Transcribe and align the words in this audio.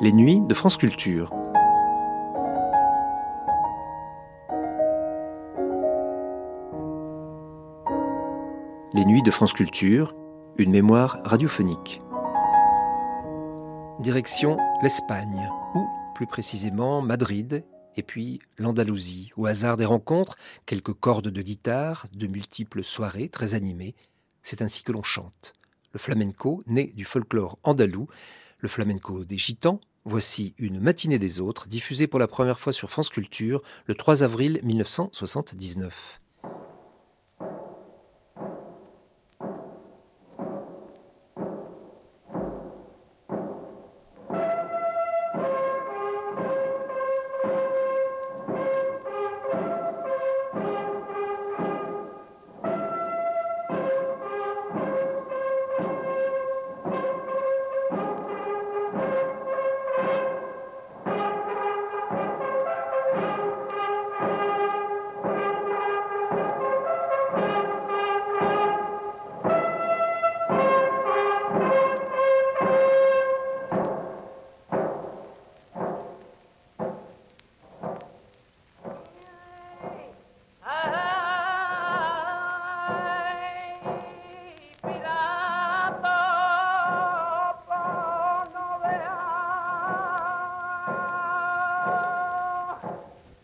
les 0.00 0.12
nuits 0.12 0.40
de 0.40 0.54
France 0.54 0.76
Culture. 0.76 1.30
Les 8.94 9.04
nuits 9.04 9.22
de 9.22 9.30
France 9.32 9.52
Culture, 9.52 10.14
une 10.56 10.70
mémoire 10.70 11.18
radiophonique. 11.24 12.00
Direction 13.98 14.56
l'Espagne, 14.82 15.50
ou 15.74 15.88
plus 16.14 16.28
précisément 16.28 17.02
Madrid, 17.02 17.64
et 17.96 18.02
puis 18.04 18.38
l'Andalousie. 18.56 19.32
Au 19.36 19.46
hasard 19.46 19.76
des 19.76 19.84
rencontres, 19.84 20.36
quelques 20.64 20.92
cordes 20.92 21.28
de 21.28 21.42
guitare, 21.42 22.06
de 22.12 22.28
multiples 22.28 22.84
soirées 22.84 23.28
très 23.28 23.54
animées. 23.54 23.96
C'est 24.44 24.62
ainsi 24.62 24.84
que 24.84 24.92
l'on 24.92 25.02
chante. 25.02 25.54
Le 25.92 25.98
flamenco, 25.98 26.62
né 26.68 26.92
du 26.94 27.04
folklore 27.04 27.58
andalou, 27.64 28.06
le 28.60 28.68
flamenco 28.68 29.24
des 29.24 29.38
gitans, 29.38 29.80
voici 30.04 30.54
une 30.58 30.80
matinée 30.80 31.18
des 31.18 31.40
autres, 31.40 31.68
diffusée 31.68 32.06
pour 32.06 32.18
la 32.18 32.28
première 32.28 32.60
fois 32.60 32.72
sur 32.72 32.90
France 32.90 33.08
Culture 33.08 33.62
le 33.86 33.94
3 33.94 34.22
avril 34.22 34.60
1979. 34.62 36.20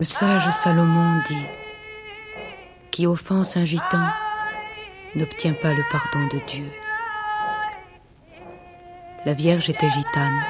Le 0.05 0.07
sage 0.07 0.51
Salomon 0.51 1.23
dit 1.27 1.47
Qui 2.91 3.07
offense 3.07 3.57
un 3.57 3.65
gitan 3.65 4.07
n'obtient 5.15 5.55
pas 5.55 5.73
le 5.73 5.83
pardon 5.91 6.27
de 6.31 6.41
Dieu. 6.47 6.71
La 9.25 9.33
Vierge 9.33 9.71
était 9.71 9.89
gitane, 9.89 10.43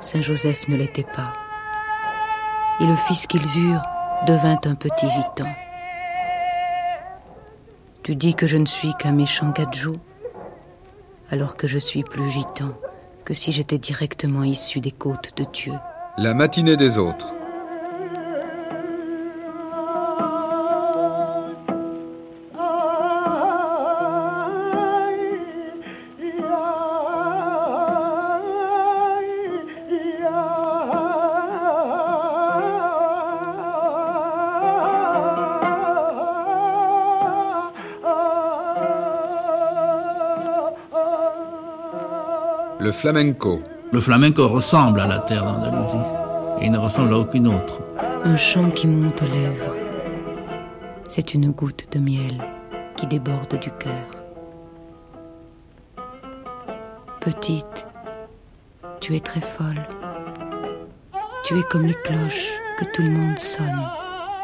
Saint 0.00 0.20
Joseph 0.20 0.68
ne 0.68 0.76
l'était 0.76 1.06
pas. 1.10 1.32
Et 2.80 2.86
le 2.86 2.96
fils 2.96 3.26
qu'ils 3.26 3.40
eurent 3.40 3.82
devint 4.26 4.60
un 4.66 4.74
petit 4.74 5.08
gitan. 5.08 5.50
Tu 8.02 8.14
dis 8.14 8.34
que 8.34 8.46
je 8.46 8.58
ne 8.58 8.66
suis 8.66 8.92
qu'un 8.92 9.12
méchant 9.12 9.48
gadjou, 9.48 9.94
alors 11.30 11.56
que 11.56 11.66
je 11.66 11.78
suis 11.78 12.02
plus 12.02 12.28
gitan 12.28 12.74
que 13.24 13.32
si 13.32 13.52
j'étais 13.52 13.78
directement 13.78 14.44
issu 14.44 14.80
des 14.80 14.92
côtes 14.92 15.34
de 15.38 15.44
Dieu. 15.50 15.72
La 16.18 16.34
matinée 16.34 16.76
des 16.76 16.98
autres. 16.98 17.32
Le 42.90 42.94
flamenco. 42.94 43.62
Le 43.92 44.00
flamenco 44.00 44.48
ressemble 44.48 45.00
à 45.00 45.06
la 45.06 45.20
terre 45.20 45.44
d'Andalousie. 45.44 45.96
Et 46.60 46.64
il 46.64 46.72
ne 46.72 46.78
ressemble 46.78 47.14
à 47.14 47.18
aucune 47.18 47.46
autre. 47.46 47.78
Un 48.24 48.36
chant 48.36 48.68
qui 48.68 48.88
monte 48.88 49.22
aux 49.22 49.26
lèvres. 49.26 49.76
C'est 51.08 51.32
une 51.34 51.52
goutte 51.52 51.86
de 51.92 52.00
miel 52.00 52.44
qui 52.96 53.06
déborde 53.06 53.60
du 53.60 53.70
cœur. 53.70 54.08
Petite, 57.20 57.86
tu 58.98 59.14
es 59.14 59.20
très 59.20 59.40
folle. 59.40 59.86
Tu 61.44 61.56
es 61.60 61.62
comme 61.70 61.86
les 61.86 61.94
cloches 61.94 62.58
que 62.76 62.86
tout 62.86 63.02
le 63.02 63.10
monde 63.10 63.38
sonne. 63.38 63.88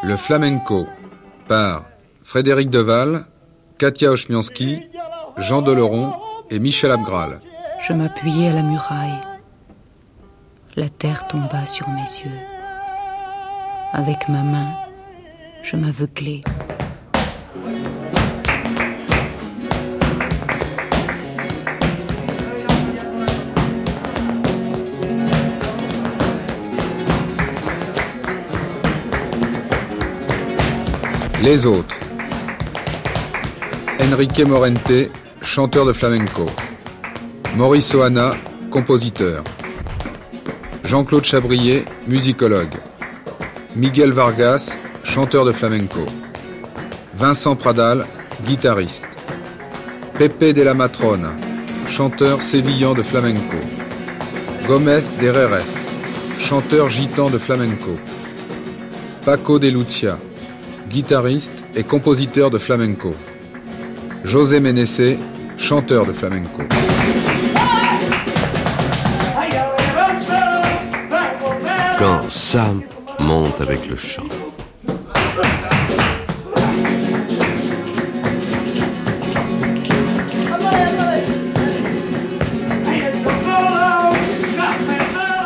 Le 0.04 0.16
flamenco 0.16 0.86
par 1.48 1.82
Frédéric 2.22 2.70
Deval, 2.70 3.24
Katia 3.76 4.12
Ochmianski, 4.12 4.84
Jean 5.36 5.62
Deleron 5.62 6.12
et 6.48 6.60
Michel 6.60 6.92
Abgral. 6.92 7.40
Je 7.86 7.92
m'appuyais 7.92 8.48
à 8.48 8.52
la 8.52 8.62
muraille. 8.62 9.20
La 10.74 10.88
terre 10.88 11.28
tomba 11.28 11.66
sur 11.66 11.88
mes 11.90 12.00
yeux. 12.00 12.40
Avec 13.92 14.28
ma 14.28 14.42
main, 14.42 14.74
je 15.62 15.76
m'aveuglais. 15.76 16.40
Les 31.40 31.66
autres. 31.66 31.94
Enrique 34.00 34.40
Morente, 34.40 34.92
chanteur 35.40 35.86
de 35.86 35.92
flamenco. 35.92 36.46
Maurice 37.56 37.94
Oana, 37.94 38.34
compositeur. 38.70 39.42
Jean-Claude 40.84 41.24
Chabrier, 41.24 41.86
musicologue. 42.06 42.74
Miguel 43.74 44.12
Vargas, 44.12 44.76
chanteur 45.04 45.46
de 45.46 45.52
flamenco. 45.52 46.00
Vincent 47.14 47.56
Pradal, 47.56 48.04
guitariste. 48.46 49.06
Pepe 50.18 50.52
de 50.52 50.62
la 50.62 50.74
Matrona, 50.74 51.32
chanteur 51.88 52.42
sévillan 52.42 52.92
de 52.92 53.02
flamenco. 53.02 53.56
Gomez 54.68 55.02
de 55.22 55.28
Rere, 55.30 55.62
chanteur 56.38 56.90
gitan 56.90 57.30
de 57.30 57.38
flamenco. 57.38 57.96
Paco 59.24 59.58
de 59.58 59.68
Lucia, 59.68 60.18
guitariste 60.90 61.54
et 61.74 61.84
compositeur 61.84 62.50
de 62.50 62.58
flamenco. 62.58 63.14
José 64.24 64.60
Ménessé, 64.60 65.18
chanteur 65.56 66.04
de 66.04 66.12
flamenco. 66.12 66.62
Monte 73.20 73.60
avec 73.60 73.86
le 73.88 73.96
chant. 73.96 74.22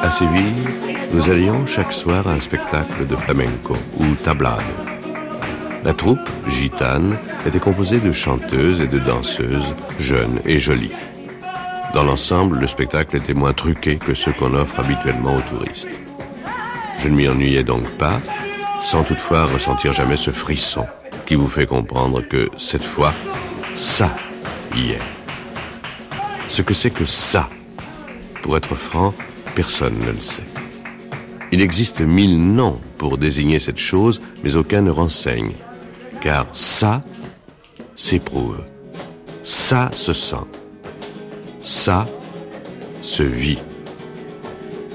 À 0.03 0.11
Séville, 0.11 0.43
nous 1.13 1.31
allions 1.31 1.67
chaque 1.67 1.93
soir 1.93 2.29
à 2.29 2.33
un 2.33 2.41
spectacle 2.41 3.07
de 3.07 3.17
flamenco 3.17 3.77
ou 3.99 4.15
tablado. 4.23 4.63
La 5.83 5.95
troupe, 5.95 6.19
gitane, 6.47 7.17
était 7.47 7.59
composée 7.59 7.99
de 7.99 8.13
chanteuses 8.13 8.81
et 8.81 8.87
de 8.87 8.99
danseuses, 8.99 9.75
jeunes 9.99 10.41
et 10.45 10.59
jolies. 10.59 10.93
Dans 11.95 12.05
l'ensemble, 12.05 12.61
le 12.61 12.67
spectacle 12.69 13.17
était 13.17 13.35
moins 13.35 13.53
truqué 13.53 13.97
que 13.97 14.15
ceux 14.15 14.33
qu'on 14.33 14.55
offre 14.55 14.79
habituellement 14.79 15.37
aux 15.37 15.57
touristes. 15.57 16.00
Je 17.01 17.09
ne 17.09 17.17
m'y 17.17 17.29
ennuyais 17.29 17.65
donc 17.65 17.89
pas, 17.97 18.21
sans 18.83 19.05
toutefois 19.05 19.47
ressentir 19.47 19.95
jamais 19.95 20.19
ce 20.19 20.31
frisson 20.31 20.85
qui 21.25 21.35
vous 21.35 21.49
fait 21.49 21.65
comprendre 21.65 22.21
que 22.21 22.51
cette 22.59 22.85
fois, 22.85 23.15
ça 23.75 24.15
y 24.77 24.91
est. 24.91 25.03
Ce 26.49 26.61
que 26.61 26.75
c'est 26.75 26.91
que 26.91 27.07
ça, 27.07 27.49
pour 28.43 28.55
être 28.59 28.75
franc, 28.75 29.15
personne 29.55 29.99
ne 29.99 30.13
le 30.13 30.21
sait. 30.21 30.45
Il 31.53 31.63
existe 31.63 32.03
mille 32.03 32.39
noms 32.39 32.79
pour 32.99 33.17
désigner 33.17 33.61
cette 33.61 33.79
chose, 33.79 34.21
mais 34.45 34.57
aucun 34.57 34.83
ne 34.83 34.91
renseigne. 34.91 35.53
Car 36.21 36.47
ça 36.53 37.03
s'éprouve, 37.95 38.59
ça 39.43 39.91
se 39.95 40.13
sent, 40.13 40.45
ça 41.63 42.07
se 43.01 43.23
vit. 43.23 43.59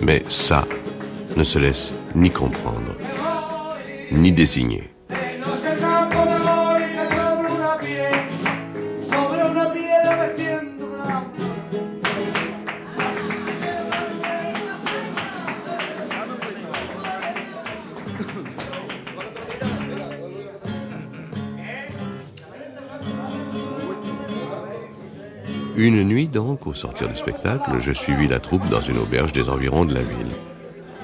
Mais 0.01 0.23
ça 0.27 0.67
ne 1.35 1.43
se 1.43 1.59
laisse 1.59 1.93
ni 2.15 2.29
comprendre, 2.31 2.95
ni 4.11 4.31
désigner. 4.31 4.89
Une 25.77 26.03
nuit 26.03 26.29
donc, 26.29 26.67
au 26.67 26.73
sortir 26.73 27.09
du 27.09 27.15
spectacle, 27.15 27.79
je 27.79 27.91
suivis 27.91 28.29
la 28.29 28.39
troupe 28.39 28.67
dans 28.69 28.79
une 28.79 28.97
auberge 28.97 29.33
des 29.33 29.49
environs 29.49 29.83
de 29.83 29.93
la 29.93 30.01
ville. 30.01 30.29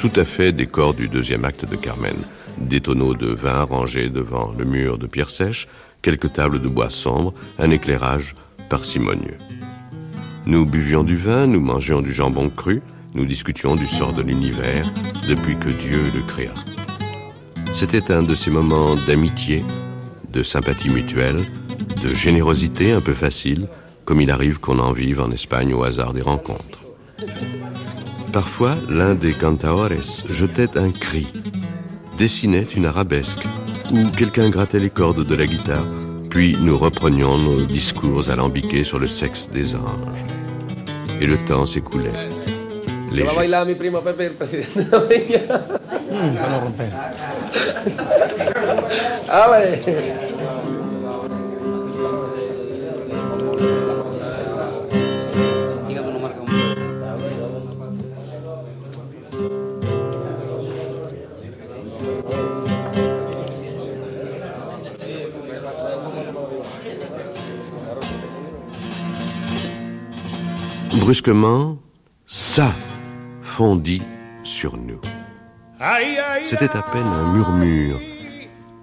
Tout 0.01 0.19
à 0.19 0.25
fait 0.25 0.51
décor 0.51 0.95
du 0.95 1.07
deuxième 1.07 1.45
acte 1.45 1.69
de 1.69 1.75
Carmen. 1.75 2.15
Des 2.57 2.81
tonneaux 2.81 3.13
de 3.13 3.27
vin 3.27 3.65
rangés 3.65 4.09
devant 4.09 4.51
le 4.57 4.65
mur 4.65 4.97
de 4.97 5.05
pierre 5.05 5.29
sèche, 5.29 5.67
quelques 6.01 6.33
tables 6.33 6.59
de 6.59 6.67
bois 6.67 6.89
sombre, 6.89 7.35
un 7.59 7.69
éclairage 7.69 8.33
parcimonieux. 8.67 9.37
Nous 10.47 10.65
buvions 10.65 11.03
du 11.03 11.17
vin, 11.17 11.45
nous 11.45 11.59
mangions 11.59 12.01
du 12.01 12.11
jambon 12.11 12.49
cru, 12.49 12.81
nous 13.13 13.27
discutions 13.27 13.75
du 13.75 13.85
sort 13.85 14.13
de 14.13 14.23
l'univers 14.23 14.91
depuis 15.27 15.55
que 15.55 15.69
Dieu 15.69 16.01
le 16.15 16.23
créa. 16.23 16.55
C'était 17.71 18.11
un 18.11 18.23
de 18.23 18.33
ces 18.33 18.49
moments 18.49 18.95
d'amitié, 19.05 19.63
de 20.33 20.41
sympathie 20.41 20.89
mutuelle, 20.89 21.41
de 22.03 22.07
générosité 22.07 22.91
un 22.91 23.01
peu 23.01 23.13
facile, 23.13 23.67
comme 24.05 24.19
il 24.19 24.31
arrive 24.31 24.59
qu'on 24.59 24.79
en 24.79 24.93
vive 24.93 25.21
en 25.21 25.29
Espagne 25.29 25.75
au 25.75 25.83
hasard 25.83 26.13
des 26.13 26.23
rencontres. 26.23 26.79
Parfois, 28.33 28.75
l'un 28.89 29.13
des 29.13 29.33
cantaores 29.33 29.89
jetait 30.29 30.77
un 30.77 30.89
cri, 30.89 31.27
dessinait 32.17 32.65
une 32.75 32.85
arabesque, 32.85 33.43
ou 33.91 34.09
quelqu'un 34.11 34.49
grattait 34.49 34.79
les 34.79 34.89
cordes 34.89 35.25
de 35.25 35.35
la 35.35 35.45
guitare, 35.45 35.85
puis 36.29 36.57
nous 36.61 36.77
reprenions 36.77 37.37
nos 37.37 37.61
discours 37.63 38.29
alambiqués 38.29 38.85
sur 38.85 38.99
le 38.99 39.07
sexe 39.07 39.49
des 39.49 39.75
anges. 39.75 40.23
Et 41.19 41.27
le 41.27 41.37
temps 41.45 41.65
s'écoulait. 41.65 42.11
Léger. 43.11 43.27
Brusquement, 71.11 71.77
ça 72.25 72.71
fondit 73.41 74.01
sur 74.45 74.77
nous. 74.77 75.01
C'était 76.41 76.69
à 76.69 76.81
peine 76.81 77.05
un 77.05 77.33
murmure, 77.33 77.99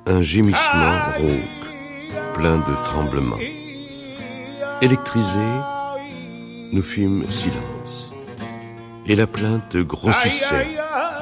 un 0.05 0.21
gémissement 0.21 0.93
rauque, 1.17 2.35
plein 2.35 2.59
de 2.59 2.85
tremblements. 2.85 3.39
Électrisés, 4.83 5.39
nous 6.71 6.83
fûmes 6.83 7.25
silence. 7.31 8.15
Et 9.07 9.17
la 9.17 9.27
plainte 9.27 9.79
grossissait, 9.79 10.67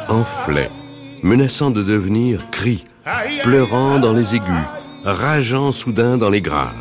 enflait, 0.08 0.72
menaçant 1.22 1.70
de 1.70 1.84
devenir 1.84 2.50
cri, 2.50 2.84
pleurant 3.44 4.00
dans 4.00 4.12
les 4.12 4.34
aigus, 4.34 4.66
rageant 5.04 5.70
soudain 5.70 6.18
dans 6.18 6.30
les 6.30 6.40
graves. 6.40 6.74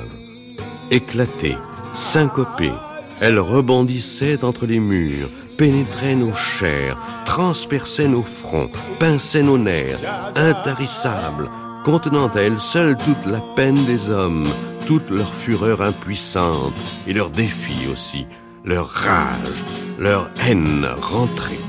Éclatée, 0.90 1.58
syncopée, 1.94 2.74
elle 3.22 3.40
rebondissait 3.40 4.44
entre 4.44 4.66
les 4.66 4.80
murs, 4.80 5.30
pénétrait 5.58 6.16
nos 6.16 6.34
chairs, 6.34 6.98
transperçait 7.26 8.08
nos 8.08 8.24
fronts, 8.24 8.70
pinçait 9.00 9.44
nos 9.44 9.58
nerfs, 9.58 10.00
intarissable, 10.36 11.50
contenant 11.86 12.28
à 12.28 12.42
elle 12.42 12.60
seule 12.60 12.98
toute 12.98 13.26
la 13.26 13.40
peine 13.56 13.84
des 13.86 14.10
hommes, 14.10 14.48
toute 14.86 15.10
leur 15.10 15.34
fureur 15.34 15.82
impuissante 15.82 16.74
et 17.08 17.14
leur 17.14 17.30
défi 17.30 17.88
aussi, 17.92 18.28
leur 18.64 18.88
rage, 18.88 19.64
leur 20.00 20.30
haine 20.46 20.88
rentrée. 21.02 21.60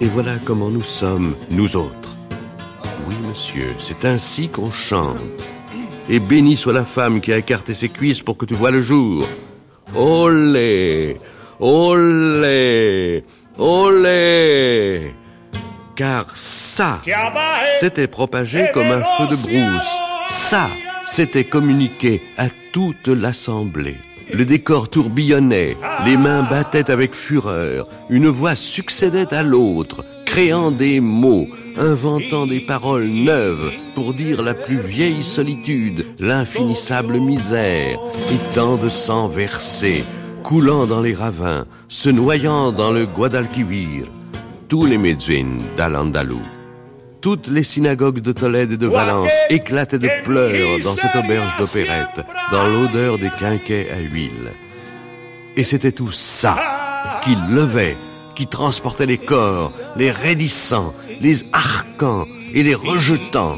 Et 0.00 0.06
voilà 0.06 0.32
comment 0.44 0.70
nous 0.70 0.82
sommes, 0.82 1.34
nous 1.50 1.76
autres. 1.76 2.16
Oui, 3.08 3.14
monsieur, 3.28 3.74
c'est 3.78 4.04
ainsi 4.04 4.48
qu'on 4.48 4.70
chante. 4.70 5.18
Et 6.08 6.18
béni 6.18 6.56
soit 6.56 6.72
la 6.72 6.84
femme 6.84 7.20
qui 7.20 7.32
a 7.32 7.38
écarté 7.38 7.74
ses 7.74 7.88
cuisses 7.88 8.20
pour 8.20 8.36
que 8.36 8.44
tu 8.44 8.54
vois 8.54 8.70
le 8.70 8.80
jour. 8.80 9.26
Olé 9.94 11.16
Olé 11.60 13.24
Olé 13.58 15.14
Car 15.94 16.26
ça 16.34 17.00
s'était 17.78 18.08
propagé 18.08 18.66
comme 18.72 18.90
un 18.90 19.02
feu 19.02 19.26
de 19.30 19.36
brousse. 19.36 19.98
Ça 20.26 20.68
s'était 21.02 21.44
communiqué 21.44 22.22
à 22.36 22.48
toute 22.72 23.08
l'assemblée. 23.08 23.96
Le 24.32 24.44
décor 24.44 24.88
tourbillonnait, 24.88 25.76
les 26.04 26.16
mains 26.16 26.42
battaient 26.42 26.90
avec 26.90 27.14
fureur, 27.14 27.86
une 28.10 28.28
voix 28.28 28.56
succédait 28.56 29.32
à 29.32 29.42
l'autre, 29.42 30.02
créant 30.26 30.70
des 30.70 30.98
mots, 30.98 31.46
inventant 31.76 32.46
des 32.46 32.60
paroles 32.60 33.06
neuves 33.06 33.72
pour 33.94 34.14
dire 34.14 34.42
la 34.42 34.54
plus 34.54 34.80
vieille 34.80 35.24
solitude, 35.24 36.06
l'infinissable 36.18 37.18
misère, 37.18 37.98
et 38.30 38.54
tant 38.54 38.76
de 38.76 38.88
sang 38.88 39.28
versé, 39.28 40.04
coulant 40.42 40.86
dans 40.86 41.00
les 41.00 41.14
ravins, 41.14 41.64
se 41.88 42.10
noyant 42.10 42.72
dans 42.72 42.92
le 42.92 43.06
Guadalquivir, 43.06 44.06
tous 44.68 44.86
les 44.86 44.98
médecins 44.98 45.58
d'Al-Andalou. 45.76 46.40
Toutes 47.20 47.48
les 47.48 47.62
synagogues 47.62 48.20
de 48.20 48.32
Tolède 48.32 48.72
et 48.72 48.76
de 48.76 48.86
Valence 48.86 49.32
éclataient 49.48 49.98
de 49.98 50.10
pleurs 50.24 50.78
dans 50.84 50.92
cette 50.92 51.16
auberge 51.16 51.56
d'opérette, 51.58 52.20
dans 52.52 52.66
l'odeur 52.66 53.18
des 53.18 53.30
quinquets 53.30 53.88
à 53.90 53.98
huile. 53.98 54.52
Et 55.56 55.64
c'était 55.64 55.92
tout 55.92 56.12
ça 56.12 56.56
qui 57.24 57.34
levait, 57.50 57.96
qui 58.34 58.46
transportait 58.46 59.06
les 59.06 59.16
corps, 59.16 59.72
les 59.96 60.10
raidissant, 60.10 60.92
les 61.20 61.44
arquant 61.52 62.24
et 62.52 62.62
les 62.62 62.74
rejetant. 62.74 63.56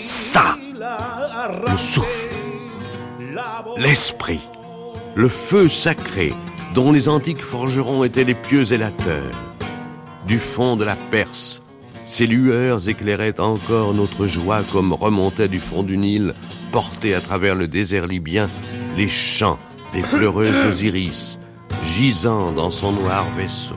Ça, 0.00 0.56
le 0.74 1.76
souffle, 1.76 2.34
l'esprit, 3.76 4.40
le 5.14 5.28
feu 5.28 5.68
sacré 5.68 6.32
dont 6.74 6.92
les 6.92 7.08
antiques 7.08 7.42
forgerons 7.42 8.04
étaient 8.04 8.24
les 8.24 8.34
pieux 8.34 8.72
élateurs. 8.72 9.32
Du 10.26 10.38
fond 10.38 10.76
de 10.76 10.84
la 10.84 10.96
Perse, 11.10 11.62
ces 12.04 12.26
lueurs 12.26 12.88
éclairaient 12.88 13.40
encore 13.40 13.94
notre 13.94 14.26
joie 14.26 14.62
comme 14.72 14.92
remontaient 14.92 15.48
du 15.48 15.58
fond 15.58 15.82
du 15.82 15.96
Nil, 15.96 16.34
portés 16.72 17.14
à 17.14 17.20
travers 17.20 17.54
le 17.54 17.68
désert 17.68 18.06
libyen, 18.06 18.48
les 18.96 19.08
chants 19.08 19.58
des 19.92 20.02
pleureuses 20.02 20.64
d'Osiris, 20.64 21.38
gisant 21.84 22.52
dans 22.52 22.70
son 22.70 22.92
noir 22.92 23.26
vaisseau. 23.36 23.74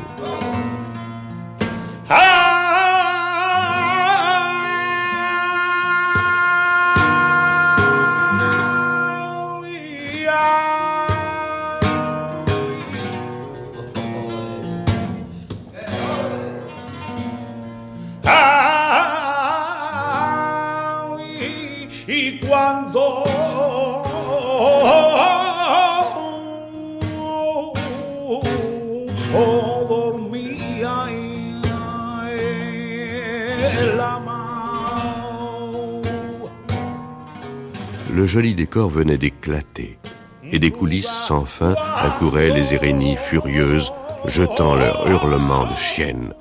Le 38.14 38.26
joli 38.26 38.54
décor 38.54 38.90
venait 38.90 39.18
d'éclater, 39.18 39.98
et 40.44 40.60
des 40.60 40.72
coulisses 40.72 41.08
sans 41.08 41.46
fin 41.46 41.74
accouraient 42.04 42.50
les 42.50 42.74
Irénies 42.74 43.16
furieuses, 43.16 43.94
jetant 44.26 44.76
leurs 44.76 45.08
hurlements 45.08 45.66
de 45.66 45.76
chiennes. 45.76 46.34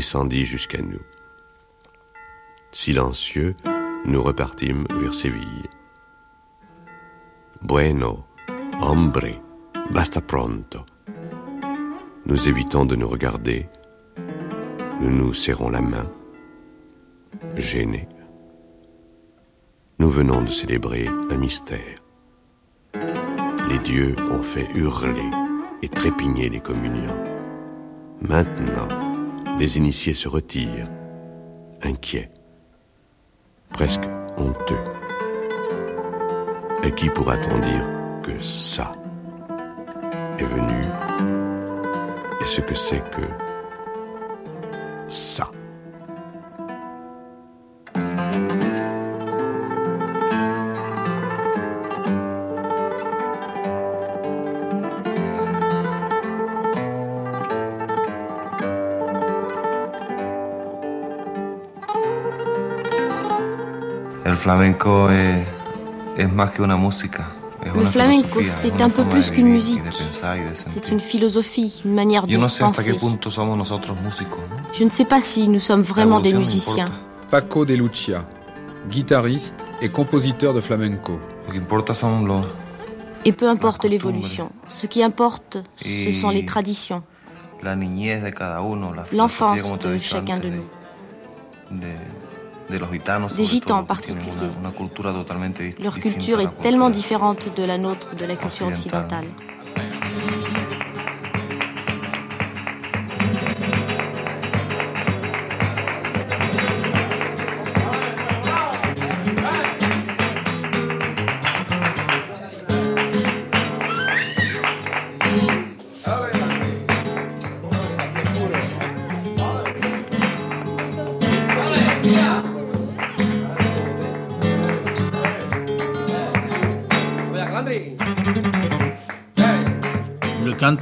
Descendit 0.00 0.46
jusqu'à 0.46 0.80
nous. 0.80 1.04
Silencieux, 2.72 3.54
nous 4.06 4.22
repartîmes 4.22 4.86
vers 4.98 5.12
Séville. 5.12 5.68
Bueno, 7.60 8.24
hombre, 8.80 9.28
basta 9.90 10.22
pronto. 10.22 10.86
Nous 12.24 12.48
évitons 12.48 12.86
de 12.86 12.96
nous 12.96 13.10
regarder. 13.10 13.68
Nous 15.02 15.10
nous 15.10 15.34
serrons 15.34 15.68
la 15.68 15.82
main, 15.82 16.10
gênés. 17.58 18.08
Nous 19.98 20.10
venons 20.10 20.40
de 20.40 20.50
célébrer 20.50 21.08
un 21.30 21.36
mystère. 21.36 21.98
Les 23.68 23.78
dieux 23.80 24.16
ont 24.30 24.42
fait 24.42 24.68
hurler 24.74 25.30
et 25.82 25.90
trépigner 25.90 26.48
les 26.48 26.60
communions. 26.60 27.20
Maintenant, 28.22 29.09
les 29.60 29.76
initiés 29.76 30.14
se 30.14 30.26
retirent, 30.26 30.88
inquiets, 31.82 32.30
presque 33.68 34.04
honteux. 34.38 34.80
Et 36.82 36.90
qui 36.92 37.10
pourra-t-on 37.10 37.58
dire 37.58 37.86
que 38.22 38.38
ça 38.38 38.96
est 40.38 40.44
venu? 40.44 40.82
Et 42.40 42.44
ce 42.44 42.62
que 42.62 42.74
c'est 42.74 43.04
que 43.10 43.20
ça? 45.08 45.50
Flamenco 64.40 65.10
es, 65.10 65.46
es 66.16 66.32
más 66.32 66.50
que 66.50 66.62
una 66.62 66.76
música. 66.76 67.30
Le 67.74 67.84
flamenco, 67.84 68.40
c'est 68.46 68.80
un 68.80 68.88
peu 68.88 69.04
plus 69.04 69.30
qu'une 69.30 69.48
musique. 69.48 69.82
C'est 70.54 70.90
une 70.90 70.98
philosophie, 71.00 71.82
une 71.84 71.94
manière 71.94 72.26
de 72.26 72.32
penser. 72.58 72.96
Je 74.72 74.84
ne 74.84 74.88
sais 74.90 75.04
pas 75.04 75.20
si 75.20 75.46
nous 75.46 75.60
sommes 75.60 75.82
vraiment 75.82 76.20
des 76.20 76.32
musiciens. 76.32 76.86
Paco 77.30 77.66
de 77.66 77.74
Lucia, 77.74 78.24
guitariste 78.90 79.56
et 79.82 79.90
compositeur 79.90 80.54
de 80.54 80.60
flamenco. 80.62 81.20
Et 83.26 83.32
peu 83.32 83.46
importe 83.48 83.84
l'évolution. 83.84 84.50
Ce 84.68 84.86
qui 84.86 85.02
importe, 85.02 85.58
ce 85.76 86.12
sont 86.14 86.30
les 86.30 86.46
traditions, 86.46 87.02
l'enfance 89.12 89.78
de 89.78 89.98
chacun 89.98 90.38
de- 90.38 90.48
nous. 90.48 90.64
Des 93.36 93.44
gitans 93.44 93.78
en 93.78 93.84
particulier. 93.84 94.48
Leur 95.82 95.98
culture 95.98 96.40
est 96.40 96.60
tellement 96.62 96.90
différente 96.90 97.48
de 97.56 97.64
la 97.64 97.78
nôtre, 97.78 98.14
de 98.14 98.24
la 98.24 98.36
culture 98.36 98.68
occidentale. 98.68 99.24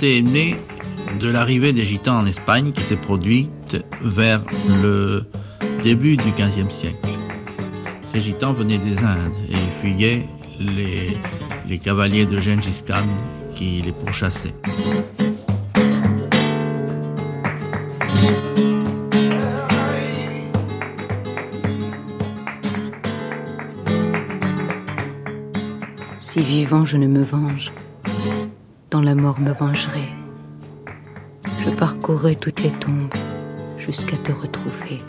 Est 0.00 0.22
né 0.22 0.54
de 1.18 1.28
l'arrivée 1.28 1.72
des 1.72 1.84
gitans 1.84 2.18
en 2.18 2.26
Espagne 2.26 2.70
qui 2.70 2.82
s'est 2.82 2.96
produite 2.96 3.84
vers 4.00 4.40
le 4.80 5.24
début 5.82 6.16
du 6.16 6.30
XVe 6.30 6.70
siècle. 6.70 7.08
Ces 8.02 8.20
gitans 8.20 8.52
venaient 8.52 8.78
des 8.78 8.98
Indes 8.98 9.34
et 9.48 9.54
ils 9.54 9.80
fuyaient 9.80 10.24
les, 10.60 11.16
les 11.68 11.78
cavaliers 11.78 12.26
de 12.26 12.38
Gengis 12.38 12.84
Khan 12.86 13.02
qui 13.56 13.82
les 13.82 13.90
pourchassaient. 13.90 14.54
Si 26.20 26.40
vivant 26.40 26.84
je 26.84 26.96
ne 26.96 27.08
me 27.08 27.24
venge, 27.24 27.72
la 29.02 29.14
mort 29.14 29.40
me 29.40 29.52
vengerai. 29.52 30.08
Je 31.64 31.70
parcourrai 31.70 32.36
toutes 32.36 32.62
les 32.62 32.70
tombes 32.70 33.12
jusqu'à 33.78 34.16
te 34.16 34.32
retrouver. 34.32 35.02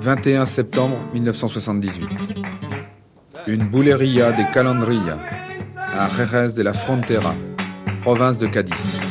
21 0.00 0.46
septembre 0.46 0.96
1978. 1.12 2.08
Une 3.46 3.64
bouleria 3.64 4.32
de 4.32 4.52
Calandria, 4.52 5.18
à 5.76 6.08
Jerez 6.16 6.54
de 6.54 6.62
la 6.62 6.72
Frontera, 6.72 7.34
province 8.02 8.38
de 8.38 8.46
Cadiz. 8.46 9.01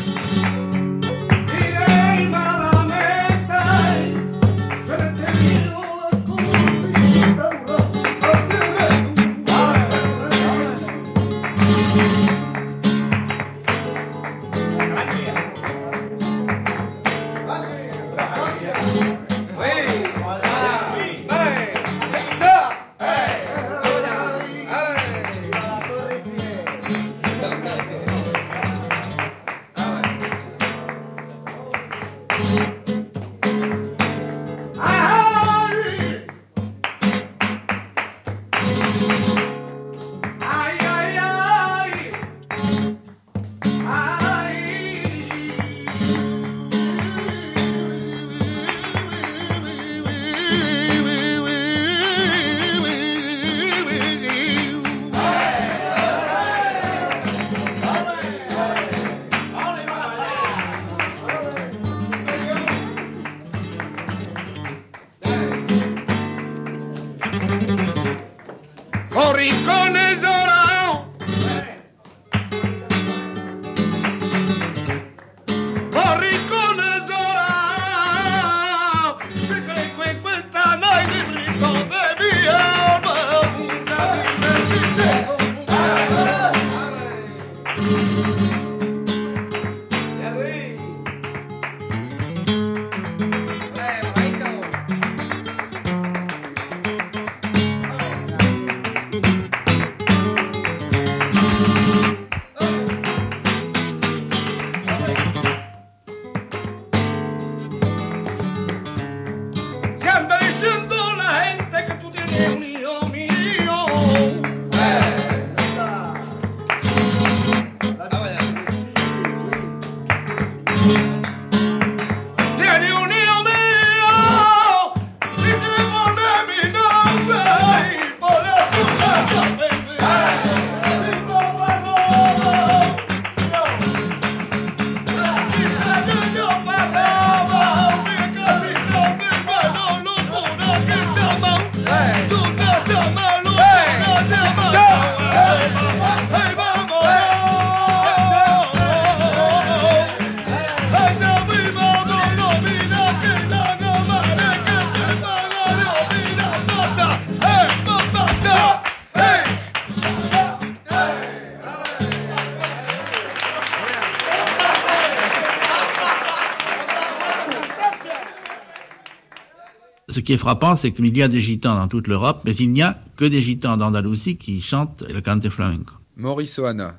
Qui 170.31 170.35
est 170.35 170.37
frappant, 170.37 170.77
c'est 170.77 170.93
qu'il 170.93 171.17
y 171.17 171.21
a 171.21 171.27
des 171.27 171.41
gitans 171.41 171.75
dans 171.75 171.89
toute 171.89 172.07
l'Europe, 172.07 172.43
mais 172.45 172.55
il 172.55 172.71
n'y 172.71 172.81
a 172.81 172.97
que 173.17 173.25
des 173.25 173.41
gitans 173.41 173.75
d'Andalousie 173.75 174.37
qui 174.37 174.61
chantent 174.61 175.03
le 175.13 175.19
cante 175.19 175.49
flamenco. 175.49 175.95
Maurice 176.15 176.57
Oana, 176.57 176.97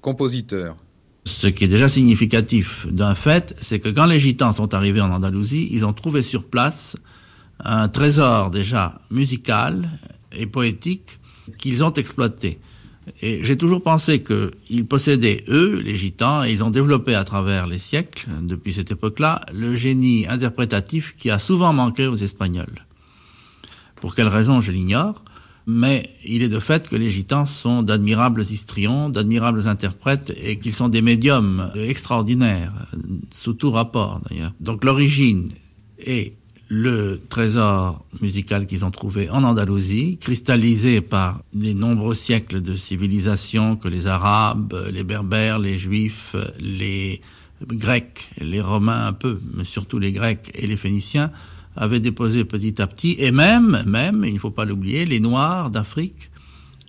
compositeur. 0.00 0.76
Ce 1.24 1.46
qui 1.46 1.62
est 1.62 1.68
déjà 1.68 1.88
significatif 1.88 2.88
d'un 2.90 3.14
fait, 3.14 3.54
c'est 3.60 3.78
que 3.78 3.88
quand 3.88 4.06
les 4.06 4.18
gitans 4.18 4.52
sont 4.52 4.74
arrivés 4.74 5.00
en 5.00 5.12
Andalousie, 5.12 5.68
ils 5.70 5.84
ont 5.84 5.92
trouvé 5.92 6.22
sur 6.22 6.42
place 6.42 6.96
un 7.60 7.86
trésor 7.88 8.50
déjà 8.50 8.98
musical 9.12 9.88
et 10.32 10.48
poétique 10.48 11.20
qu'ils 11.58 11.84
ont 11.84 11.92
exploité. 11.92 12.58
Et 13.20 13.44
j'ai 13.44 13.56
toujours 13.56 13.82
pensé 13.82 14.22
qu'ils 14.22 14.86
possédaient, 14.86 15.44
eux, 15.48 15.80
les 15.80 15.94
gitans, 15.94 16.44
et 16.44 16.52
ils 16.52 16.62
ont 16.62 16.70
développé 16.70 17.14
à 17.14 17.24
travers 17.24 17.66
les 17.66 17.78
siècles, 17.78 18.28
depuis 18.42 18.72
cette 18.72 18.92
époque-là, 18.92 19.40
le 19.52 19.76
génie 19.76 20.26
interprétatif 20.28 21.16
qui 21.18 21.30
a 21.30 21.38
souvent 21.38 21.72
manqué 21.72 22.06
aux 22.06 22.16
Espagnols. 22.16 22.86
Pour 23.96 24.14
quelle 24.14 24.28
raison, 24.28 24.60
je 24.60 24.72
l'ignore, 24.72 25.24
mais 25.66 26.08
il 26.24 26.42
est 26.42 26.48
de 26.48 26.58
fait 26.58 26.88
que 26.88 26.96
les 26.96 27.10
gitans 27.10 27.46
sont 27.46 27.82
d'admirables 27.82 28.42
histrions, 28.42 29.08
d'admirables 29.08 29.68
interprètes, 29.68 30.32
et 30.40 30.58
qu'ils 30.58 30.74
sont 30.74 30.88
des 30.88 31.02
médiums 31.02 31.70
extraordinaires, 31.74 32.86
sous 33.32 33.54
tout 33.54 33.70
rapport 33.70 34.20
d'ailleurs. 34.28 34.54
Donc 34.60 34.84
l'origine 34.84 35.50
est 35.98 36.34
le 36.74 37.20
trésor 37.28 38.02
musical 38.22 38.66
qu'ils 38.66 38.82
ont 38.82 38.90
trouvé 38.90 39.28
en 39.28 39.44
Andalousie, 39.44 40.16
cristallisé 40.18 41.02
par 41.02 41.42
les 41.52 41.74
nombreux 41.74 42.14
siècles 42.14 42.62
de 42.62 42.76
civilisation 42.76 43.76
que 43.76 43.88
les 43.88 44.06
Arabes, 44.06 44.74
les 44.90 45.04
Berbères, 45.04 45.58
les 45.58 45.78
Juifs, 45.78 46.34
les 46.58 47.20
Grecs, 47.66 48.30
les 48.40 48.62
Romains 48.62 49.06
un 49.06 49.12
peu, 49.12 49.38
mais 49.54 49.66
surtout 49.66 49.98
les 49.98 50.12
Grecs 50.12 50.50
et 50.54 50.66
les 50.66 50.78
Phéniciens 50.78 51.30
avaient 51.76 52.00
déposé 52.00 52.46
petit 52.46 52.80
à 52.80 52.86
petit, 52.86 53.16
et 53.18 53.32
même, 53.32 53.82
même, 53.86 54.24
il 54.26 54.32
ne 54.32 54.38
faut 54.38 54.50
pas 54.50 54.64
l'oublier, 54.64 55.04
les 55.04 55.20
Noirs 55.20 55.68
d'Afrique, 55.68 56.30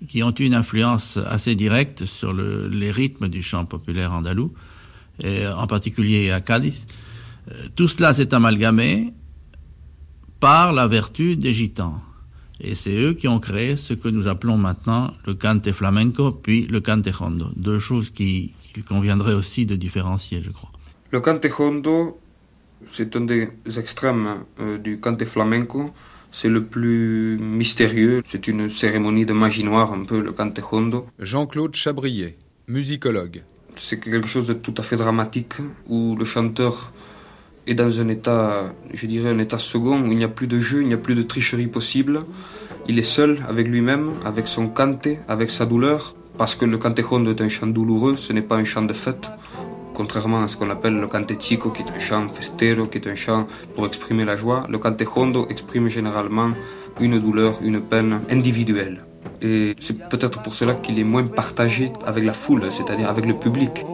qui 0.08 0.24
ont 0.24 0.34
eu 0.40 0.46
une 0.46 0.56
influence 0.56 1.18
assez 1.18 1.56
directe 1.56 2.06
sur 2.06 2.32
le, 2.32 2.70
les 2.70 2.92
rythmes 2.92 3.28
du 3.28 3.44
chant 3.44 3.66
populaire 3.66 4.14
andalou, 4.14 4.54
et 5.22 5.46
en 5.46 5.68
particulier 5.68 6.32
à 6.32 6.40
Cadiz. 6.40 6.88
Euh, 7.52 7.54
tout 7.76 7.90
cela 7.90 8.14
s'est 8.14 8.34
amalgamé 8.34 9.12
par 10.44 10.74
la 10.74 10.88
vertu 10.88 11.38
des 11.38 11.54
gitans. 11.54 12.02
Et 12.60 12.76
c'est 12.76 12.98
eux 12.98 13.14
qui 13.14 13.30
ont 13.30 13.40
créé 13.40 13.78
ce 13.78 13.94
que 13.94 14.10
nous 14.10 14.28
appelons 14.28 14.58
maintenant 14.58 15.14
le 15.26 15.36
cante 15.36 15.72
flamenco, 15.72 16.34
puis 16.34 16.68
le 16.68 16.82
cante 16.82 17.08
hondo. 17.18 17.48
Deux 17.56 17.80
choses 17.80 18.10
qu'il 18.10 18.50
qui 18.74 18.84
conviendrait 18.84 19.36
aussi 19.36 19.66
de 19.66 19.78
différencier, 19.78 20.42
je 20.44 20.52
crois. 20.52 20.70
Le 21.12 21.22
cante 21.22 21.48
hondo, 21.58 22.20
c'est 22.92 23.16
un 23.16 23.22
des 23.22 23.52
extrêmes 23.78 24.44
euh, 24.60 24.78
du 24.78 25.00
cante 25.00 25.24
flamenco. 25.24 25.94
C'est 26.30 26.50
le 26.50 26.66
plus 26.66 27.38
mystérieux. 27.40 28.22
C'est 28.26 28.46
une 28.50 28.68
cérémonie 28.68 29.26
de 29.26 29.32
magie 29.32 29.64
noire, 29.64 29.94
un 29.94 30.04
peu, 30.04 30.20
le 30.20 30.34
cante 30.34 30.60
hondo. 30.70 31.08
Jean-Claude 31.20 31.74
Chabrier, 31.74 32.36
musicologue. 32.68 33.44
C'est 33.78 33.98
quelque 33.98 34.28
chose 34.28 34.48
de 34.48 34.54
tout 34.54 34.76
à 34.78 34.84
fait 34.84 34.98
dramatique, 34.98 35.54
où 35.88 36.18
le 36.18 36.26
chanteur 36.26 36.92
est 37.68 37.76
dans 37.76 38.02
un 38.02 38.08
état, 38.10 38.74
je 38.94 39.06
dirais, 39.08 39.30
un 39.30 39.40
état 39.40 39.60
second, 39.60 40.02
où 40.02 40.12
il 40.12 40.18
n'y 40.18 40.24
a 40.24 40.30
plus 40.30 40.48
de 40.48 40.60
jeu, 40.60 40.82
il 40.82 40.88
n'y 40.88 40.94
a 40.94 40.98
plus 40.98 41.16
de 41.16 41.22
tricherie 41.22 41.68
possible. 41.68 42.20
Il 42.88 43.00
est 43.00 43.04
seul 43.04 43.40
avec 43.48 43.68
lui-même, 43.68 44.12
avec 44.26 44.48
son 44.48 44.68
cante, 44.68 45.08
avec 45.28 45.50
sa 45.50 45.66
douleur, 45.66 46.16
parce 46.38 46.56
que 46.56 46.66
le 46.66 46.78
cante 46.78 47.00
hondo 47.10 47.32
est 47.32 47.42
un 47.42 47.50
chant 47.50 47.68
douloureux, 47.68 48.18
ce 48.18 48.34
n'est 48.34 48.42
pas 48.42 48.58
un 48.58 48.66
chant 48.66 48.82
de 48.82 48.94
fête, 48.94 49.30
contrairement 49.94 50.44
à 50.44 50.48
ce 50.48 50.58
qu'on 50.58 50.70
appelle 50.70 50.96
le 50.96 51.08
cante 51.08 51.40
chico, 51.42 51.70
qui 51.70 51.84
est 51.84 51.92
un 51.96 52.00
chant 52.00 52.28
festero, 52.28 52.88
qui 52.88 52.98
est 52.98 53.08
un 53.08 53.16
chant 53.16 53.48
pour 53.76 53.86
exprimer 53.86 54.26
la 54.26 54.36
joie. 54.36 54.66
Le 54.70 54.78
cante 54.78 55.04
hondo 55.16 55.48
exprime 55.50 55.88
généralement 55.88 56.50
une 57.00 57.20
douleur, 57.20 57.60
une 57.64 57.82
peine 57.82 58.22
individuelle. 58.30 59.04
Et 59.42 59.76
c'est 59.80 60.10
peut-être 60.10 60.42
pour 60.42 60.56
cela 60.56 60.74
qu'il 60.74 61.00
est 61.00 61.04
moins 61.04 61.24
partagé 61.24 61.92
avec 62.06 62.24
la 62.24 62.34
foule, 62.34 62.64
c'est-à-dire 62.70 63.10
avec 63.10 63.26
le 63.26 63.34
public. 63.34 63.86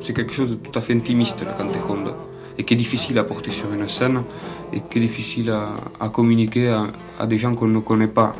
C'est 0.00 0.14
quelque 0.14 0.32
chose 0.32 0.50
de 0.50 0.54
tout 0.54 0.78
à 0.78 0.80
fait 0.80 0.94
intimiste, 0.94 1.40
le 1.40 1.52
cante 1.52 1.76
hondo, 1.86 2.12
et 2.56 2.64
qui 2.64 2.72
est 2.72 2.76
difficile 2.78 3.18
à 3.18 3.24
porter 3.24 3.50
sur 3.50 3.70
une 3.70 3.86
scène, 3.86 4.22
et 4.72 4.80
qui 4.80 4.98
est 4.98 5.02
difficile 5.02 5.50
à, 5.50 6.08
communiquer 6.08 6.74
à 7.18 7.26
des 7.26 7.36
gens 7.36 7.54
qu'on 7.54 7.68
ne 7.68 7.80
connaît 7.80 8.08
pas. 8.08 8.34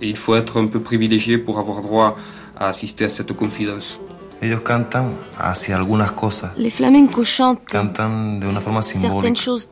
Et 0.00 0.08
il 0.08 0.16
faut 0.16 0.34
être 0.34 0.60
un 0.60 0.66
peu 0.66 0.80
privilégié 0.80 1.38
pour 1.38 1.60
avoir 1.60 1.80
droit 1.80 2.16
à 2.56 2.66
assister 2.66 3.04
à 3.04 3.08
cette 3.08 3.32
confidence. 3.34 4.00
Ellos 4.42 4.62
cantan 4.62 5.14
hacia 5.38 5.76
algunas 5.76 6.12
cosas. 6.12 6.50
Les 6.56 6.70
flamencos 6.74 7.28
chantent 7.28 7.64
Cantan 7.64 8.40
de 8.40 8.46
una 8.48 8.60
forma 8.60 8.82
certaines 8.82 9.36
choses 9.36 9.68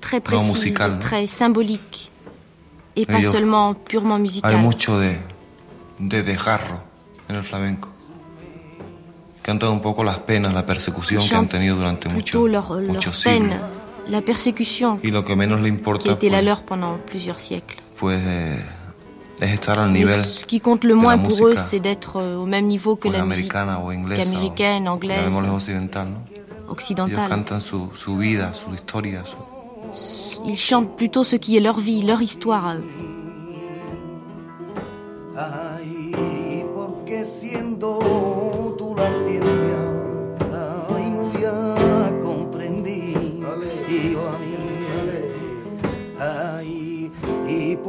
très 0.00 0.20
précises, 0.20 0.74
très 1.00 1.26
symboliques, 1.26 2.10
et 2.94 3.06
pas 3.06 3.22
seulement 3.22 3.74
purement 3.74 4.18
musicales. 4.18 4.58
mucho 4.60 4.98
de, 5.00 5.16
de 5.98 6.22
desgarro 6.22 6.80
en 7.28 7.36
el 7.36 7.42
flamenco. 7.42 7.88
Cantan 9.42 9.70
un 9.72 9.80
poco 9.80 10.04
las 10.04 10.18
penas, 10.18 10.52
la 10.52 10.66
persecución 10.66 11.18
que 11.20 11.34
han 11.34 11.44
chantent 11.46 11.50
tenido 11.52 11.76
durante 11.76 12.08
mucho- 12.10 12.38
plutôt 12.38 12.48
leur, 12.48 12.70
leur 12.80 12.92
muchos 12.94 13.22
peine, 13.24 13.54
siglos. 13.54 14.10
la 14.10 14.20
persécution 14.20 15.00
Y 15.02 15.10
lo 15.10 15.24
que 15.24 15.34
menos 15.34 15.60
le 15.60 15.68
qui 15.68 15.72
a 15.74 15.78
importa 15.78 16.12
été 16.12 16.28
la 16.30 16.36
pues, 16.38 16.44
leur 16.44 16.62
pendant 16.64 16.98
plusieurs 17.06 17.38
siècles. 17.40 17.76
pues, 17.98 18.20
eh, 18.22 18.62
Mais 19.90 20.08
ce 20.08 20.44
qui 20.44 20.60
compte 20.60 20.84
le 20.84 20.94
moins 20.94 21.18
pour 21.18 21.46
eux, 21.46 21.56
c'est 21.56 21.80
d'être 21.80 22.16
euh, 22.16 22.36
au 22.36 22.46
même 22.46 22.66
niveau 22.66 22.96
que 22.96 23.08
la 23.08 23.24
musique 23.24 23.54
américaine, 23.54 24.88
anglaise, 24.88 25.34
¿no? 25.42 25.58
Ellos 25.58 25.68
occidentale. 26.68 27.44
Ils 30.46 30.58
chantent 30.58 30.96
plutôt 30.96 31.24
ce 31.24 31.36
qui 31.36 31.56
est 31.56 31.60
leur 31.60 31.78
vie, 31.78 32.02
leur 32.02 32.22
histoire 32.22 32.66
à 32.66 32.76
eux. 32.76 32.84
Siendo 37.24 38.01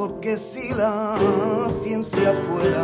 porque 0.04 0.36
si 0.36 0.74
la 0.74 1.16
ciencia 1.72 2.34
fuera, 2.44 2.84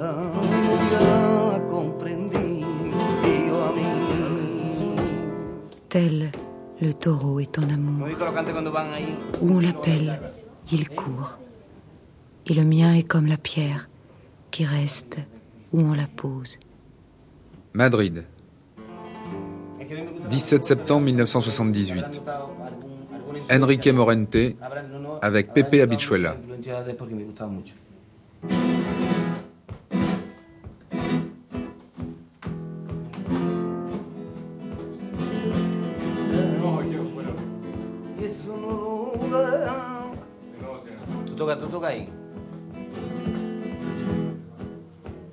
ay, 0.00 0.48
no 0.64 0.74
ya 0.92 1.66
comprendí. 1.66 2.64
Y 3.30 3.48
yo 3.48 3.56
a 3.68 3.72
mí. 3.72 4.96
Tel 5.88 6.32
le 6.80 6.94
taureau 6.94 7.40
est 7.40 7.58
en 7.58 7.68
amour. 7.68 8.08
Où 9.42 9.50
on 9.50 9.60
l'appelle, 9.60 10.18
il 10.72 10.88
court. 10.88 11.38
Et 12.46 12.54
le 12.54 12.64
mien 12.64 12.94
est 12.94 13.02
comme 13.02 13.26
la 13.26 13.36
pierre 13.36 13.90
qui 14.50 14.64
reste 14.64 15.18
où 15.72 15.80
on 15.80 15.92
la 15.92 16.06
pose. 16.06 16.58
Madrid. 17.74 18.24
17 20.30 20.64
septembre 20.64 21.04
1978. 21.04 22.22
Enrique 23.50 23.88
Morente 23.88 24.56
avec 25.22 25.52
Pepe 25.52 25.82
Habichuela. 25.82 26.36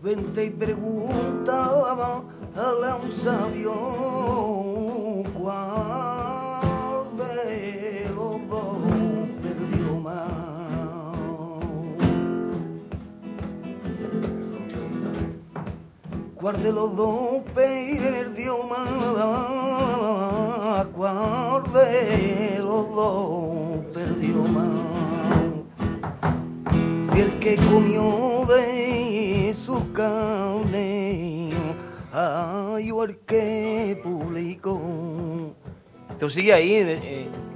Vente 0.03 0.45
y 0.45 0.49
preguntaba 0.49 2.23
a 2.55 2.95
un 2.95 3.11
sabio 3.13 3.73
cuál 5.37 6.20
Cuál 16.41 16.63
de 16.63 16.71
los 16.71 16.95
dos 16.95 17.43
perdió 17.53 18.63
más, 18.63 18.87
cuál 20.87 21.61
de 21.71 22.57
los 22.57 22.95
dos 22.95 23.85
perdió 23.93 24.37
más. 24.45 24.81
Si 27.03 27.21
el 27.21 27.37
que 27.37 27.57
comió 27.57 28.43
de 28.47 29.53
su 29.53 29.93
carne, 29.93 31.51
ay, 32.11 32.89
o 32.89 33.03
el 33.03 33.19
que 33.19 34.01
publicó. 34.03 34.81
Tú 36.19 36.27
sigue 36.27 36.53
ahí. 36.55 36.73
eh, 36.73 36.99
eh. 37.03 37.50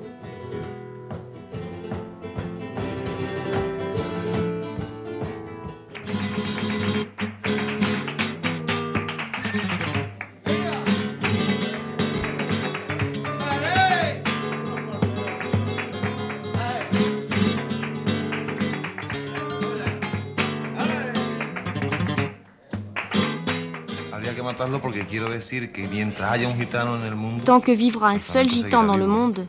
Tant 27.46 27.60
que 27.60 27.72
vivra 27.72 28.10
un 28.10 28.20
seul 28.20 28.50
gitan 28.50 28.84
dans 28.84 28.98
le 28.98 29.08
monde, 29.08 29.48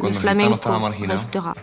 le 0.00 0.12
flamenco 0.12 0.70
restera. 1.08 1.54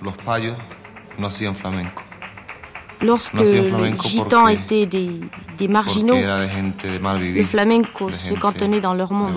Lorsque 3.01 3.33
les 3.33 3.97
gitans 4.03 4.47
étaient 4.47 4.85
des, 4.85 5.19
des 5.57 5.67
marginaux, 5.67 6.15
le 6.15 7.43
flamenco 7.43 8.11
se 8.11 8.33
cantonnait 8.35 8.81
dans 8.81 8.93
leur 8.93 9.11
monde. 9.11 9.35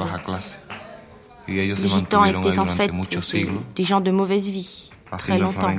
Les 1.49 1.75
gitans 1.77 2.25
étaient 2.25 2.59
en 2.59 2.67
fait 2.67 2.91
des, 3.33 3.49
des 3.75 3.85
gens 3.85 4.01
de 4.01 4.11
mauvaise 4.11 4.51
vie, 4.51 4.91
très 5.19 5.39
longtemps. 5.39 5.75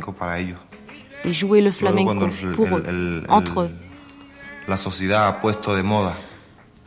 Et 1.23 1.33
jouaient 1.33 1.61
le 1.61 1.71
flamenco 1.71 2.27
pour 2.53 2.67
eux, 2.67 3.23
entre 3.29 3.61
eux. 3.61 3.69
La 4.67 4.77
sociedad 4.77 5.27
ha 5.27 5.39
puesto 5.41 5.75
de 5.75 5.83
moda 5.83 6.15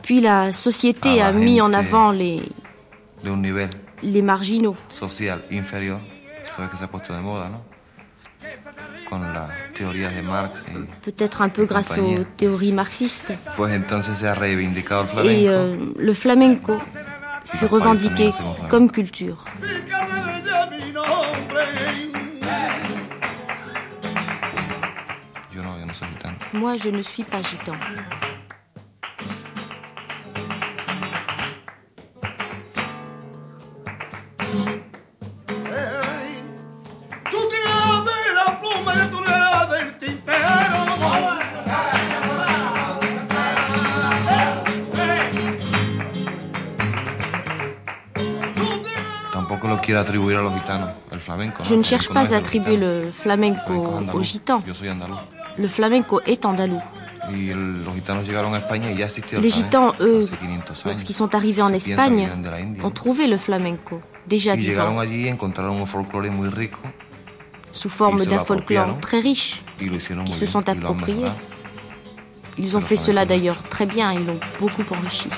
Puis 0.09 0.21
la 0.21 0.51
société 0.53 1.21
a 1.21 1.31
mis 1.31 1.61
en 1.61 1.71
avant 1.71 2.09
les, 2.09 2.41
les 4.01 4.21
marginaux. 4.23 4.75
social 4.89 5.39
que 5.47 6.83
ha 6.83 6.87
puesto 6.87 7.13
de 7.13 7.19
Peut-être 11.03 11.43
un 11.43 11.49
peu 11.49 11.65
grâce 11.65 11.99
aux 11.99 12.23
théories 12.37 12.71
marxistes. 12.71 13.33
Et 15.23 15.47
euh, 15.47 15.77
le 15.99 16.13
flamenco 16.15 16.73
fut 17.45 17.67
revendiqué 17.67 18.31
comme 18.67 18.89
culture. 18.91 19.45
Moi, 26.53 26.77
je 26.77 26.89
ne 26.89 27.03
suis 27.03 27.23
pas 27.23 27.43
gitan. 27.43 27.73
Je 51.63 51.75
ne 51.75 51.83
cherche 51.83 52.09
pas 52.09 52.33
à 52.33 52.37
attribuer 52.37 52.77
le 52.77 53.11
flamenco 53.11 53.73
aux 54.13 54.23
gitans. 54.23 54.61
Le 55.57 55.67
flamenco 55.67 56.21
est 56.25 56.45
andalou. 56.45 56.81
Les 59.41 59.49
gitans, 59.49 59.93
eux, 59.99 60.21
hace 60.21 60.29
500 60.29 60.37
años. 60.45 60.61
lorsqu'ils 60.85 61.13
sont 61.13 61.35
arrivés 61.35 61.61
en 61.61 61.73
Espagne, 61.73 62.27
ont 62.83 62.89
trouvé 62.89 63.27
le 63.27 63.37
flamenco, 63.37 64.01
déjà 64.25 64.55
vivant, 64.55 64.95
sous 67.71 67.89
forme 67.89 68.25
d'un 68.25 68.39
folklore 68.39 68.99
très 68.99 69.19
riche, 69.19 69.63
qui 70.25 70.33
se 70.33 70.45
sont 70.45 70.67
appropriés. 70.67 71.25
Ils 72.57 72.75
ont 72.75 72.81
fait 72.81 72.97
cela 72.97 73.25
d'ailleurs 73.25 73.61
très 73.63 73.85
bien, 73.85 74.11
ils 74.11 74.25
l'ont 74.25 74.39
beaucoup 74.59 74.83
enrichi. 74.93 75.29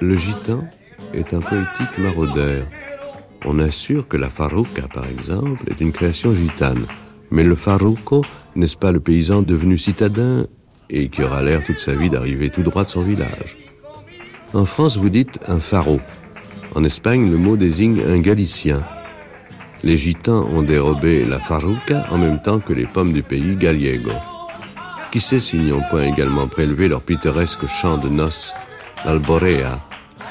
Le 0.00 0.14
gitan 0.14 0.64
est 1.12 1.34
un 1.34 1.40
poétique 1.40 1.98
maraudeur. 1.98 2.64
On 3.44 3.58
assure 3.58 4.06
que 4.06 4.16
la 4.16 4.30
farouca, 4.30 4.82
par 4.92 5.06
exemple, 5.06 5.64
est 5.70 5.80
une 5.80 5.92
création 5.92 6.32
gitane. 6.34 6.84
Mais 7.30 7.42
le 7.42 7.56
farouco, 7.56 8.24
n'est-ce 8.54 8.76
pas 8.76 8.92
le 8.92 9.00
paysan 9.00 9.42
devenu 9.42 9.76
citadin 9.76 10.46
et 10.88 11.08
qui 11.08 11.22
aura 11.22 11.42
l'air 11.42 11.64
toute 11.64 11.80
sa 11.80 11.94
vie 11.94 12.10
d'arriver 12.10 12.48
tout 12.48 12.62
droit 12.62 12.84
de 12.84 12.90
son 12.90 13.02
village? 13.02 13.56
En 14.54 14.64
France, 14.64 14.96
vous 14.96 15.10
dites 15.10 15.40
un 15.48 15.60
faro. 15.60 16.00
En 16.74 16.84
Espagne, 16.84 17.30
le 17.30 17.36
mot 17.36 17.56
désigne 17.56 18.00
un 18.08 18.20
Galicien. 18.20 18.82
Les 19.82 19.96
gitans 19.96 20.48
ont 20.52 20.62
dérobé 20.62 21.24
la 21.24 21.38
farouca 21.38 22.06
en 22.10 22.18
même 22.18 22.40
temps 22.40 22.60
que 22.60 22.72
les 22.72 22.86
pommes 22.86 23.12
du 23.12 23.22
pays 23.22 23.56
gallego. 23.56 24.12
Qui 25.10 25.20
sait 25.20 25.40
s'ils 25.40 25.64
n'y 25.64 25.72
ont 25.72 25.82
point 25.90 26.04
également 26.04 26.46
prélevé 26.46 26.88
leur 26.88 27.02
pittoresque 27.02 27.66
chant 27.66 27.98
de 27.98 28.08
noces, 28.08 28.54
l'alborea, 29.04 29.80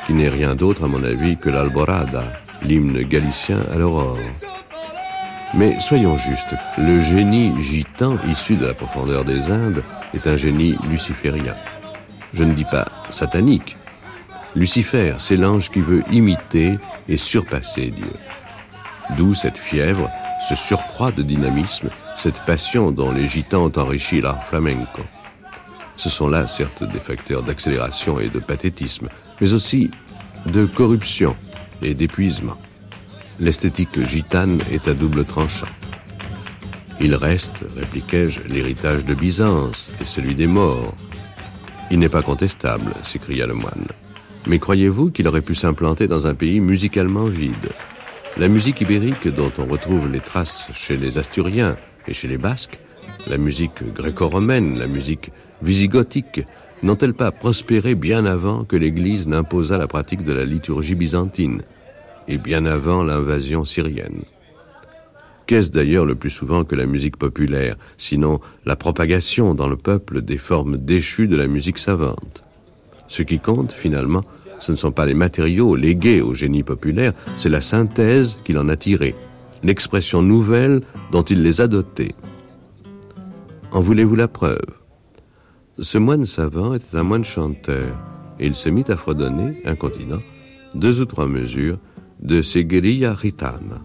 qui 0.07 0.13
n'est 0.13 0.29
rien 0.29 0.55
d'autre 0.55 0.85
à 0.85 0.87
mon 0.87 1.03
avis 1.03 1.35
que 1.35 1.49
l'alborada, 1.49 2.23
l'hymne 2.63 3.03
galicien 3.03 3.59
à 3.73 3.77
l'aurore. 3.77 4.17
Mais 5.53 5.79
soyons 5.81 6.17
justes, 6.17 6.55
le 6.77 7.01
génie 7.01 7.53
gitan 7.61 8.15
issu 8.29 8.55
de 8.55 8.65
la 8.65 8.73
profondeur 8.73 9.25
des 9.25 9.51
Indes 9.51 9.83
est 10.13 10.25
un 10.25 10.37
génie 10.37 10.77
luciférien. 10.89 11.53
Je 12.33 12.45
ne 12.45 12.53
dis 12.53 12.63
pas 12.63 12.85
satanique. 13.09 13.75
Lucifer, 14.55 15.15
c'est 15.17 15.35
l'ange 15.35 15.69
qui 15.69 15.81
veut 15.81 16.03
imiter 16.09 16.79
et 17.09 17.17
surpasser 17.17 17.87
Dieu. 17.87 18.13
D'où 19.17 19.35
cette 19.35 19.57
fièvre, 19.57 20.09
ce 20.47 20.55
surcroît 20.55 21.11
de 21.11 21.21
dynamisme, 21.21 21.89
cette 22.15 22.39
passion 22.45 22.91
dont 22.91 23.11
les 23.11 23.27
gitans 23.27 23.65
ont 23.65 23.77
enrichi 23.77 24.21
l'art 24.21 24.43
flamenco. 24.45 25.01
Ce 25.97 26.09
sont 26.09 26.29
là 26.29 26.47
certes 26.47 26.83
des 26.83 26.99
facteurs 26.99 27.43
d'accélération 27.43 28.19
et 28.19 28.29
de 28.29 28.39
pathétisme, 28.39 29.09
mais 29.41 29.53
aussi 29.53 29.91
de 30.45 30.65
corruption 30.65 31.35
et 31.81 31.93
d'épuisement. 31.93 32.57
L'esthétique 33.39 34.03
gitane 34.07 34.59
est 34.71 34.87
à 34.87 34.93
double 34.93 35.25
tranchant. 35.25 35.67
Il 36.99 37.13
reste, 37.13 37.65
répliquai-je, 37.75 38.41
l'héritage 38.47 39.05
de 39.05 39.13
Byzance 39.13 39.91
et 40.01 40.05
celui 40.05 40.33
des 40.33 40.47
morts. 40.47 40.95
Il 41.91 41.99
n'est 41.99 42.09
pas 42.09 42.23
contestable, 42.23 42.91
s'écria 43.03 43.45
le 43.45 43.53
moine. 43.53 43.87
Mais 44.47 44.59
croyez-vous 44.59 45.11
qu'il 45.11 45.27
aurait 45.27 45.41
pu 45.41 45.53
s'implanter 45.53 46.07
dans 46.07 46.25
un 46.25 46.33
pays 46.33 46.59
musicalement 46.59 47.25
vide? 47.25 47.69
La 48.37 48.47
musique 48.47 48.81
ibérique 48.81 49.27
dont 49.27 49.51
on 49.57 49.65
retrouve 49.65 50.11
les 50.11 50.19
traces 50.19 50.69
chez 50.73 50.97
les 50.97 51.17
Asturiens 51.17 51.75
et 52.07 52.13
chez 52.13 52.27
les 52.27 52.37
Basques, 52.37 52.79
la 53.27 53.37
musique 53.37 53.83
gréco-romaine, 53.93 54.79
la 54.79 54.87
musique 54.87 55.31
visigothique, 55.61 56.41
n'ont-elles 56.83 57.13
pas 57.13 57.31
prospéré 57.31 57.95
bien 57.95 58.25
avant 58.25 58.63
que 58.63 58.75
l'Église 58.75 59.27
n'imposât 59.27 59.77
la 59.77 59.87
pratique 59.87 60.23
de 60.23 60.33
la 60.33 60.45
liturgie 60.45 60.95
byzantine 60.95 61.61
et 62.27 62.37
bien 62.37 62.65
avant 62.65 63.03
l'invasion 63.03 63.65
syrienne? 63.65 64.21
Qu'est-ce 65.47 65.71
d'ailleurs 65.71 66.05
le 66.05 66.15
plus 66.15 66.29
souvent 66.29 66.65
que 66.65 66.75
la 66.75 66.85
musique 66.85 67.17
populaire, 67.17 67.77
sinon 67.95 68.39
la 68.65 68.75
propagation 68.75 69.55
dans 69.55 69.69
le 69.69 69.77
peuple 69.77 70.21
des 70.21 70.37
formes 70.37 70.77
déchues 70.77 71.29
de 71.29 71.37
la 71.37 71.47
musique 71.47 71.77
savante? 71.77 72.43
Ce 73.07 73.23
qui 73.23 73.39
compte, 73.39 73.71
finalement, 73.71 74.25
ce 74.59 74.73
ne 74.73 74.77
sont 74.77 74.91
pas 74.91 75.05
les 75.05 75.13
matériaux 75.13 75.75
légués 75.75 76.21
au 76.21 76.33
génie 76.33 76.63
populaire, 76.63 77.13
c'est 77.37 77.49
la 77.49 77.61
synthèse 77.61 78.39
qu'il 78.43 78.57
en 78.57 78.67
a 78.67 78.75
tirée, 78.75 79.15
l'expression 79.63 80.21
nouvelle 80.21 80.81
dont 81.11 81.23
il 81.23 81.41
les 81.41 81.61
a 81.61 81.67
dotés. 81.67 82.13
En 83.71 83.79
voulez-vous 83.79 84.15
la 84.15 84.27
preuve? 84.27 84.76
Ce 85.79 85.99
moine 85.99 86.25
savant 86.25 86.73
était 86.73 86.97
un 86.97 87.03
moine 87.03 87.23
chanteur, 87.23 87.95
et 88.39 88.47
il 88.47 88.55
se 88.55 88.67
mit 88.67 88.85
à 88.87 88.97
fredonner, 88.97 89.61
incontinent, 89.63 90.21
deux 90.73 91.01
ou 91.01 91.05
trois 91.05 91.27
mesures 91.27 91.77
de 92.19 92.41
Seguirilla 92.41 93.15
Gitana. 93.15 93.79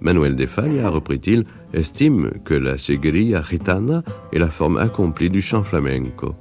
Manuel 0.00 0.36
de 0.36 0.46
Falla, 0.46 0.88
reprit-il, 0.88 1.44
estime 1.74 2.30
que 2.46 2.54
la 2.54 2.78
Seguirilla 2.78 3.42
Gitana 3.42 4.02
est 4.32 4.38
la 4.38 4.48
forme 4.48 4.78
accomplie 4.78 5.28
du 5.28 5.42
chant 5.42 5.64
flamenco. 5.64 6.34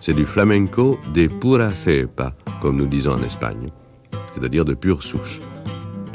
C'est 0.00 0.14
du 0.14 0.24
flamenco 0.24 0.98
de 1.14 1.28
pura 1.28 1.72
cepa, 1.76 2.34
comme 2.60 2.78
nous 2.78 2.88
disons 2.88 3.12
en 3.12 3.22
Espagne, 3.22 3.70
c'est-à-dire 4.32 4.64
de 4.64 4.74
pure 4.74 5.04
souche. 5.04 5.40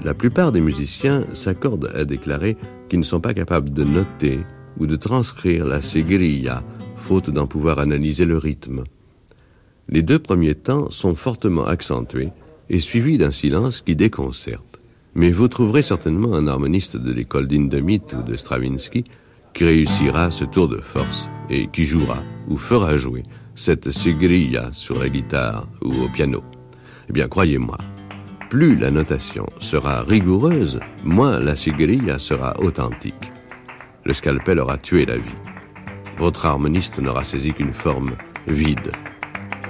La 0.04 0.14
plupart 0.14 0.52
des 0.52 0.62
musiciens 0.62 1.26
s'accordent 1.34 1.90
à 1.96 2.04
déclarer 2.04 2.58
qu'ils 2.90 3.00
ne 3.00 3.06
sont 3.06 3.22
pas 3.22 3.34
capables 3.34 3.72
de 3.72 3.86
noter 3.86 4.42
ou 4.78 4.86
de 4.86 4.98
transcrire 4.98 5.66
la 5.66 5.80
seguirilla, 5.80 6.62
faute 7.02 7.30
d'en 7.30 7.48
pouvoir 7.48 7.80
analyser 7.80 8.26
le 8.26 8.38
rythme. 8.38 8.84
Les 9.90 10.04
deux 10.04 10.20
premiers 10.20 10.56
temps 10.56 10.90
sont 10.90 11.16
fortement 11.16 11.66
accentués 11.66 12.30
et 12.70 12.80
suivis 12.80 13.18
d'un 13.18 13.32
silence 13.32 13.82
qui 13.82 13.96
déconcerte. 13.96 14.80
Mais 15.14 15.32
vous 15.32 15.50
trouverez 15.50 15.82
certainement 15.82 16.34
un 16.34 16.48
harmoniste 16.48 16.96
de 16.96 17.12
l'école 17.12 17.48
d'Indemit 17.48 18.04
ou 18.14 18.22
de 18.22 18.38
Stravinsky 18.38 19.04
qui 19.54 19.66
réussira 19.66 20.32
ce 20.32 20.46
tour 20.46 20.70
de 20.70 20.78
force 20.78 21.30
et 21.50 21.68
qui 21.68 21.84
jouera 21.84 22.24
ou 22.48 22.56
fera 22.56 22.96
jouer 22.96 23.24
cette 23.56 23.92
seguirilla 23.92 24.70
sur 24.72 24.98
la 24.98 25.10
guitare 25.10 25.68
ou 25.84 25.92
au 26.04 26.08
piano. 26.08 26.42
Eh 27.10 27.14
bien, 27.14 27.28
croyez-moi, 27.28 27.78
plus 28.50 28.78
la 28.78 28.92
notation 28.92 29.46
sera 29.60 30.04
rigoureuse, 30.04 30.80
moins 31.04 31.40
la 31.40 31.58
seguirilla 31.58 32.18
sera 32.20 32.54
authentique. 32.62 33.34
Le 34.06 34.14
scalpel 34.14 34.60
aura 34.60 34.78
tué 34.78 35.06
la 35.06 35.18
vie. 35.18 35.51
Votre 36.22 36.46
harmoniste 36.46 37.00
n'aura 37.00 37.24
saisi 37.24 37.52
qu'une 37.52 37.74
forme 37.74 38.12
vide. 38.46 38.92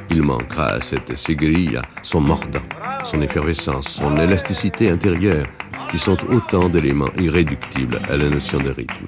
Il 0.09 0.21
manquera 0.21 0.71
à 0.71 0.81
cette 0.81 1.17
seguirilla 1.17 1.81
son 2.03 2.19
mordant, 2.19 2.59
son 3.05 3.21
effervescence, 3.21 3.87
son 3.87 4.17
élasticité 4.17 4.89
intérieure, 4.89 5.45
qui 5.89 5.97
sont 5.97 6.17
autant 6.29 6.67
d'éléments 6.67 7.13
irréductibles 7.17 8.01
à 8.09 8.17
la 8.17 8.29
notion 8.29 8.59
de 8.59 8.69
rythme. 8.69 9.07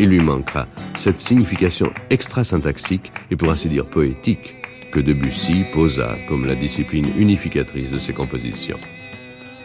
Il 0.00 0.08
lui 0.08 0.20
manquera 0.20 0.66
cette 0.94 1.20
signification 1.20 1.92
extra-syntaxique 2.08 3.12
et 3.30 3.36
pour 3.36 3.50
ainsi 3.50 3.68
dire 3.68 3.84
poétique 3.84 4.56
que 4.90 5.00
Debussy 5.00 5.66
posa 5.70 6.16
comme 6.30 6.46
la 6.46 6.54
discipline 6.54 7.12
unificatrice 7.18 7.90
de 7.90 7.98
ses 7.98 8.14
compositions. 8.14 8.80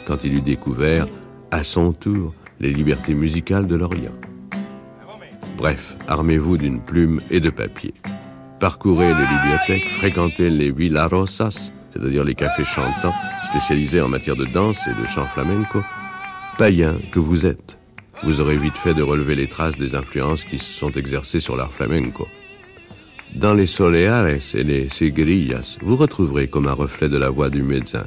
Quand 0.06 0.26
il 0.26 0.36
eut 0.36 0.42
découvert, 0.42 1.08
à 1.50 1.64
son 1.64 1.94
tour, 1.94 2.34
les 2.60 2.74
libertés 2.74 3.14
musicales 3.14 3.68
de 3.68 3.76
l'Orient. 3.78 4.12
Bref, 5.58 5.96
armez-vous 6.08 6.58
d'une 6.58 6.80
plume 6.80 7.20
et 7.32 7.40
de 7.40 7.50
papier. 7.50 7.94
Parcourez 8.60 9.08
les 9.08 9.26
bibliothèques, 9.26 9.90
fréquentez 9.98 10.52
les 10.52 10.72
villarosas, 10.72 11.72
c'est-à-dire 11.90 12.24
les 12.24 12.36
cafés 12.36 12.64
chantants 12.64 13.14
spécialisés 13.50 14.02
en 14.02 14.08
matière 14.08 14.36
de 14.36 14.46
danse 14.46 14.80
et 14.88 15.02
de 15.02 15.08
chant 15.08 15.26
flamenco. 15.26 15.82
Païen 16.60 16.96
que 17.12 17.20
vous 17.20 17.48
êtes, 17.48 17.80
vous 18.24 18.40
aurez 18.40 18.58
vite 18.58 18.78
fait 18.78 18.94
de 18.94 19.02
relever 19.02 19.36
les 19.36 19.48
traces 19.48 19.78
des 19.78 19.96
influences 19.96 20.44
qui 20.44 20.60
se 20.60 20.72
sont 20.74 20.92
exercées 20.92 21.40
sur 21.40 21.56
l'art 21.56 21.72
flamenco. 21.72 22.28
Dans 23.34 23.56
les 23.56 23.66
soleares 23.66 24.28
et 24.28 24.40
les 24.64 24.90
sigrillas, 24.90 25.78
vous 25.82 25.96
retrouverez 25.96 26.48
comme 26.48 26.68
un 26.68 26.74
reflet 26.74 27.10
de 27.10 27.18
la 27.18 27.30
voix 27.30 27.50
du 27.50 27.64
médecin. 27.64 28.04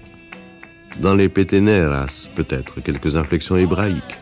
Dans 1.01 1.15
les 1.15 1.29
peteneras, 1.29 2.29
peut-être 2.37 2.81
quelques 2.81 3.17
inflexions 3.17 3.57
hébraïques. 3.57 4.20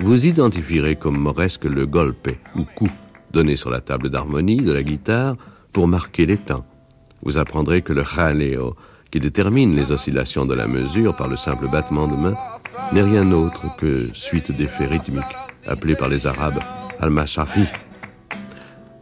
Vous 0.00 0.26
identifierez 0.26 0.96
comme 0.96 1.16
moresque 1.16 1.64
le 1.64 1.86
golpe 1.86 2.30
ou 2.56 2.64
coup 2.64 2.90
donné 3.32 3.56
sur 3.56 3.70
la 3.70 3.80
table 3.80 4.10
d'harmonie 4.10 4.56
de 4.56 4.72
la 4.72 4.82
guitare 4.82 5.36
pour 5.72 5.86
marquer 5.86 6.26
les 6.26 6.36
temps. 6.36 6.64
Vous 7.22 7.38
apprendrez 7.38 7.82
que 7.82 7.92
le 7.92 8.04
jaleo, 8.04 8.74
qui 9.10 9.20
détermine 9.20 9.76
les 9.76 9.92
oscillations 9.92 10.46
de 10.46 10.54
la 10.54 10.66
mesure 10.66 11.16
par 11.16 11.28
le 11.28 11.36
simple 11.36 11.68
battement 11.70 12.08
de 12.08 12.16
main, 12.16 12.34
n'est 12.92 13.02
rien 13.02 13.24
d'autre 13.24 13.62
que 13.76 14.08
suite 14.12 14.50
d'effets 14.56 14.86
rythmiques, 14.86 15.22
appelés 15.66 15.94
par 15.94 16.08
les 16.08 16.26
Arabes 16.26 16.60
al-mashafi. 17.00 17.66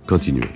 Continuez. 0.07 0.49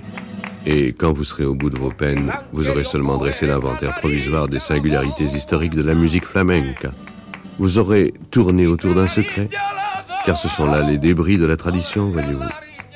Et 0.65 0.89
quand 0.93 1.13
vous 1.13 1.23
serez 1.23 1.45
au 1.45 1.55
bout 1.55 1.69
de 1.69 1.79
vos 1.79 1.91
peines, 1.91 2.31
vous 2.51 2.69
aurez 2.69 2.83
seulement 2.83 3.17
dressé 3.17 3.47
l'inventaire 3.47 3.95
provisoire 3.95 4.47
des 4.47 4.59
singularités 4.59 5.23
historiques 5.23 5.75
de 5.75 5.83
la 5.83 5.95
musique 5.95 6.25
flamenca. 6.25 6.91
Vous 7.57 7.79
aurez 7.79 8.13
tourné 8.29 8.67
autour 8.67 8.93
d'un 8.93 9.07
secret, 9.07 9.49
car 10.27 10.35
ce 10.35 10.49
sont 10.49 10.65
là 10.65 10.81
les 10.81 10.97
débris 10.97 11.37
de 11.37 11.45
la 11.45 11.55
tradition, 11.55 12.09
voyez-vous. 12.09 12.49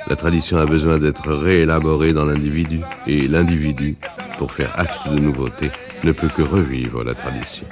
La 0.09 0.17
tradition 0.17 0.57
a 0.57 0.65
besoin 0.65 0.99
d'être 0.99 1.31
réélaborée 1.31 2.11
dans 2.11 2.25
l'individu, 2.25 2.81
et 3.07 3.25
l'individu, 3.25 3.95
pour 4.37 4.51
faire 4.51 4.77
acte 4.77 5.07
de 5.09 5.17
nouveauté, 5.17 5.71
ne 6.03 6.11
peut 6.11 6.27
que 6.27 6.41
revivre 6.41 7.05
la 7.05 7.15
tradition. 7.15 7.65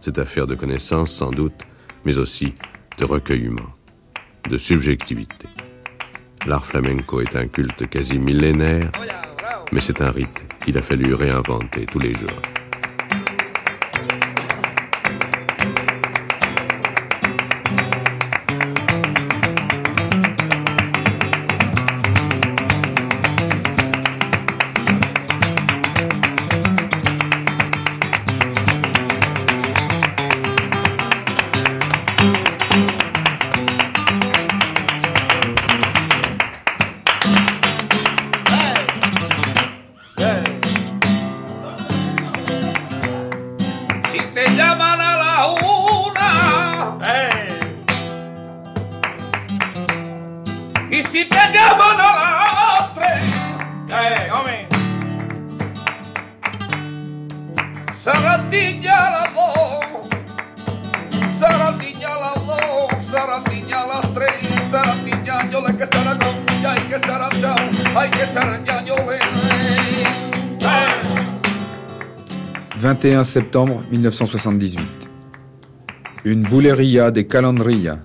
C'est 0.00 0.20
affaire 0.20 0.46
de 0.46 0.54
connaissance 0.54 1.10
sans 1.10 1.32
doute, 1.32 1.62
mais 2.04 2.18
aussi 2.18 2.54
de 2.98 3.04
recueillement, 3.04 3.74
de 4.48 4.58
subjectivité. 4.58 5.48
L'art 6.46 6.64
flamenco 6.64 7.20
est 7.20 7.34
un 7.34 7.48
culte 7.48 7.90
quasi 7.90 8.20
millénaire, 8.20 8.92
mais 9.72 9.80
c'est 9.80 10.02
un 10.02 10.10
rite 10.10 10.44
qu'il 10.64 10.78
a 10.78 10.82
fallu 10.82 11.14
réinventer 11.14 11.84
tous 11.86 11.98
les 11.98 12.14
jours. 12.14 12.30
21 73.24 73.42
septembre 73.42 73.80
1978. 73.90 74.80
Une 76.24 76.42
bouleria 76.42 77.10
des 77.10 77.26
Calandria 77.26 77.98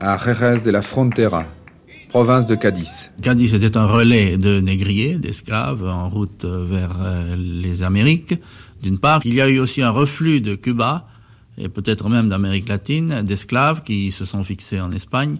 à 0.00 0.16
Jerez 0.16 0.60
de 0.64 0.70
la 0.70 0.80
Frontera, 0.80 1.44
province 2.08 2.46
de 2.46 2.54
Cadiz. 2.54 3.10
Cadiz 3.20 3.52
était 3.54 3.76
un 3.76 3.86
relais 3.86 4.38
de 4.38 4.60
négriers, 4.60 5.16
d'esclaves, 5.16 5.84
en 5.84 6.08
route 6.08 6.44
vers 6.44 6.96
euh, 7.02 7.36
les 7.36 7.82
Amériques. 7.82 8.34
D'une 8.80 8.98
part, 8.98 9.22
il 9.24 9.34
y 9.34 9.40
a 9.40 9.48
eu 9.48 9.58
aussi 9.58 9.82
un 9.82 9.90
reflux 9.90 10.40
de 10.40 10.54
Cuba, 10.54 11.08
et 11.58 11.68
peut-être 11.68 12.08
même 12.08 12.28
d'Amérique 12.28 12.68
latine, 12.68 13.22
d'esclaves 13.22 13.82
qui 13.82 14.12
se 14.12 14.24
sont 14.24 14.44
fixés 14.44 14.80
en 14.80 14.92
Espagne, 14.92 15.38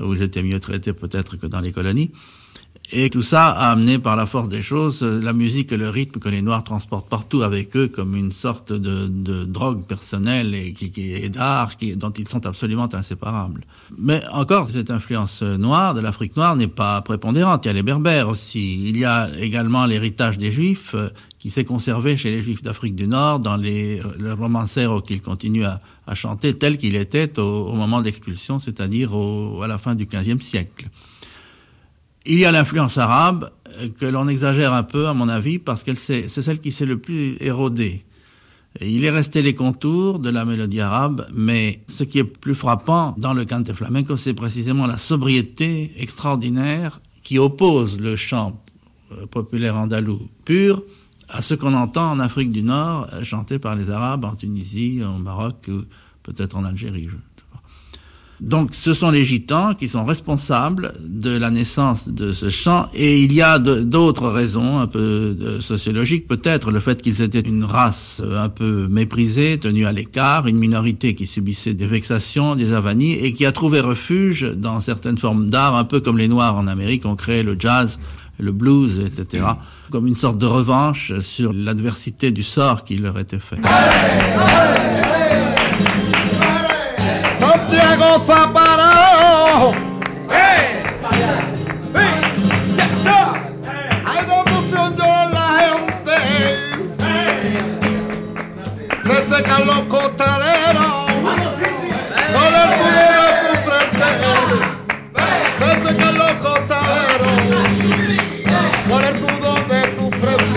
où 0.00 0.14
ils 0.14 0.22
étaient 0.22 0.42
mieux 0.42 0.60
traités 0.60 0.94
peut-être 0.94 1.36
que 1.36 1.46
dans 1.46 1.60
les 1.60 1.72
colonies. 1.72 2.12
Et 2.92 3.08
tout 3.08 3.22
ça 3.22 3.48
a 3.48 3.70
amené 3.70 3.98
par 3.98 4.14
la 4.14 4.26
force 4.26 4.48
des 4.48 4.60
choses 4.60 5.02
la 5.02 5.32
musique 5.32 5.72
et 5.72 5.76
le 5.76 5.88
rythme 5.88 6.20
que 6.20 6.28
les 6.28 6.42
Noirs 6.42 6.64
transportent 6.64 7.08
partout 7.08 7.42
avec 7.42 7.74
eux 7.76 7.88
comme 7.88 8.14
une 8.14 8.30
sorte 8.30 8.72
de, 8.72 9.06
de 9.08 9.44
drogue 9.44 9.84
personnelle 9.84 10.54
et, 10.54 10.74
qui, 10.74 11.12
est 11.12 11.30
d'art 11.30 11.72
dont 11.96 12.10
ils 12.10 12.28
sont 12.28 12.44
absolument 12.46 12.88
inséparables. 12.92 13.62
Mais 13.98 14.20
encore, 14.32 14.70
cette 14.70 14.90
influence 14.90 15.42
noire 15.42 15.94
de 15.94 16.00
l'Afrique 16.00 16.36
noire 16.36 16.56
n'est 16.56 16.68
pas 16.68 17.00
prépondérante. 17.00 17.64
Il 17.64 17.68
y 17.68 17.70
a 17.70 17.74
les 17.74 17.82
Berbères 17.82 18.28
aussi. 18.28 18.88
Il 18.88 18.98
y 18.98 19.04
a 19.06 19.30
également 19.40 19.86
l'héritage 19.86 20.36
des 20.36 20.52
Juifs 20.52 20.94
euh, 20.94 21.08
qui 21.38 21.48
s'est 21.48 21.64
conservé 21.64 22.16
chez 22.18 22.30
les 22.30 22.42
Juifs 22.42 22.62
d'Afrique 22.62 22.94
du 22.94 23.06
Nord 23.06 23.40
dans 23.40 23.56
les, 23.56 24.02
romancières 24.38 25.02
qu'ils 25.06 25.22
continuent 25.22 25.64
à, 25.64 25.80
à, 26.06 26.14
chanter 26.14 26.54
tel 26.54 26.76
qu'il 26.76 26.96
était 26.96 27.38
au, 27.38 27.68
au 27.68 27.74
moment 27.74 28.02
d'expulsion, 28.02 28.58
c'est-à-dire 28.58 29.12
à 29.14 29.66
la 29.66 29.78
fin 29.78 29.94
du 29.94 30.06
XVe 30.06 30.40
siècle. 30.40 30.88
Il 32.26 32.38
y 32.38 32.46
a 32.46 32.52
l'influence 32.52 32.96
arabe 32.96 33.50
euh, 33.80 33.88
que 33.88 34.06
l'on 34.06 34.28
exagère 34.28 34.72
un 34.72 34.82
peu, 34.82 35.08
à 35.08 35.14
mon 35.14 35.28
avis, 35.28 35.58
parce 35.58 35.82
que 35.82 35.94
c'est 35.94 36.28
celle 36.28 36.60
qui 36.60 36.72
s'est 36.72 36.86
le 36.86 36.98
plus 36.98 37.36
érodée. 37.40 38.04
il 38.80 39.04
est 39.04 39.10
resté 39.10 39.42
les 39.42 39.54
contours 39.54 40.18
de 40.18 40.30
la 40.30 40.46
mélodie 40.46 40.80
arabe, 40.80 41.26
mais 41.34 41.82
ce 41.86 42.02
qui 42.02 42.18
est 42.18 42.24
plus 42.24 42.54
frappant 42.54 43.14
dans 43.18 43.34
le 43.34 43.44
cante 43.44 43.72
flamenco, 43.74 44.16
c'est 44.16 44.32
précisément 44.32 44.86
la 44.86 44.96
sobriété 44.96 45.92
extraordinaire 45.98 47.00
qui 47.22 47.38
oppose 47.38 48.00
le 48.00 48.16
chant 48.16 48.58
euh, 49.12 49.26
populaire 49.26 49.76
andalou 49.76 50.28
pur 50.46 50.82
à 51.28 51.42
ce 51.42 51.54
qu'on 51.54 51.74
entend 51.74 52.10
en 52.10 52.20
Afrique 52.20 52.52
du 52.52 52.62
Nord 52.62 53.08
euh, 53.12 53.22
chanté 53.22 53.58
par 53.58 53.76
les 53.76 53.90
Arabes 53.90 54.24
en 54.24 54.34
Tunisie, 54.34 55.02
au 55.04 55.18
Maroc, 55.18 55.70
peut-être 56.22 56.56
en 56.56 56.64
Algérie. 56.64 57.08
Donc 58.40 58.70
ce 58.72 58.94
sont 58.94 59.10
les 59.10 59.24
gitans 59.24 59.74
qui 59.74 59.88
sont 59.88 60.04
responsables 60.04 60.94
de 61.00 61.30
la 61.30 61.50
naissance 61.50 62.08
de 62.08 62.32
ce 62.32 62.50
chant 62.50 62.88
et 62.92 63.22
il 63.22 63.32
y 63.32 63.42
a 63.42 63.58
d'autres 63.58 64.28
raisons 64.28 64.78
un 64.78 64.86
peu 64.86 65.60
sociologiques, 65.60 66.26
peut-être 66.26 66.70
le 66.70 66.80
fait 66.80 67.00
qu'ils 67.00 67.22
étaient 67.22 67.40
une 67.40 67.64
race 67.64 68.20
euh, 68.24 68.42
un 68.42 68.48
peu 68.48 68.86
méprisée, 68.88 69.58
tenue 69.58 69.86
à 69.86 69.92
l'écart, 69.92 70.46
une 70.46 70.58
minorité 70.58 71.14
qui 71.14 71.26
subissait 71.26 71.74
des 71.74 71.86
vexations, 71.86 72.56
des 72.56 72.72
avanies 72.72 73.12
et 73.12 73.32
qui 73.32 73.46
a 73.46 73.52
trouvé 73.52 73.80
refuge 73.80 74.42
dans 74.42 74.80
certaines 74.80 75.18
formes 75.18 75.48
d'art, 75.48 75.76
un 75.76 75.84
peu 75.84 76.00
comme 76.00 76.18
les 76.18 76.28
Noirs 76.28 76.56
en 76.56 76.66
Amérique 76.66 77.06
ont 77.06 77.16
créé 77.16 77.42
le 77.42 77.56
jazz, 77.58 77.98
le 78.38 78.52
blues, 78.52 79.00
etc., 79.00 79.44
comme 79.90 80.06
une 80.06 80.16
sorte 80.16 80.38
de 80.38 80.46
revanche 80.46 81.18
sur 81.20 81.52
l'adversité 81.52 82.30
du 82.30 82.42
sort 82.42 82.84
qui 82.84 82.96
leur 82.96 83.18
était 83.18 83.38
fait. 83.38 83.56
Santiago 87.94 88.18
Zaparao. 88.26 89.72
¡Eh! 90.32 90.82
Hay 94.04 94.20
devoción 94.26 94.96
de 94.96 95.02
la 95.32 95.46
gente. 95.60 96.16
Desde. 99.04 99.42
Con 102.34 102.52
el 102.54 102.70
culo 102.78 103.04
de 103.20 103.32
su 103.40 103.52
frente. 103.64 104.08
Desde. 104.40 104.60
Con 108.88 109.04
el 109.04 109.14
de 109.18 109.50
frente. 110.20 110.48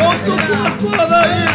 Con 0.00 0.16
tu 0.24 0.34
cuerpo 0.46 0.90
de 1.06 1.49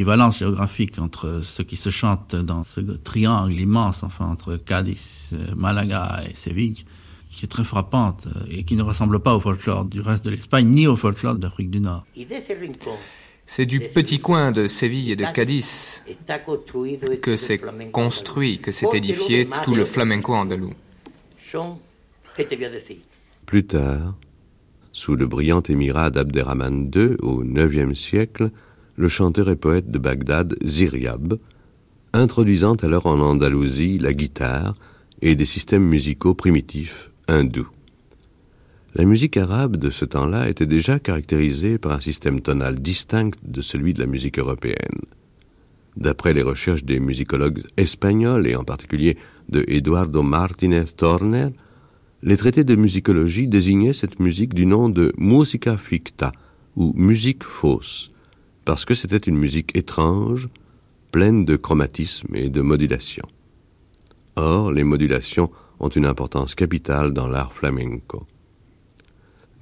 équivalence 0.00 0.38
géographique 0.38 0.98
entre 0.98 1.42
ce 1.42 1.60
qui 1.60 1.76
se 1.76 1.90
chante 1.90 2.34
dans 2.34 2.64
ce 2.64 2.80
triangle 2.80 3.52
immense, 3.52 4.02
enfin 4.02 4.24
entre 4.24 4.56
Cadiz, 4.56 5.36
Malaga 5.54 6.22
et 6.26 6.34
Séville, 6.34 6.86
qui 7.30 7.44
est 7.44 7.48
très 7.48 7.64
frappante 7.64 8.26
et 8.50 8.64
qui 8.64 8.76
ne 8.76 8.82
ressemble 8.82 9.20
pas 9.20 9.34
au 9.34 9.40
folklore 9.40 9.84
du 9.84 10.00
reste 10.00 10.24
de 10.24 10.30
l'Espagne 10.30 10.68
ni 10.68 10.86
au 10.86 10.96
folklore 10.96 11.34
d'Afrique 11.34 11.70
du 11.70 11.80
Nord. 11.80 12.06
C'est 13.44 13.66
du 13.66 13.80
petit 13.80 14.20
coin 14.20 14.52
de 14.52 14.68
Séville 14.68 15.10
et 15.10 15.16
de 15.16 15.26
Cadiz 15.34 16.00
que 17.20 17.36
s'est 17.36 17.60
construit, 17.92 18.58
que 18.58 18.72
s'est 18.72 18.88
édifié 18.94 19.50
tout 19.62 19.74
le 19.74 19.84
flamenco 19.84 20.32
andalou. 20.32 20.72
Plus 23.44 23.66
tard, 23.66 24.14
sous 24.92 25.14
le 25.14 25.26
brillant 25.26 25.62
émirat 25.62 26.08
d'Abderrahman 26.08 26.90
II 26.94 27.16
au 27.20 27.44
IXe 27.44 27.98
siècle, 27.98 28.50
le 29.00 29.08
chanteur 29.08 29.48
et 29.48 29.56
poète 29.56 29.90
de 29.90 29.98
Bagdad, 29.98 30.54
Ziryab, 30.62 31.38
introduisant 32.12 32.74
alors 32.82 33.06
en 33.06 33.18
Andalousie 33.18 33.96
la 33.96 34.12
guitare 34.12 34.74
et 35.22 35.34
des 35.34 35.46
systèmes 35.46 35.86
musicaux 35.86 36.34
primitifs 36.34 37.10
hindous. 37.26 37.70
La 38.94 39.06
musique 39.06 39.38
arabe 39.38 39.76
de 39.78 39.88
ce 39.88 40.04
temps-là 40.04 40.50
était 40.50 40.66
déjà 40.66 40.98
caractérisée 40.98 41.78
par 41.78 41.92
un 41.92 42.00
système 42.00 42.42
tonal 42.42 42.78
distinct 42.78 43.38
de 43.42 43.62
celui 43.62 43.94
de 43.94 44.00
la 44.00 44.06
musique 44.06 44.38
européenne. 44.38 45.00
D'après 45.96 46.34
les 46.34 46.42
recherches 46.42 46.84
des 46.84 47.00
musicologues 47.00 47.62
espagnols 47.78 48.46
et 48.46 48.54
en 48.54 48.64
particulier 48.64 49.16
de 49.48 49.64
Eduardo 49.66 50.22
Martinez 50.22 50.84
Torner, 50.94 51.48
les 52.22 52.36
traités 52.36 52.64
de 52.64 52.76
musicologie 52.76 53.48
désignaient 53.48 53.94
cette 53.94 54.20
musique 54.20 54.52
du 54.52 54.66
nom 54.66 54.90
de 54.90 55.10
musica 55.16 55.78
ficta 55.78 56.32
ou 56.76 56.92
musique 56.94 57.44
fausse, 57.44 58.10
parce 58.64 58.84
que 58.84 58.94
c'était 58.94 59.16
une 59.16 59.36
musique 59.36 59.76
étrange, 59.76 60.48
pleine 61.12 61.44
de 61.44 61.56
chromatisme 61.56 62.34
et 62.34 62.48
de 62.48 62.60
modulation. 62.60 63.26
Or, 64.36 64.72
les 64.72 64.84
modulations 64.84 65.50
ont 65.80 65.88
une 65.88 66.06
importance 66.06 66.54
capitale 66.54 67.12
dans 67.12 67.26
l'art 67.26 67.52
flamenco. 67.52 68.26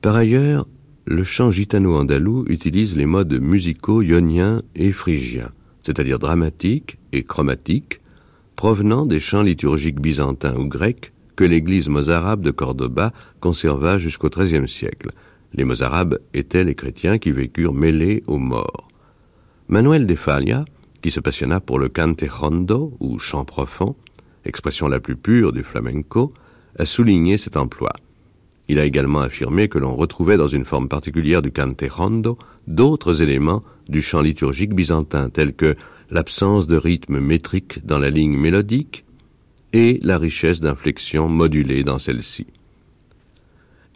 Par 0.01 0.15
ailleurs, 0.15 0.67
le 1.07 1.25
chant 1.25 1.51
gitano-andalou 1.51 2.45
utilise 2.49 2.97
les 2.97 3.07
modes 3.07 3.41
musicaux 3.41 4.03
ioniens 4.03 4.63
et 4.75 4.93
phrygiens, 4.93 5.53
c'est-à-dire 5.83 6.19
dramatiques 6.19 6.99
et 7.13 7.25
chromatiques, 7.25 8.01
provenant 8.57 9.07
des 9.07 9.21
chants 9.21 9.43
liturgiques 9.43 10.01
byzantins 10.01 10.57
ou 10.57 10.67
grecs 10.67 11.11
que 11.37 11.45
l'église 11.45 11.89
mozarabe 11.89 12.43
de 12.43 12.51
Cordoba 12.51 13.13
conserva 13.41 13.97
jusqu'au 13.97 14.29
XIIIe 14.29 14.69
siècle. 14.69 15.13
Les 15.55 15.65
mozarabes 15.65 16.19
étaient 16.35 16.65
les 16.65 16.75
chrétiens 16.75 17.19
qui 17.19 17.31
vécurent 17.31 17.75
mêlés 17.75 18.23
aux 18.27 18.39
morts. 18.39 18.88
Manuel 19.71 20.07
de 20.07 20.15
Falla, 20.15 20.65
qui 21.03 21.11
se 21.11 21.21
passionna 21.21 21.61
pour 21.61 21.79
le 21.79 21.91
cante 21.91 22.25
rondo 22.27 22.97
ou 23.01 23.19
chant 23.19 23.45
profond, 23.45 23.97
expression 24.47 24.89
la 24.89 24.99
plus 24.99 25.15
pure 25.15 25.53
du 25.53 25.63
flamenco, 25.63 26.33
a 26.79 26.87
souligné 26.87 27.37
cet 27.37 27.59
emploi. 27.59 27.91
Il 28.69 28.79
a 28.79 28.87
également 28.87 29.21
affirmé 29.21 29.69
que 29.69 29.77
l'on 29.77 29.95
retrouvait 29.95 30.39
dans 30.39 30.49
une 30.49 30.65
forme 30.65 30.89
particulière 30.89 31.43
du 31.43 31.53
cante 31.53 31.85
rondo 31.91 32.39
d'autres 32.67 33.21
éléments 33.21 33.63
du 33.91 34.01
chant 34.01 34.23
liturgique 34.23 34.75
byzantin, 34.75 35.29
tels 35.29 35.55
que 35.55 35.75
l'absence 36.11 36.67
de 36.67 36.79
rythme 36.79 37.21
métrique 37.21 37.85
dans 37.85 37.99
la 37.99 38.09
ligne 38.09 38.39
mélodique, 38.39 39.05
et 39.75 40.01
la 40.03 40.17
richesse 40.17 40.61
d'inflexions 40.61 41.29
modulées 41.29 41.85
dans 41.85 41.99
celle-ci. 41.99 42.47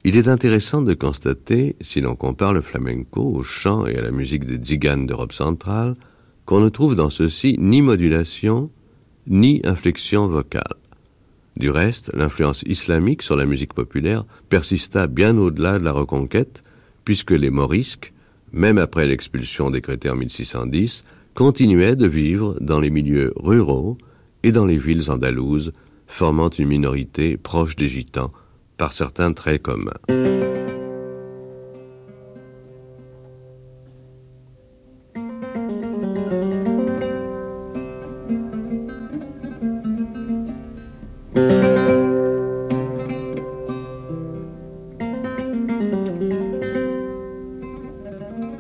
Il 0.05 0.17
est 0.17 0.27
intéressant 0.27 0.83
de 0.83 0.95
constater, 0.95 1.77
si 1.81 2.01
l'on 2.01 2.17
compare 2.17 2.53
le 2.53 2.61
flamenco 2.61 3.23
au 3.23 3.45
chant 3.45 3.87
et 3.87 3.97
à 3.97 4.03
la 4.03 4.11
musique 4.11 4.45
des 4.45 4.57
tziganes 4.57 5.07
d'Europe 5.07 5.33
centrale, 5.33 5.95
qu'on 6.45 6.59
ne 6.59 6.71
trouve 6.71 6.97
dans 6.97 7.09
ceux-ci 7.09 7.57
ni 7.61 7.83
modulation, 7.83 8.73
ni 9.29 9.61
inflexion 9.63 10.27
vocale. 10.27 10.75
Du 11.57 11.71
reste, 11.71 12.11
l'influence 12.15 12.65
islamique 12.67 13.23
sur 13.23 13.37
la 13.37 13.47
musique 13.47 13.75
populaire 13.75 14.25
persista 14.49 15.07
bien 15.07 15.39
au-delà 15.39 15.79
de 15.79 15.85
la 15.85 15.93
Reconquête, 15.93 16.65
puisque 17.05 17.31
les 17.31 17.51
morisques, 17.51 18.11
même 18.53 18.79
après 18.79 19.07
l'expulsion 19.07 19.71
décrétée 19.71 20.11
en 20.11 20.17
1610, 20.17 21.05
continuaient 21.35 21.95
de 21.95 22.09
vivre 22.09 22.57
dans 22.61 22.81
les 22.81 22.91
milieux 22.91 23.33
ruraux 23.37 23.99
et 24.43 24.51
dans 24.51 24.67
les 24.67 24.79
villes 24.79 25.13
andalouses, 25.13 25.71
formant 26.09 26.49
une 26.51 26.67
minorité 26.67 27.37
proche 27.37 27.77
des 27.77 27.87
gitans 27.87 28.33
par 28.83 28.93
certains 28.93 29.33
traits 29.33 29.63
communs. 29.63 29.93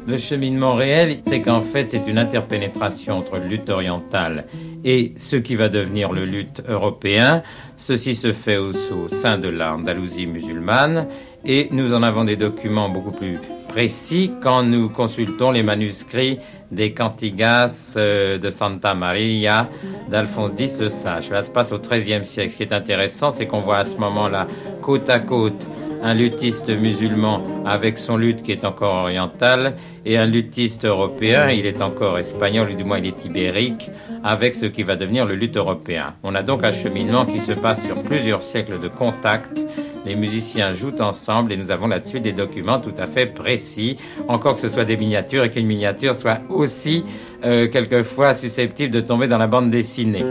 Le 0.06 0.18
cheminement 0.18 0.76
réel, 0.76 1.16
c'est 1.24 1.40
qu'en 1.40 1.60
fait, 1.60 1.88
c'est 1.88 2.06
une 2.06 2.18
interpénétration 2.18 3.18
entre 3.18 3.38
lutte 3.38 3.70
orientale 3.70 4.46
et 4.84 5.12
ce 5.16 5.36
qui 5.36 5.54
va 5.54 5.68
devenir 5.68 6.12
le 6.12 6.24
lutte 6.24 6.62
européen. 6.68 7.42
Ceci 7.76 8.14
se 8.14 8.32
fait 8.32 8.56
au, 8.56 8.72
sein 9.08 9.38
de 9.38 9.48
l'Andalousie 9.48 10.26
musulmane 10.26 11.08
et 11.44 11.68
nous 11.72 11.94
en 11.94 12.02
avons 12.02 12.24
des 12.24 12.36
documents 12.36 12.88
beaucoup 12.88 13.10
plus 13.10 13.38
précis 13.68 14.32
quand 14.42 14.62
nous 14.62 14.88
consultons 14.88 15.50
les 15.50 15.62
manuscrits 15.62 16.38
des 16.70 16.92
Cantigas 16.92 17.94
euh, 17.96 18.38
de 18.38 18.50
Santa 18.50 18.94
Maria 18.94 19.68
d'Alphonse 20.08 20.52
X 20.58 20.78
le 20.80 20.88
Sage. 20.88 21.28
Cela 21.28 21.42
se 21.42 21.50
passe 21.50 21.72
au 21.72 21.78
XIIIe 21.78 22.24
siècle. 22.24 22.50
Ce 22.50 22.56
qui 22.56 22.62
est 22.62 22.72
intéressant, 22.72 23.30
c'est 23.30 23.46
qu'on 23.46 23.60
voit 23.60 23.78
à 23.78 23.84
ce 23.84 23.96
moment-là, 23.96 24.46
côte 24.80 25.08
à 25.08 25.20
côte, 25.20 25.66
un 26.02 26.14
luthiste 26.14 26.68
musulman 26.68 27.42
avec 27.64 27.98
son 27.98 28.16
luth 28.16 28.42
qui 28.42 28.52
est 28.52 28.64
encore 28.64 28.94
oriental 29.04 29.74
et 30.04 30.18
un 30.18 30.26
luthiste 30.26 30.84
européen, 30.84 31.50
il 31.50 31.66
est 31.66 31.80
encore 31.80 32.18
espagnol 32.18 32.70
ou 32.70 32.74
du 32.74 32.84
moins 32.84 32.98
il 32.98 33.06
est 33.06 33.24
ibérique, 33.24 33.90
avec 34.24 34.54
ce 34.54 34.66
qui 34.66 34.82
va 34.82 34.96
devenir 34.96 35.26
le 35.26 35.34
luth 35.34 35.56
européen. 35.56 36.14
On 36.22 36.34
a 36.34 36.42
donc 36.42 36.64
un 36.64 36.72
cheminement 36.72 37.24
qui 37.24 37.40
se 37.40 37.52
passe 37.52 37.84
sur 37.84 38.02
plusieurs 38.02 38.42
siècles 38.42 38.80
de 38.80 38.88
contact. 38.88 39.64
Les 40.04 40.16
musiciens 40.16 40.74
jouent 40.74 41.00
ensemble 41.00 41.52
et 41.52 41.56
nous 41.56 41.70
avons 41.70 41.86
là-dessus 41.86 42.20
des 42.20 42.32
documents 42.32 42.80
tout 42.80 42.94
à 42.98 43.06
fait 43.06 43.26
précis, 43.26 43.96
encore 44.26 44.54
que 44.54 44.60
ce 44.60 44.68
soit 44.68 44.84
des 44.84 44.96
miniatures 44.96 45.44
et 45.44 45.50
qu'une 45.50 45.66
miniature 45.66 46.16
soit 46.16 46.40
aussi 46.48 47.04
euh, 47.44 47.68
quelquefois 47.68 48.34
susceptible 48.34 48.92
de 48.92 49.00
tomber 49.00 49.28
dans 49.28 49.38
la 49.38 49.46
bande 49.46 49.70
dessinée. 49.70 50.24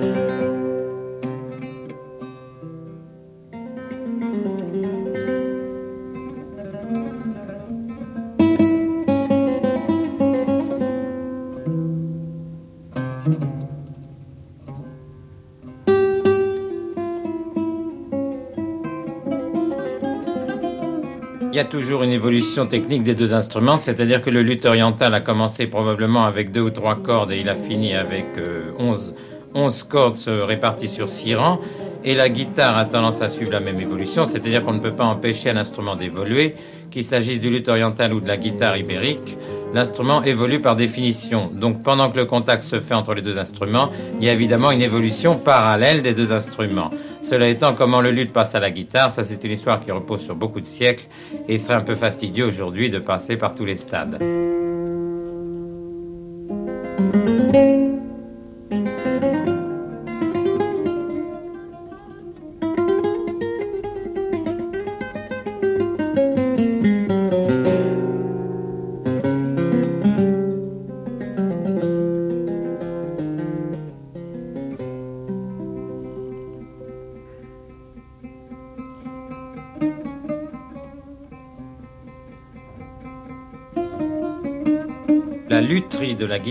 Toujours 21.72 22.03
une 22.03 22.11
évolution 22.11 22.67
technique 22.67 23.03
des 23.03 23.15
deux 23.15 23.34
instruments, 23.34 23.78
c'est-à-dire 23.78 24.22
que 24.22 24.30
le 24.30 24.41
luth 24.41 24.65
oriental 24.65 25.13
a 25.13 25.22
commencé 25.22 25.67
probablement 25.67 26.26
avec 26.26 26.51
deux 26.51 26.59
ou 26.59 26.69
trois 26.69 26.95
cordes 26.95 27.32
et 27.32 27.39
il 27.39 27.47
a 27.47 27.55
fini 27.55 27.93
avec 27.93 28.26
euh, 28.38 28.74
onze 28.78 29.15
11, 29.53 29.84
cordes 29.84 30.17
réparties 30.28 30.89
sur 30.89 31.07
six 31.07 31.34
rangs. 31.34 31.59
Et 32.03 32.13
la 32.13 32.28
guitare 32.28 32.78
a 32.78 32.86
tendance 32.86 33.22
à 33.22 33.30
suivre 33.30 33.51
la 33.51 33.61
même 33.61 33.80
évolution, 33.80 34.26
c'est-à-dire 34.26 34.63
qu'on 34.63 34.74
ne 34.74 34.80
peut 34.80 34.95
pas 34.95 35.05
empêcher 35.05 35.49
un 35.51 35.57
instrument 35.57 35.95
d'évoluer, 35.95 36.55
qu'il 36.89 37.05
s'agisse 37.05 37.39
du 37.39 37.49
luth 37.49 37.69
oriental 37.69 38.13
ou 38.13 38.19
de 38.19 38.28
la 38.28 38.38
guitare 38.38 38.76
ibérique. 38.76 39.38
L'instrument 39.74 40.22
évolue 40.24 40.59
par 40.59 40.76
définition. 40.76 41.49
Donc 41.53 41.82
pendant 41.84 42.09
que 42.11 42.17
le 42.17 42.26
contact 42.26 42.63
se 42.63 42.80
fait 42.80 42.93
entre 42.93 43.13
les 43.13 43.22
deux 43.22 43.38
instruments, 43.38 43.89
il 44.19 44.26
y 44.26 44.30
a 44.30 44.34
évidemment 44.34 44.72
une 44.72 44.82
évolution 44.82 45.38
parallèle 45.38 46.01
des 46.01 46.13
deux 46.13 46.32
instruments. 46.32 46.89
Cela 47.22 47.47
étant, 47.47 47.74
comment 47.74 48.01
le 48.01 48.11
luth 48.11 48.34
passe 48.34 48.55
à 48.55 48.59
la 48.59 48.69
guitare, 48.69 49.09
ça 49.09 49.24
c'est 49.24 49.43
une 49.43 49.51
histoire 49.51 49.80
qui 49.80 49.91
repose 49.91 50.22
sur 50.22 50.36
beaucoup 50.36 50.59
de 50.59 50.65
siècles 50.65 51.07
et 51.47 51.55
il 51.55 51.59
serait 51.59 51.76
un 51.76 51.82
peu 51.82 51.95
fastidieux 51.95 52.45
aujourd'hui 52.45 52.89
de 52.89 52.99
passer 52.99 53.38
par 53.38 53.55
tous 53.55 53.65
les 53.65 53.76
stades. 53.76 54.19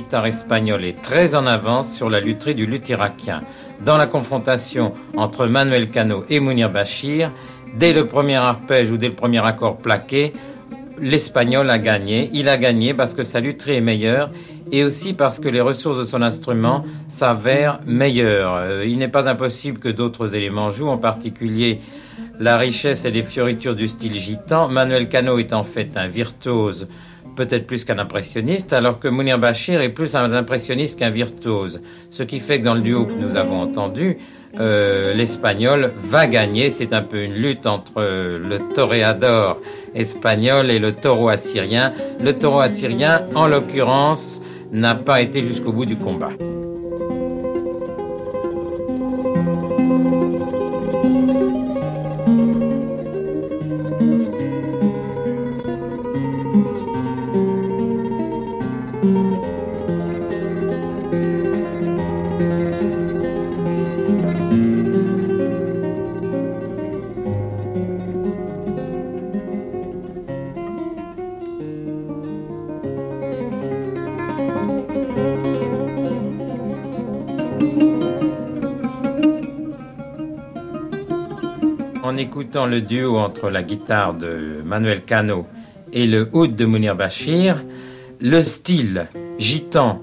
Guitare 0.01 0.27
espagnole 0.27 0.87
est 0.87 1.01
très 1.03 1.35
en 1.35 1.47
avance 1.47 1.95
sur 1.95 2.09
la 2.09 2.21
lutherie 2.21 2.55
du 2.55 2.65
luth 2.65 2.89
irakien. 2.89 3.41
Dans 3.85 3.99
la 3.99 4.07
confrontation 4.07 4.95
entre 5.15 5.47
Manuel 5.47 5.91
Cano 5.91 6.25
et 6.31 6.41
Mounir 6.41 6.71
Bachir, 6.71 7.31
dès 7.79 7.93
le 7.93 8.07
premier 8.07 8.37
arpège 8.37 8.91
ou 8.91 8.97
dès 8.97 9.09
le 9.09 9.15
premier 9.15 9.45
accord 9.45 9.77
plaqué, 9.77 10.33
l'Espagnol 10.99 11.69
a 11.69 11.79
gagné. 11.79 12.31
Il 12.33 12.49
a 12.49 12.57
gagné 12.57 12.95
parce 12.95 13.13
que 13.13 13.25
sa 13.25 13.41
lutherie 13.41 13.77
est 13.77 13.83
meilleure 13.83 14.31
et 14.73 14.85
aussi 14.85 15.13
parce 15.13 15.39
que 15.39 15.51
les 15.51 15.61
ressources 15.61 15.99
de 15.99 16.05
son 16.05 16.23
instrument 16.23 16.83
s'avèrent 17.09 17.81
meilleures. 17.87 18.55
Euh, 18.55 18.87
il 18.87 18.97
n'est 18.97 19.09
pas 19.09 19.29
impossible 19.29 19.81
que 19.81 19.91
d'autres 19.91 20.35
éléments 20.35 20.71
jouent, 20.71 20.89
en 20.89 20.99
particulier 20.99 21.81
la 22.39 22.57
richesse 22.57 23.05
et 23.05 23.11
les 23.11 23.23
fioritures 23.23 23.75
du 23.75 23.87
style 23.87 24.15
gitan. 24.15 24.69
Manuel 24.69 25.11
Cano 25.11 25.39
est 25.39 25.53
en 25.53 25.63
fait 25.63 25.91
un 25.97 26.07
virtuose, 26.07 26.89
peut-être 27.41 27.67
plus 27.67 27.87
qu'un 27.87 27.99
impressionniste, 27.99 28.75
alors 28.75 29.01
que 29.01 29.09
Mounir 29.09 29.39
Bachir 29.39 29.81
est 29.81 29.89
plus 29.89 30.15
un 30.15 30.31
impressionniste 30.35 30.99
qu'un 30.99 31.09
virtuose. 31.09 31.81
Ce 32.11 32.23
qui 32.23 32.39
fait 32.39 32.61
que 32.61 32.67
dans 32.67 32.75
le 32.75 32.83
duo 32.83 33.07
que 33.07 33.15
nous 33.15 33.35
avons 33.37 33.63
entendu, 33.63 34.19
euh, 34.61 35.15
l'espagnol 35.15 35.91
va 35.97 36.27
gagner. 36.27 36.71
C'est 36.71 36.93
un 36.93 37.01
peu 37.01 37.25
une 37.25 37.37
lutte 37.37 37.67
entre 37.67 37.95
euh, 37.97 38.39
le 38.39 38.59
toréador 38.75 39.59
espagnol 39.95 40.71
et 40.71 40.79
le 40.79 40.93
taureau 40.93 41.31
assyrien. 41.31 41.93
Le 42.23 42.35
taureau 42.35 42.61
assyrien, 42.61 43.23
en 43.35 43.47
l'occurrence, 43.47 44.43
n'a 44.71 44.95
pas 44.95 45.23
été 45.23 45.41
jusqu'au 45.41 45.73
bout 45.73 45.87
du 45.87 45.97
combat. 45.97 46.33
Le 82.67 82.81
duo 82.81 83.19
entre 83.19 83.51
la 83.51 83.63
guitare 83.63 84.15
de 84.15 84.63
Manuel 84.65 85.03
Cano 85.03 85.47
et 85.93 86.07
le 86.07 86.29
oud 86.33 86.57
de 86.57 86.65
Mounir 86.65 86.97
Bachir, 86.97 87.63
le 88.21 88.43
style 88.43 89.07
gitan, 89.39 90.01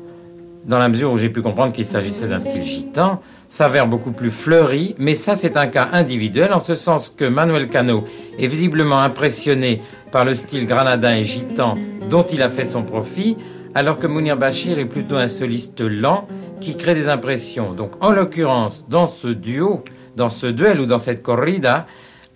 dans 0.66 0.80
la 0.80 0.90
mesure 0.90 1.12
où 1.12 1.18
j'ai 1.18 1.30
pu 1.30 1.42
comprendre 1.42 1.74
qu'il 1.74 1.86
s'agissait 1.86 2.28
d'un 2.28 2.40
style 2.40 2.64
gitan, 2.64 3.22
s'avère 3.48 3.88
beaucoup 3.88 4.12
plus 4.12 4.32
fleuri, 4.32 4.96
mais 4.98 5.16
ça 5.16 5.36
c'est 5.36 5.56
un 5.58 5.68
cas 5.68 5.90
individuel 5.94 6.54
en 6.54 6.60
ce 6.60 6.76
sens 6.76 7.10
que 7.10 7.26
Manuel 7.26 7.70
Cano 7.70 8.06
est 8.38 8.48
visiblement 8.48 9.00
impressionné 9.00 9.82
par 10.12 10.26
le 10.26 10.34
style 10.34 10.66
granadin 10.66 11.16
et 11.16 11.24
gitan 11.24 11.76
dont 12.10 12.24
il 12.24 12.42
a 12.42 12.50
fait 12.50 12.66
son 12.66 12.84
profit, 12.84 13.38
alors 13.76 14.00
que 14.00 14.08
Mounir 14.08 14.38
Bachir 14.38 14.80
est 14.80 14.86
plutôt 14.86 15.16
un 15.16 15.28
soliste 15.28 15.82
lent 15.82 16.28
qui 16.60 16.76
crée 16.76 16.96
des 16.96 17.10
impressions. 17.10 17.74
Donc 17.74 17.92
en 18.04 18.12
l'occurrence, 18.12 18.88
dans 18.90 19.08
ce 19.08 19.28
duo, 19.28 19.84
dans 20.16 20.30
ce 20.30 20.48
duel 20.48 20.80
ou 20.80 20.86
dans 20.86 21.00
cette 21.00 21.22
corrida, 21.22 21.86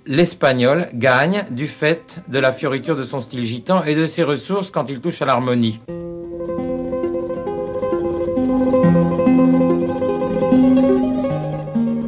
l'espagnol 0.05 0.87
gagne 0.93 1.45
du 1.51 1.67
fait 1.67 2.21
de 2.27 2.39
la 2.39 2.51
fioriture 2.51 2.95
de 2.95 3.03
son 3.03 3.21
style 3.21 3.45
gitan 3.45 3.83
et 3.83 3.95
de 3.95 4.05
ses 4.05 4.23
ressources 4.23 4.71
quand 4.71 4.89
il 4.89 4.99
touche 4.99 5.21
à 5.21 5.25
l'harmonie. 5.25 5.79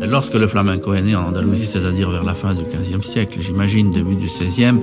Lorsque 0.01 0.35
le 0.35 0.47
flamenco 0.47 0.93
est 0.93 1.01
né 1.01 1.15
en 1.15 1.29
Andalousie, 1.29 1.65
c'est-à-dire 1.65 2.09
vers 2.11 2.23
la 2.23 2.35
fin 2.35 2.53
du 2.53 2.63
XVe 2.63 3.01
siècle, 3.01 3.39
j'imagine 3.41 3.89
début 3.89 4.13
du 4.15 4.27
XVIe, 4.27 4.79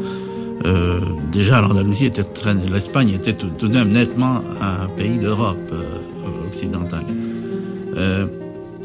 euh, 0.67 1.01
déjà 1.31 1.61
l'Andalousie 1.61 2.07
était 2.07 2.25
l'Espagne 2.71 3.11
était 3.11 3.33
tout, 3.35 3.49
de 3.49 3.69
même 3.69 3.89
nettement 3.89 4.41
un 4.61 4.89
pays 4.89 5.19
d'Europe 5.19 5.57
euh, 5.73 6.49
occidentale. 6.49 7.07
Euh, 7.97 8.27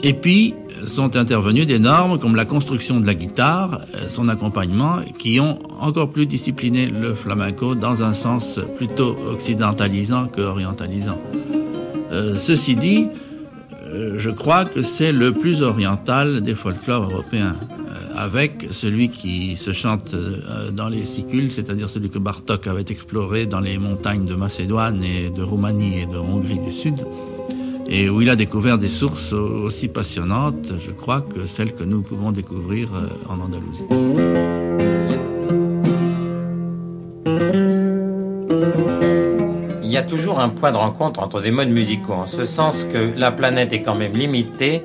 et 0.03 0.13
puis, 0.13 0.53
sont 0.85 1.15
intervenues 1.15 1.65
des 1.65 1.79
normes 1.79 2.19
comme 2.19 2.35
la 2.35 2.45
construction 2.45 2.99
de 2.99 3.05
la 3.05 3.13
guitare, 3.13 3.81
euh, 3.93 4.09
son 4.09 4.27
accompagnement, 4.29 4.99
qui 5.17 5.39
ont 5.39 5.59
encore 5.79 6.09
plus 6.09 6.25
discipliné 6.25 6.87
le 6.87 7.13
flamenco 7.13 7.75
dans 7.75 8.03
un 8.03 8.13
sens 8.13 8.59
plutôt 8.77 9.15
occidentalisant 9.31 10.27
que 10.27 10.41
orientalisant. 10.41 11.21
Euh, 12.11 12.35
ceci 12.35 12.75
dit, 12.75 13.07
euh, 13.87 14.15
je 14.17 14.29
crois 14.29 14.65
que 14.65 14.81
c'est 14.81 15.11
le 15.11 15.31
plus 15.33 15.61
oriental 15.61 16.41
des 16.41 16.55
folklores 16.55 17.11
européens, 17.11 17.55
avec 18.17 18.69
celui 18.71 19.09
qui 19.09 19.57
se 19.57 19.73
chante 19.73 20.15
dans 20.71 20.87
les 20.87 21.03
sicules, 21.03 21.51
c'est-à-dire 21.51 21.89
celui 21.89 22.09
que 22.09 22.17
Bartok 22.17 22.65
avait 22.67 22.85
exploré 22.87 23.45
dans 23.45 23.59
les 23.59 23.77
montagnes 23.77 24.23
de 24.23 24.35
Macédoine 24.35 25.03
et 25.03 25.29
de 25.29 25.43
Roumanie 25.43 25.99
et 25.99 26.05
de 26.05 26.17
Hongrie 26.17 26.59
du 26.59 26.71
Sud 26.71 26.95
et 27.87 28.09
où 28.09 28.21
il 28.21 28.29
a 28.29 28.35
découvert 28.35 28.77
des 28.77 28.87
sources 28.87 29.33
aussi 29.33 29.87
passionnantes, 29.87 30.73
je 30.79 30.91
crois, 30.91 31.21
que 31.21 31.45
celles 31.45 31.73
que 31.73 31.83
nous 31.83 32.01
pouvons 32.01 32.31
découvrir 32.31 32.93
euh, 32.93 33.09
en 33.29 33.39
Andalousie. 33.39 33.85
Il 39.83 39.91
y 39.91 39.97
a 39.97 40.03
toujours 40.03 40.39
un 40.39 40.49
point 40.49 40.71
de 40.71 40.77
rencontre 40.77 41.21
entre 41.21 41.41
des 41.41 41.51
modes 41.51 41.69
musicaux, 41.69 42.13
en 42.13 42.27
ce 42.27 42.45
sens 42.45 42.85
que 42.91 43.13
la 43.17 43.31
planète 43.31 43.71
est 43.71 43.81
quand 43.81 43.95
même 43.95 44.13
limitée 44.13 44.81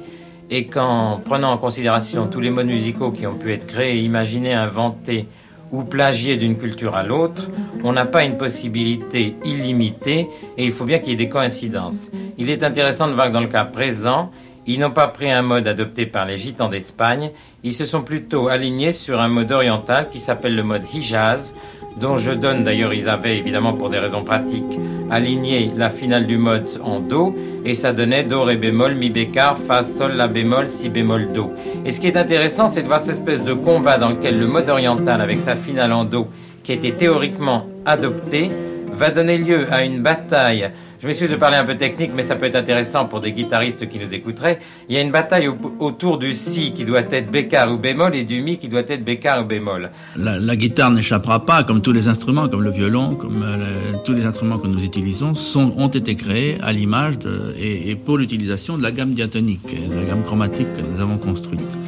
et 0.51 0.67
qu'en 0.67 1.21
prenant 1.25 1.53
en 1.53 1.59
considération 1.59 2.27
tous 2.27 2.41
les 2.41 2.51
modes 2.51 2.67
musicaux 2.67 3.11
qui 3.11 3.27
ont 3.27 3.35
pu 3.35 3.53
être 3.53 3.67
créés, 3.67 4.01
imaginés, 4.03 4.53
inventés 4.53 5.27
ou 5.73 5.85
plagiés 5.85 6.37
d'une 6.37 6.57
culture 6.57 6.97
à 6.97 7.03
l'autre, 7.03 7.51
on 7.85 7.93
n'a 7.93 8.05
pas 8.05 8.25
une 8.25 8.37
possibilité 8.37 9.37
illimitée 9.45 10.29
et 10.57 10.65
il 10.65 10.73
faut 10.73 10.85
bien 10.85 10.99
qu'il 10.99 11.11
y 11.11 11.13
ait 11.13 11.17
des 11.17 11.29
coïncidences. 11.29 12.11
Il 12.39 12.51
est 12.51 12.63
intéressant 12.63 13.09
de 13.09 13.13
voir 13.13 13.29
que 13.29 13.33
dans 13.33 13.41
le 13.41 13.49
cas 13.49 13.65
présent, 13.65 14.31
ils 14.67 14.79
n'ont 14.79 14.91
pas 14.91 15.09
pris 15.09 15.31
un 15.31 15.43
mode 15.43 15.67
adopté 15.67 16.07
par 16.07 16.27
les 16.27 16.39
gitans 16.39 16.69
d'Espagne, 16.69 17.31
ils 17.65 17.75
se 17.75 17.87
sont 17.87 18.03
plutôt 18.03 18.49
alignés 18.49 18.93
sur 18.93 19.21
un 19.21 19.29
mode 19.29 19.53
oriental 19.53 20.09
qui 20.11 20.19
s'appelle 20.19 20.55
le 20.55 20.63
mode 20.63 20.83
Hijaz, 20.93 21.55
dont 22.01 22.17
je 22.19 22.33
donne 22.33 22.65
d'ailleurs, 22.65 22.95
ils 22.95 23.09
avaient 23.09 23.37
évidemment 23.37 23.75
pour 23.75 23.91
des 23.91 23.99
raisons 23.99 24.25
pratiques 24.25 24.79
aligné 25.11 25.73
la 25.77 25.91
finale 25.91 26.27
du 26.27 26.39
mode 26.39 26.81
en 26.83 27.01
Do, 27.01 27.37
et 27.65 27.75
ça 27.75 27.93
donnait 27.93 28.23
Do, 28.23 28.45
Ré 28.45 28.57
bémol, 28.57 28.95
Mi 28.95 29.11
bécard, 29.11 29.59
Fa, 29.59 29.85
Sol, 29.85 30.13
La 30.13 30.29
bémol, 30.29 30.69
Si 30.69 30.89
bémol, 30.89 31.33
Do. 31.33 31.51
Et 31.85 31.93
ce 31.93 32.01
qui 32.01 32.07
est 32.07 32.17
intéressant, 32.17 32.69
c'est 32.69 32.83
de 32.83 32.87
voir 32.87 33.01
cette 33.01 33.17
espèce 33.17 33.45
de 33.45 33.53
combat 33.53 33.99
dans 33.99 34.11
lequel 34.11 34.39
le 34.39 34.47
mode 34.47 34.71
oriental, 34.71 35.21
avec 35.21 35.39
sa 35.39 35.57
finale 35.57 35.93
en 35.93 36.05
Do, 36.05 36.29
qui 36.63 36.73
été 36.73 36.93
théoriquement 36.93 37.67
adopté, 37.85 38.51
va 38.93 39.11
donner 39.11 39.37
lieu 39.39 39.67
à 39.71 39.85
une 39.85 40.01
bataille 40.01 40.71
je 41.01 41.07
m'excuse 41.07 41.31
de 41.31 41.37
parler 41.37 41.57
un 41.57 41.65
peu 41.65 41.77
technique, 41.77 42.11
mais 42.15 42.23
ça 42.23 42.37
peut 42.37 42.45
être 42.45 42.57
intéressant 42.57 43.07
pour 43.07 43.21
des 43.21 43.33
guitaristes 43.33 43.89
qui 43.89 43.99
nous 43.99 44.13
écouteraient. 44.13 44.59
Il 44.89 44.95
y 44.95 44.99
a 44.99 45.01
une 45.01 45.11
bataille 45.11 45.49
autour 45.79 46.19
du 46.19 46.35
si 46.35 46.73
qui 46.73 46.85
doit 46.85 47.01
être 47.11 47.31
bécard 47.31 47.73
ou 47.73 47.79
bémol 47.79 48.15
et 48.15 48.25
du 48.25 48.43
mi 48.43 48.59
qui 48.59 48.69
doit 48.69 48.83
être 48.87 49.03
bécard 49.03 49.43
ou 49.43 49.47
bémol. 49.47 49.91
La, 50.17 50.57
guitare 50.57 50.91
n'échappera 50.91 51.47
pas, 51.47 51.63
comme 51.63 51.81
tous 51.81 51.93
les 51.93 52.07
instruments, 52.07 52.49
comme 52.49 52.63
le 52.63 52.71
violon, 52.71 53.15
comme 53.15 53.43
euh, 53.43 53.95
tous 54.05 54.13
les 54.13 54.27
instruments 54.27 54.59
que 54.59 54.67
nous 54.67 54.85
utilisons, 54.85 55.33
ont 55.57 55.89
été 55.89 56.15
créés 56.15 56.59
à 56.63 56.73
l'image 56.73 57.15
et, 57.59 57.91
et, 57.91 57.97
pour 57.97 58.19
l'utilisation 58.19 58.77
de 58.77 58.83
la 58.83 58.93
gamme 58.93 59.13
diatonique, 59.13 59.89
de 59.89 59.95
la 59.95 60.05
gamme 60.05 60.23
chromatique 60.23 60.69
que 60.75 60.87
nous 60.87 61.01
avons 61.01 61.17
construite. 61.17 61.79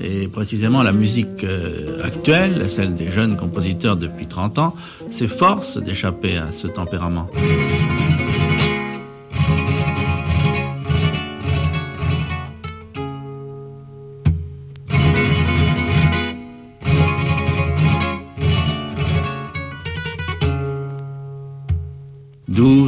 Et 0.00 0.28
précisément 0.28 0.82
la 0.82 0.92
musique 0.92 1.44
euh, 1.44 2.02
actuelle, 2.02 2.68
celle 2.70 2.94
des 2.94 3.08
jeunes 3.08 3.36
compositeurs 3.36 3.96
depuis 3.96 4.26
30 4.26 4.58
ans, 4.58 4.74
s'efforce 5.10 5.76
d'échapper 5.76 6.38
à 6.38 6.50
ce 6.50 6.66
tempérament. 6.66 7.28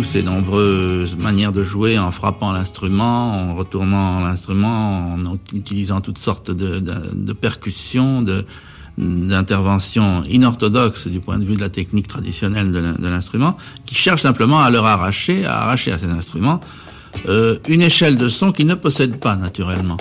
Ces 0.07 0.23
nombreuses 0.23 1.17
manières 1.17 1.51
de 1.51 1.65
jouer 1.65 1.99
en 1.99 2.13
frappant 2.13 2.53
l'instrument, 2.53 3.33
en 3.33 3.55
retournant 3.55 4.21
l'instrument, 4.21 5.13
en 5.13 5.39
utilisant 5.53 6.01
toutes 6.01 6.19
sortes 6.19 6.53
de, 6.53 7.33
percussions, 7.33 8.25
d'interventions 8.97 10.23
inorthodoxes 10.25 11.09
du 11.09 11.19
point 11.19 11.39
de 11.39 11.45
vue 11.45 11.57
de 11.57 11.61
la 11.61 11.71
technique 11.71 12.07
traditionnelle 12.07 12.71
de 12.71 13.09
l'instrument, 13.09 13.57
qui 13.85 13.97
cherchent 13.97 14.23
simplement 14.23 14.61
à 14.61 14.71
leur 14.71 14.87
arracher, 14.87 15.45
à 15.45 15.63
arracher 15.63 15.91
à 15.91 15.99
ces 15.99 16.07
instruments, 16.07 16.61
euh, 17.29 17.59
une 17.69 17.83
échelle 17.83 18.17
de 18.17 18.29
son 18.29 18.53
qu'ils 18.53 18.69
ne 18.69 18.75
possèdent 18.75 19.19
pas 19.19 19.35
naturellement. 19.35 19.97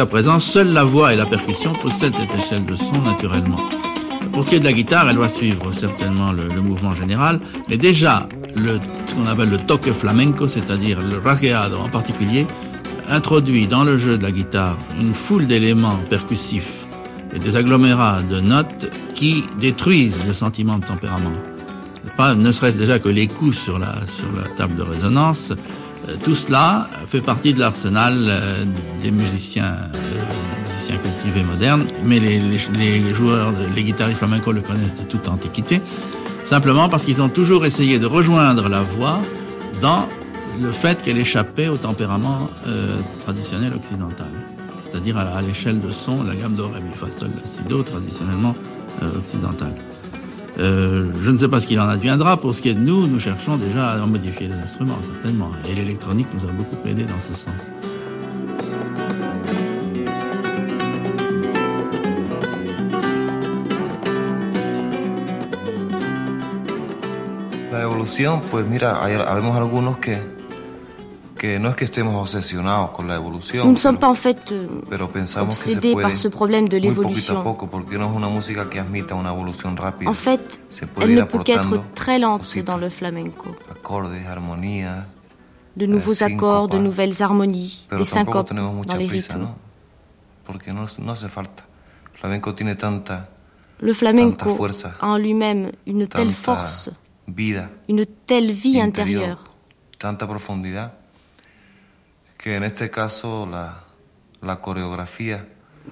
Jusqu'à 0.00 0.12
présent, 0.12 0.40
seule 0.40 0.72
la 0.72 0.82
voix 0.82 1.12
et 1.12 1.16
la 1.16 1.26
percussion 1.26 1.72
possèdent 1.72 2.14
cette 2.14 2.34
échelle 2.34 2.64
de 2.64 2.74
son 2.74 3.02
naturellement. 3.02 3.58
Pour 4.32 4.44
ce 4.44 4.48
qui 4.48 4.54
est 4.54 4.60
de 4.60 4.64
la 4.64 4.72
guitare, 4.72 5.10
elle 5.10 5.16
doit 5.16 5.28
suivre 5.28 5.74
certainement 5.74 6.32
le, 6.32 6.62
mouvement 6.62 6.94
général, 6.94 7.38
mais 7.68 7.76
déjà, 7.76 8.26
le, 8.56 8.78
ce 9.06 9.14
qu'on 9.14 9.26
appelle 9.26 9.50
le 9.50 9.58
toque 9.58 9.92
flamenco, 9.92 10.48
c'est-à-dire 10.48 11.02
le 11.02 11.18
rasgueado 11.18 11.76
en 11.76 11.90
particulier, 11.90 12.46
introduit 13.10 13.66
dans 13.66 13.84
le 13.84 13.98
jeu 13.98 14.16
de 14.16 14.22
la 14.22 14.32
guitare 14.32 14.78
une 14.98 15.12
foule 15.12 15.46
d'éléments 15.46 15.98
percussifs 16.08 16.86
et 17.36 17.38
des 17.38 17.56
agglomérats 17.56 18.22
de 18.22 18.40
notes 18.40 18.88
qui 19.14 19.44
détruisent 19.58 20.26
le 20.26 20.32
sentiment 20.32 20.78
de 20.78 20.86
tempérament. 20.86 21.34
Pas, 22.16 22.34
ne 22.34 22.50
serait-ce 22.52 22.78
déjà 22.78 22.98
que 22.98 23.10
les 23.10 23.28
coups 23.28 23.58
sur 23.58 23.78
la, 23.78 23.96
sur 24.06 24.34
la 24.34 24.48
table 24.56 24.76
de 24.76 24.82
résonance, 24.82 25.52
tout 26.22 26.34
cela 26.34 26.88
fait 27.06 27.20
partie 27.20 27.54
de 27.54 27.60
l'arsenal 27.60 28.26
euh, 28.28 28.64
des 29.02 29.10
musiciens, 29.10 29.76
euh, 29.94 30.72
musiciens 30.72 30.96
cultivés 30.96 31.42
modernes, 31.42 31.86
mais 32.04 32.20
les, 32.20 33.12
joueurs, 33.14 33.52
les 33.74 33.84
guitaristes 33.84 34.18
flamenco 34.18 34.52
le 34.52 34.60
connaissent 34.60 34.94
de 34.94 35.04
toute 35.08 35.28
antiquité, 35.28 35.80
simplement 36.46 36.88
parce 36.88 37.04
qu'ils 37.04 37.22
ont 37.22 37.28
toujours 37.28 37.66
essayé 37.66 37.98
de 37.98 38.06
rejoindre 38.06 38.68
la 38.68 38.82
voix 38.82 39.18
dans 39.80 40.06
le 40.60 40.70
fait 40.70 41.02
qu'elle 41.02 41.18
échappait 41.18 41.68
au 41.68 41.76
tempérament 41.76 42.50
traditionnel 43.24 43.72
occidental, 43.74 44.30
c'est-à-dire 44.84 45.16
à, 45.16 45.40
l'échelle 45.42 45.80
de 45.80 45.90
son, 45.90 46.22
la 46.22 46.34
gamme 46.34 46.54
do, 46.54 46.66
ré, 46.66 46.80
mi, 46.80 46.92
fa, 46.92 47.06
sol, 47.18 47.30
la, 47.34 47.42
si, 47.42 47.68
do, 47.68 47.82
traditionnellement 47.82 48.54
occidentale. 49.16 49.74
Euh, 50.58 51.06
je 51.22 51.30
ne 51.30 51.38
sais 51.38 51.48
pas 51.48 51.60
ce 51.60 51.66
qu'il 51.66 51.80
en 51.80 51.88
adviendra. 51.88 52.38
Pour 52.38 52.54
ce 52.54 52.60
qui 52.60 52.68
est 52.68 52.74
de 52.74 52.80
nous, 52.80 53.06
nous 53.06 53.20
cherchons 53.20 53.56
déjà 53.56 53.88
à 53.92 54.06
modifier 54.06 54.48
les 54.48 54.54
instruments, 54.54 54.98
certainement. 55.12 55.50
Et 55.68 55.74
l'électronique 55.74 56.28
nous 56.34 56.48
a 56.48 56.52
beaucoup 56.52 56.76
aidé 56.86 57.04
dans 57.04 57.20
ce 57.20 57.34
sens. 57.34 57.52
La 67.72 67.82
evolución, 67.82 68.40
pues 68.50 68.66
mira, 68.66 69.02
hay, 69.02 69.14
habemos 69.14 69.56
algunos 69.56 69.98
que 69.98 70.39
Nous 71.42 71.58
ne 73.72 73.76
sommes 73.76 73.98
pas 73.98 74.08
en 74.08 74.14
fait 74.14 74.52
euh, 74.52 74.66
obsédés 75.40 75.94
par 75.94 76.14
ce 76.16 76.28
problème 76.28 76.68
de 76.68 76.76
l'évolution. 76.76 77.42
En 80.06 80.12
fait, 80.12 80.60
elle 81.00 81.14
ne 81.14 81.22
peut 81.22 81.38
qu'être 81.38 81.80
très 81.94 82.18
lente 82.18 82.58
dans 82.58 82.76
le 82.76 82.88
flamenco. 82.88 83.50
De 85.76 85.86
nouveaux 85.86 86.22
accords, 86.22 86.68
de 86.68 86.78
nouvelles 86.78 87.22
harmonies, 87.22 87.86
des 87.96 88.04
syncopes 88.04 88.52
dans 88.52 88.96
les 88.96 89.06
rythmes. 89.06 89.48
Le 93.82 93.92
flamenco 93.94 94.66
a 95.00 95.06
en 95.06 95.16
lui-même 95.16 95.70
une 95.86 96.06
telle 96.06 96.30
force, 96.30 96.90
une 97.88 98.04
telle 98.26 98.50
vie 98.50 98.80
intérieure 98.80 99.44
que 102.40 102.56
en 102.56 102.64
este 102.64 102.88
caso 102.90 103.46
la, 103.46 103.84
la 104.40 104.60
coreografía 104.60 105.46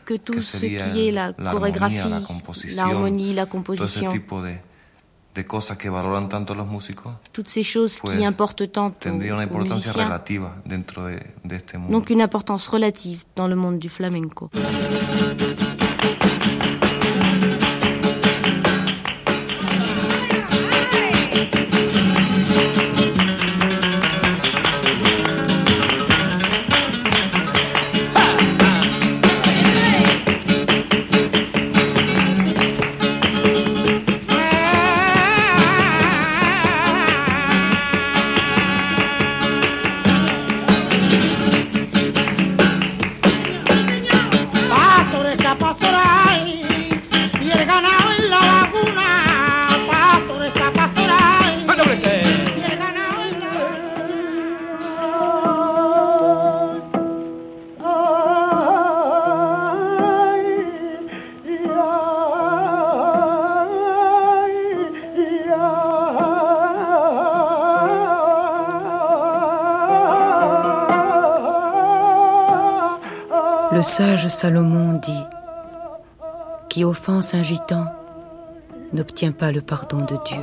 que 0.07 0.19
tout 0.19 0.41
ce 0.41 0.59
qui 0.67 1.09
est 1.09 1.13
la 1.13 1.33
chorégraphie, 1.35 2.09
l'harmonie, 2.75 3.35
la 3.35 3.47
composition, 3.47 4.13
de, 4.13 4.59
de 5.35 5.47
cosas 5.47 5.77
que 5.77 5.91
valoran 5.91 6.29
tanto 6.29 6.55
los 6.55 6.67
músicos, 6.67 7.13
toutes 7.33 7.49
ces 7.51 7.63
choses 7.63 8.01
qui 8.01 8.25
importent 8.25 8.73
tant 8.73 8.95
aux, 9.05 9.09
una 9.11 9.43
importancia 9.43 9.89
musiciens, 9.89 10.05
relativa 10.07 10.57
dentro 10.65 11.05
de, 11.05 11.19
de 11.45 11.57
este 11.57 11.77
mundo. 11.77 11.93
donc 11.93 12.11
une 12.11 12.23
importance 12.23 12.69
relative 12.69 13.25
dans 13.37 13.49
le 13.49 13.57
monde 13.57 13.79
du 13.79 13.91
flamenco. 13.91 14.51
Salomon 74.29 74.93
dit 74.95 75.25
Qui 76.69 76.85
offense 76.85 77.35
un 77.35 77.43
gitan 77.43 77.87
n'obtient 78.93 79.33
pas 79.33 79.53
le 79.53 79.63
pardon 79.63 79.99
de 79.99 80.17
Dieu. 80.25 80.43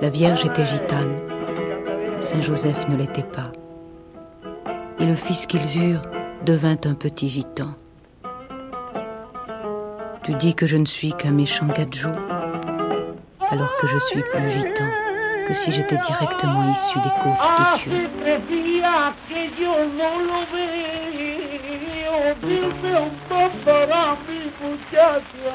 La 0.00 0.08
Vierge 0.08 0.44
était 0.44 0.66
gitane, 0.66 1.18
Saint 2.20 2.42
Joseph 2.42 2.88
ne 2.88 2.96
l'était 2.96 3.24
pas. 3.24 3.50
Et 5.00 5.06
le 5.06 5.16
fils 5.16 5.46
qu'ils 5.46 5.82
eurent 5.82 6.02
devint 6.44 6.78
un 6.84 6.94
petit 6.94 7.28
gitan. 7.28 7.74
Tu 10.22 10.34
dis 10.34 10.54
que 10.54 10.66
je 10.66 10.76
ne 10.76 10.86
suis 10.86 11.12
qu'un 11.12 11.32
méchant 11.32 11.66
gadjou, 11.66 12.10
alors 13.50 13.76
que 13.78 13.88
je 13.88 13.98
suis 13.98 14.22
plus 14.22 14.48
gitan 14.48 14.90
que 15.46 15.54
si 15.54 15.70
j'étais 15.70 15.98
directement 15.98 16.70
issu 16.70 16.98
des 17.00 17.10
côtes 17.22 17.34
de 17.58 17.78
Dieu. 17.78 17.92
E 22.48 22.60
meu 22.80 23.10
papará 23.28 24.14
de 24.24 24.50
buscasse 24.50 25.48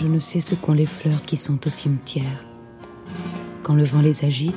Je 0.00 0.06
ne 0.06 0.20
sais 0.20 0.40
ce 0.40 0.54
qu'ont 0.54 0.74
les 0.74 0.86
fleurs 0.86 1.24
qui 1.26 1.36
sont 1.36 1.58
au 1.66 1.70
cimetière. 1.70 2.46
Quand 3.64 3.74
le 3.74 3.82
vent 3.82 4.00
les 4.00 4.24
agite, 4.24 4.54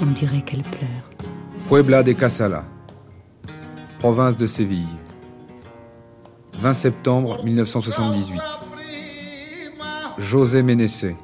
on 0.00 0.06
dirait 0.06 0.42
qu'elles 0.42 0.62
pleurent. 0.62 1.10
Puebla 1.66 2.04
de 2.04 2.12
Casala, 2.12 2.64
province 3.98 4.36
de 4.36 4.46
Séville. 4.46 4.86
20 6.58 6.74
septembre 6.74 7.42
1978. 7.42 8.40
José 10.18 10.62
Ménessé, 10.62 11.16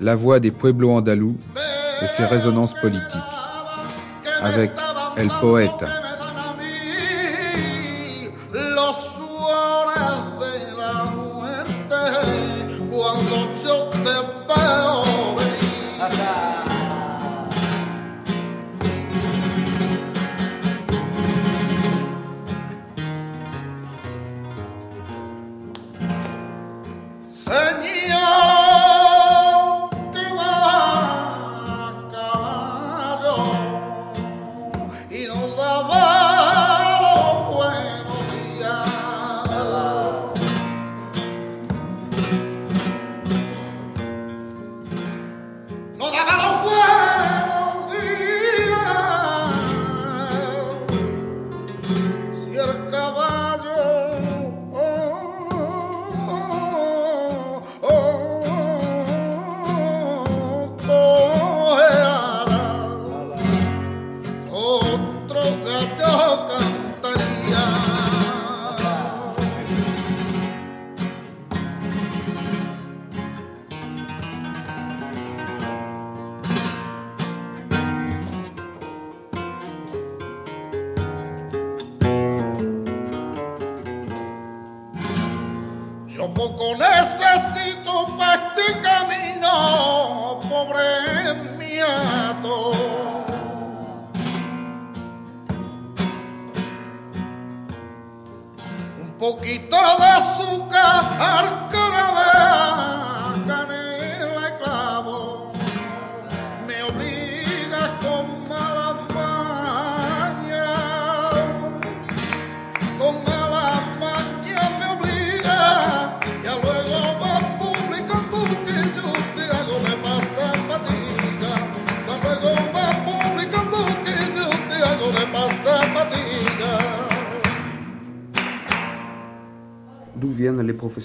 la 0.00 0.14
voix 0.14 0.40
des 0.40 0.52
pueblos 0.52 0.92
andalous 0.92 1.36
et 2.00 2.06
ses 2.06 2.24
résonances 2.24 2.72
politiques, 2.80 3.20
avec 4.40 4.70
El 5.18 5.28
Poeta. 5.42 6.05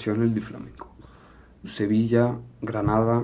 Professionnels 0.02 0.34
du 0.34 0.42
flamenco. 0.42 0.88
Sevilla, 1.66 2.36
Granada, 2.64 3.24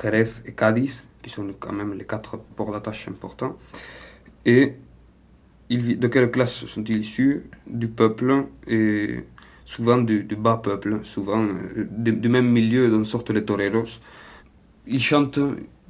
Jerez 0.00 0.30
et 0.46 0.52
Cadiz, 0.52 1.02
qui 1.22 1.30
sont 1.30 1.46
quand 1.58 1.72
même 1.72 1.94
les 1.94 2.06
quatre 2.06 2.38
ports 2.56 2.72
d'attache 2.72 3.08
importants. 3.08 3.56
Et 4.46 4.74
de 5.70 6.06
quelle 6.06 6.30
classe 6.30 6.64
sont-ils 6.64 7.00
issus? 7.00 7.44
Du 7.66 7.88
peuple 7.88 8.46
et 8.66 9.24
souvent 9.66 9.98
du, 9.98 10.22
bas 10.22 10.56
peuple, 10.56 11.00
souvent 11.02 11.44
euh, 11.44 11.86
du, 11.90 12.28
même 12.28 12.48
milieu 12.50 12.88
dont 12.90 13.04
sortent 13.04 13.30
les 13.30 13.44
toreros. 13.44 14.00
Ils 14.86 15.02
chantent 15.02 15.40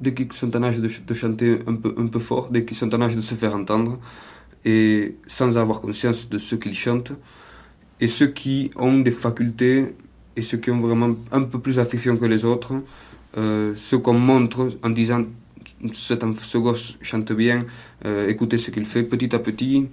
dès 0.01 0.13
qu'ils 0.13 0.33
sont 0.33 0.53
en 0.57 0.63
âge 0.63 0.79
de, 0.79 1.13
chanter 1.13 1.59
un 1.65 1.75
peu, 1.75 1.95
un 1.97 2.07
peu 2.07 2.19
fort, 2.19 2.49
dès 2.51 2.65
qu'ils 2.65 2.75
sont 2.75 2.93
en 2.93 3.01
âge 3.01 3.15
de 3.15 3.21
se 3.21 3.35
faire 3.35 3.55
entendre, 3.55 3.99
et 4.65 5.15
sans 5.27 5.57
avoir 5.57 5.79
conscience 5.79 6.27
de 6.27 6.37
ce 6.37 6.55
qu'ils 6.55 6.75
chantent. 6.75 7.13
Et 8.01 8.07
ceux 8.07 8.27
qui 8.27 8.71
ont 8.75 8.99
des 8.99 9.11
facultés 9.11 9.93
et 10.35 10.41
ceux 10.41 10.57
qui 10.57 10.71
ont 10.71 10.79
vraiment 10.79 11.15
un 11.31 11.43
peu 11.43 11.59
plus 11.59 11.75
d'affection 11.75 12.17
que 12.17 12.25
les 12.25 12.45
autres, 12.45 12.73
euh, 13.37 13.73
ce 13.75 13.95
qu'on 13.95 14.13
montre 14.13 14.69
en 14.83 14.89
disant 14.89 15.23
ce 15.93 16.57
gosse 16.57 16.97
chante 17.01 17.31
bien, 17.31 17.65
euh, 18.05 18.27
écoutez 18.27 18.57
ce 18.57 18.71
qu'il 18.71 18.85
fait, 18.85 19.03
petit 19.03 19.33
à 19.35 19.39
petit, 19.39 19.87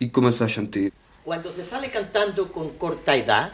il 0.00 0.10
commence 0.10 0.40
à 0.42 0.48
chanter. 0.48 0.92
Cuando 1.24 1.50
se 1.52 1.62
sale 1.62 1.90
cantando 1.90 2.48
con 2.52 2.68
corta 2.78 3.16
edad, 3.16 3.50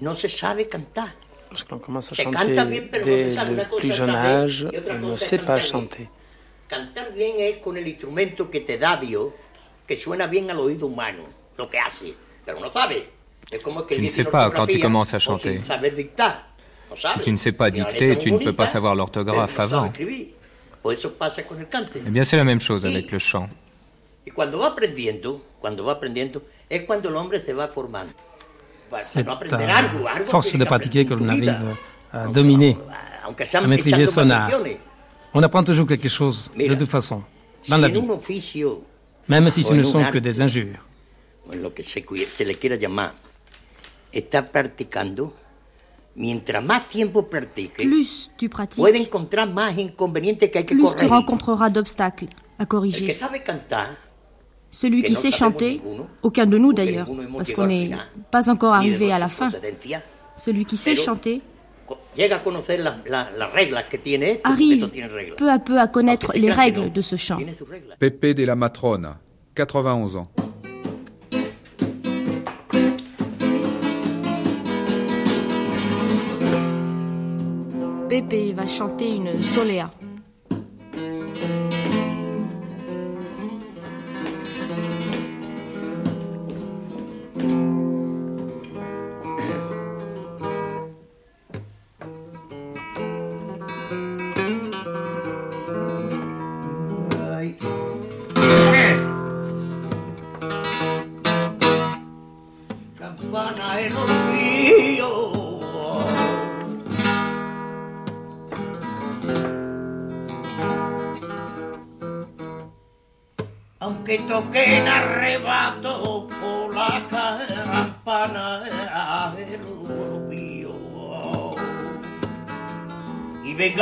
no 0.00 0.14
se 0.14 0.28
sabe 0.28 0.68
cantar. 0.68 1.08
Lorsqu'on 1.50 1.80
commence 1.80 2.12
à 2.12 2.14
chanter 2.14 2.54
dès 3.04 3.34
le 3.34 3.76
plus 3.76 3.92
jeune 3.92 4.10
âge, 4.10 4.68
on 4.88 5.10
ne 5.10 5.16
sait 5.16 5.38
pas 5.38 5.58
chanter. 5.58 6.08
Cantar 6.68 7.10
bien 7.14 7.34
es 7.38 7.58
con 7.62 7.76
el 7.76 7.86
instrumento 7.86 8.48
que 8.48 8.60
te 8.60 8.78
da 8.78 8.96
Dios, 8.96 9.32
que 9.86 9.96
suena 9.96 10.26
bien 10.28 10.50
al 10.50 10.60
oído 10.60 10.86
humano, 10.86 11.24
lo 11.58 11.68
que 11.68 11.78
hace, 11.78 12.14
pero 12.46 12.60
no 12.60 12.72
sabe. 12.72 13.21
Tu 13.88 14.00
ne 14.00 14.08
sais 14.08 14.24
pas 14.24 14.50
quand 14.50 14.66
tu 14.66 14.78
commences 14.78 15.14
à 15.14 15.18
chanter. 15.18 15.60
Si 16.94 17.20
tu 17.20 17.32
ne 17.32 17.36
sais 17.36 17.52
pas 17.52 17.70
dicter, 17.70 18.18
tu 18.18 18.32
ne 18.32 18.38
peux 18.38 18.52
pas 18.52 18.66
savoir 18.66 18.94
l'orthographe 18.94 19.58
avant. 19.58 19.92
Eh 20.84 22.10
bien, 22.10 22.24
c'est 22.24 22.36
la 22.36 22.44
même 22.44 22.60
chose 22.60 22.84
avec 22.84 23.10
le 23.10 23.18
chant. 23.18 23.48
C'est 28.98 29.26
à 29.26 29.38
force 30.26 30.54
de 30.54 30.64
pratiquer 30.64 31.04
que 31.04 31.14
l'on 31.14 31.28
arrive 31.28 31.76
à 32.12 32.26
dominer, 32.28 32.76
à 33.54 33.66
maîtriser 33.66 34.06
son 34.06 34.28
art. 34.30 34.50
On 35.34 35.42
apprend 35.42 35.64
toujours 35.64 35.86
quelque 35.86 36.08
chose, 36.08 36.50
de 36.56 36.74
toute 36.74 36.88
façon, 36.88 37.22
dans 37.68 37.78
la 37.78 37.88
vie, 37.88 38.02
même 39.28 39.48
si 39.50 39.62
ce 39.62 39.72
ne 39.72 39.82
sont 39.82 40.04
que 40.04 40.18
des 40.18 40.40
injures 40.40 40.86
está 44.12 44.50
practicando, 44.50 45.34
mientras 46.14 46.62
más 46.62 46.88
tiempo 46.88 47.26
practique, 47.28 47.82
plus 47.82 48.30
tu 48.36 48.48
pratiques, 48.48 48.78
puede 48.78 48.98
encontrar 48.98 49.48
más 49.50 49.76
inconvenientes 49.78 50.50
que 50.50 50.58
hay 50.58 50.64
que 50.64 50.74
plus 50.74 50.90
corregir. 50.90 51.08
tu 51.08 51.14
rencontreras 51.14 51.70
d'obstacles 51.70 52.28
à 52.58 52.66
corriger. 52.66 53.10
El 53.10 53.14
que 53.14 53.18
sabe 53.18 53.42
cantar, 53.42 53.88
Celui 54.72 55.02
qui 55.02 55.14
sait 55.14 55.30
chanter, 55.30 55.80
aucun 56.22 56.46
de 56.46 56.56
nous 56.56 56.72
d'ailleurs, 56.72 57.06
parce 57.36 57.52
qu'on 57.52 57.66
n'est 57.66 57.90
pas 58.30 58.50
encore 58.50 58.72
arrivé 58.72 59.12
à 59.12 59.18
la 59.18 59.28
fin. 59.28 59.50
Celui 60.34 60.64
qui 60.64 60.78
sait 60.78 60.96
chanter 60.96 61.42
arrive 64.44 64.90
peu 65.36 65.50
à 65.50 65.58
peu 65.58 65.78
à 65.78 65.86
connaître 65.88 66.32
les 66.34 66.50
règles 66.50 66.90
de 66.90 67.02
ce 67.02 67.16
chant. 67.16 67.38
Pepe 67.98 68.34
de 68.34 68.44
la 68.44 68.56
Matrona, 68.56 69.18
91 69.54 70.16
ans. 70.16 70.28
Pepe 78.12 78.52
va 78.52 78.66
chanter 78.66 79.16
une 79.16 79.42
soléa. 79.42 79.90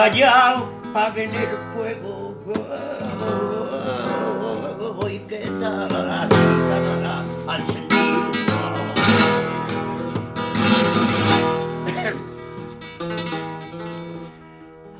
Ya 0.09 0.65
paguen 0.93 1.35
el 1.35 1.49
fuego 1.75 2.35
y 5.11 5.19
que 5.21 5.39
tal 5.61 5.97
al 7.49 7.67
sentido 7.67 7.91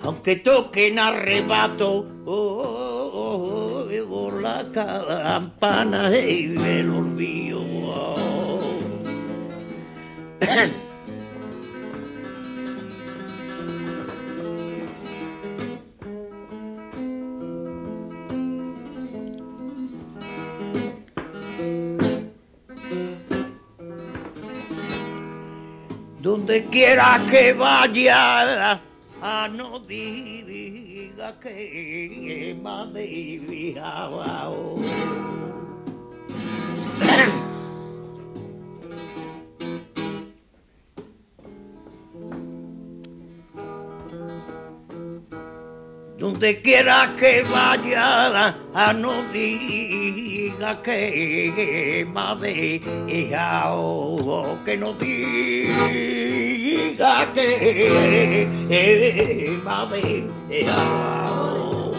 aunque 0.03 0.37
toquen 0.37 0.99
arrebato 0.99 2.07
oh, 2.27 3.87
por 4.09 4.43
la 4.43 4.67
campana 4.73 6.11
y 6.19 6.57
el 6.57 6.91
olvido. 6.91 7.61
Donde 26.51 26.65
quiera 26.65 27.25
que 27.31 27.53
vaya, 27.53 28.81
a 29.23 29.49
no 29.49 29.79
diga 29.79 31.39
que 31.39 32.57
me 32.61 33.39
viajaba. 33.39 34.51
Donde 46.19 46.61
quiera 46.63 47.15
que 47.17 47.45
vaya, 47.45 48.57
a 48.75 48.93
no 48.93 49.23
diga 49.33 50.83
que 50.83 52.05
me 52.13 52.81
dejado, 53.07 54.59
que 54.65 54.77
no 54.77 54.95
diga 54.95 56.40
que 57.35 59.61
me 59.65 60.27
dejado. 60.49 61.93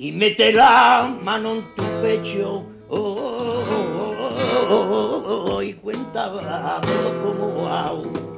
y 0.00 0.12
mete 0.12 0.52
la 0.52 1.12
mano 1.22 1.54
en 1.54 1.74
tu 1.74 1.82
pecho 2.00 2.64
oh, 2.88 3.64
oh, 4.70 5.44
oh, 5.48 5.62
y 5.62 5.74
cuenta 5.74 6.28
bravo 6.28 6.86
como 7.22 7.68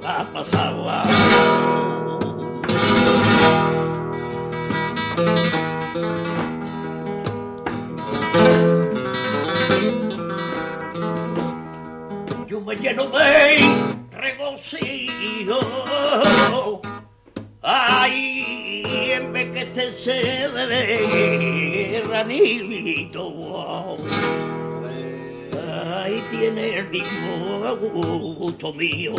ha 0.02 0.24
pasado. 0.32 0.88
Yo 12.60 12.66
me 12.66 12.76
lleno 12.76 13.06
de 13.08 13.58
regocijo. 14.12 15.60
Ay, 17.62 18.84
en 19.12 19.32
vez 19.32 19.50
que 19.50 19.64
te 19.64 19.90
se 19.90 20.46
de 20.50 22.02
ranito, 22.06 23.30
wow. 23.30 23.96
Ay, 25.82 26.22
tiene 26.30 26.80
el 26.80 26.90
mismo 26.90 27.76
gusto 28.38 28.74
mío. 28.74 29.14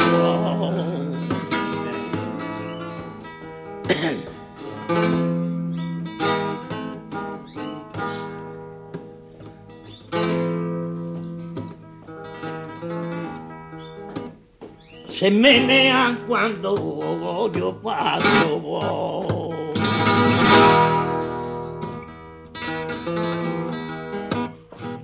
Se 15.22 15.30
menean 15.30 16.24
cuando 16.28 17.51
yo 17.53 17.80
paso. 17.80 19.51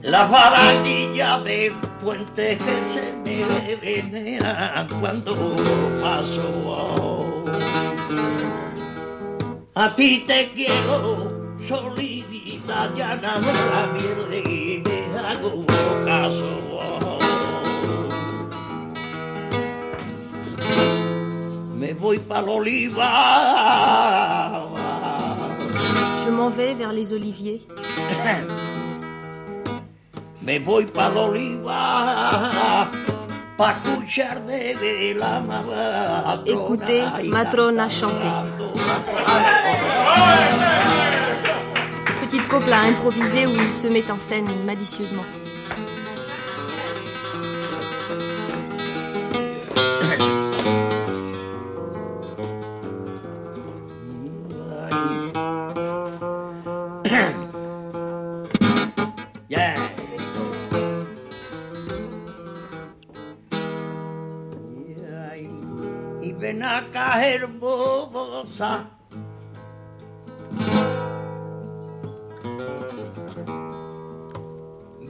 La 0.01 0.26
barandilla 0.26 1.39
de 1.41 1.72
puente 2.01 2.57
que 2.57 2.78
se 2.91 3.13
me 3.24 3.78
menean 3.78 4.88
cuando 4.99 5.36
paso. 6.01 7.45
A 9.76 9.93
ti 9.95 10.24
te 10.26 10.51
quiero, 10.55 11.28
solidita, 11.61 12.91
ya 12.97 13.18
nada 13.18 13.53
la 13.72 14.39
y 14.49 14.82
me 14.84 15.20
hago 15.20 15.63
caso. 16.03 16.76
Voy 22.00 22.20
para 22.20 22.41
l'oliva. 22.41 23.10
Je 26.24 26.30
m'en 26.30 26.50
vais 26.50 26.74
vers 26.74 26.93
les 26.93 27.14
oliviers. 27.14 27.62
me 30.41 30.60
voy 30.60 30.86
para 30.86 31.14
l'oliva. 31.14 32.89
Pa 33.58 33.72
escuchar 33.72 34.45
de 34.45 35.14
la 35.18 35.39
matrona. 35.39 36.41
Écoutez 36.45 37.04
Matrona 37.24 37.89
chanter. 37.89 38.32
Petite 42.22 42.48
copla 42.48 42.82
improvisée 42.82 43.48
où 43.48 43.56
il 43.60 43.72
se 43.72 43.88
met 43.88 44.12
en 44.12 44.20
scène 44.20 44.45
malicieusement. 44.66 45.26
Hermosa. 68.58 68.88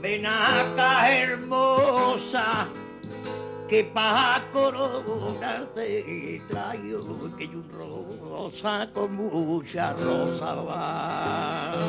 Ven 0.00 0.26
acá 0.26 1.10
hermosa, 1.10 2.68
que 3.68 3.84
para 3.84 4.48
coronarte 4.52 6.42
traigo 6.48 7.36
que 7.36 7.46
un 7.46 7.68
rosa 7.70 8.88
con 8.92 9.16
mucha 9.16 9.92
rosa 9.94 10.54
va. 10.54 11.87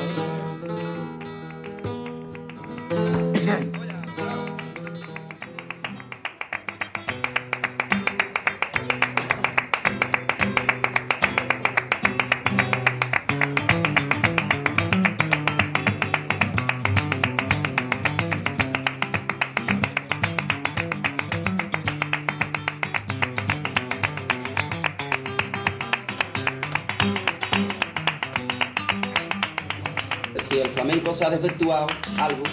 Ha 31.30 31.32
desvirtuado 31.32 31.88
algo, 32.18 32.44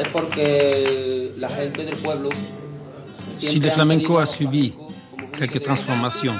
es 0.00 0.08
porque 0.08 1.32
la 1.36 1.48
gente 1.48 1.84
del 1.84 1.96
pueblo. 1.96 2.30
Si 3.38 3.60
le 3.60 3.70
flamenco 3.70 4.18
a 4.18 4.26
subi 4.26 4.74
quelques 5.36 5.62
transformations 5.62 6.38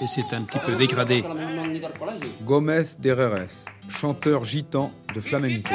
et 0.00 0.06
s'est 0.06 0.24
un 0.32 0.42
petit 0.42 0.58
peu 0.60 0.74
dégradé. 0.76 1.22
Gomez 2.42 2.86
de 2.98 3.10
Reres, 3.10 3.54
chanteur 3.90 4.44
gitan 4.44 4.90
de 5.14 5.20
flamenco. 5.20 5.74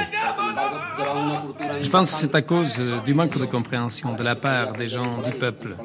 Je 1.81 1.89
pense 1.89 2.11
que 2.11 2.17
c'est 2.17 2.35
à 2.35 2.41
cause 2.41 2.73
euh, 2.79 2.99
du 3.01 3.13
manque 3.13 3.37
de 3.37 3.45
compréhension 3.45 4.13
de 4.13 4.23
la 4.23 4.35
part 4.35 4.73
des 4.73 4.87
gens 4.87 5.17
du 5.17 5.33
peuple 5.33 5.75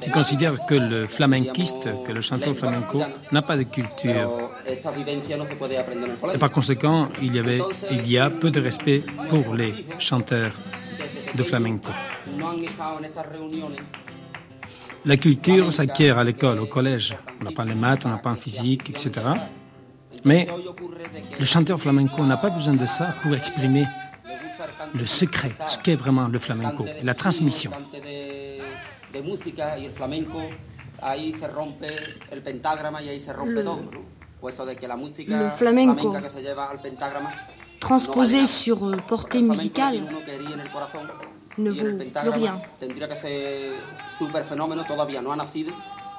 qui 0.00 0.10
considèrent 0.10 0.64
que 0.66 0.74
le 0.74 1.06
flamenquiste, 1.06 1.88
que 2.06 2.12
le 2.12 2.20
chanteur 2.20 2.54
flamenco 2.56 3.02
n'a 3.32 3.42
pas 3.42 3.56
de 3.56 3.64
culture. 3.64 4.47
Et 6.34 6.38
par 6.38 6.50
conséquent, 6.50 7.08
il 7.22 7.34
y, 7.34 7.38
avait, 7.38 7.60
il 7.90 8.10
y 8.10 8.18
a 8.18 8.30
peu 8.30 8.50
de 8.50 8.60
respect 8.60 9.02
pour 9.28 9.54
les 9.54 9.72
chanteurs 9.98 10.52
de 11.34 11.42
flamenco. 11.42 11.90
La 15.04 15.16
culture 15.16 15.72
s'acquiert 15.72 16.18
à 16.18 16.24
l'école, 16.24 16.60
au 16.60 16.66
collège. 16.66 17.16
On 17.40 17.44
n'a 17.44 17.52
pas 17.52 17.64
les 17.64 17.74
maths, 17.74 18.04
on 18.04 18.08
n'a 18.08 18.18
pas 18.18 18.30
en 18.30 18.34
physique, 18.34 18.90
etc. 18.90 19.12
Mais 20.24 20.48
le 21.38 21.44
chanteur 21.44 21.80
flamenco 21.80 22.24
n'a 22.24 22.36
pas 22.36 22.50
besoin 22.50 22.74
de 22.74 22.86
ça 22.86 23.14
pour 23.22 23.34
exprimer 23.34 23.86
le 24.94 25.06
secret, 25.06 25.52
ce 25.68 25.78
qu'est 25.78 25.94
vraiment 25.94 26.28
le 26.28 26.38
flamenco, 26.38 26.84
la 27.02 27.14
transmission. 27.14 27.70
Le, 29.14 29.22
flamenco 35.56 36.14
transposé 37.80 38.46
sur 38.46 38.84
euh, 38.84 38.96
portée 38.96 39.42
musicale 39.42 40.02
ne 41.58 41.70
vaut 41.70 41.82
plus 41.82 42.30
rien. 42.30 42.60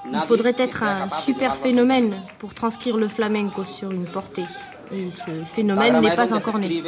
Il 0.06 0.20
faudrait 0.28 0.56
être 0.58 0.84
un 0.84 1.10
super 1.10 1.56
phénomène 1.56 2.16
pour 2.40 2.54
transcrire 2.54 2.98
le 2.98 3.08
flamenco 3.08 3.64
sur 3.64 3.92
une 3.92 4.06
portée. 4.06 4.46
Et 4.92 5.12
ce 5.12 5.46
phénomène 5.46 6.00
n'est 6.00 6.16
pas 6.16 6.34
encore 6.34 6.58
né. 6.58 6.84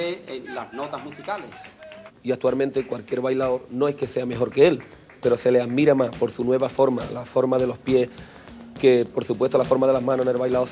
Y 2.24 2.32
actualmente 2.32 2.86
cualquier 2.86 3.20
bailador 3.20 3.66
no 3.72 3.88
es 3.88 3.96
que 3.96 4.06
sea 4.06 4.28
mejor 4.28 4.52
que 4.52 4.68
él, 4.68 4.80
pero 5.22 5.38
se 5.38 5.50
le 5.50 5.60
admira 5.60 5.96
más 5.96 6.16
por 6.16 6.32
su 6.32 6.44
nueva 6.44 6.70
forma, 6.70 7.02
la 7.12 7.26
forma 7.26 7.58
de 7.58 7.66
los 7.66 7.80
pies, 7.80 8.10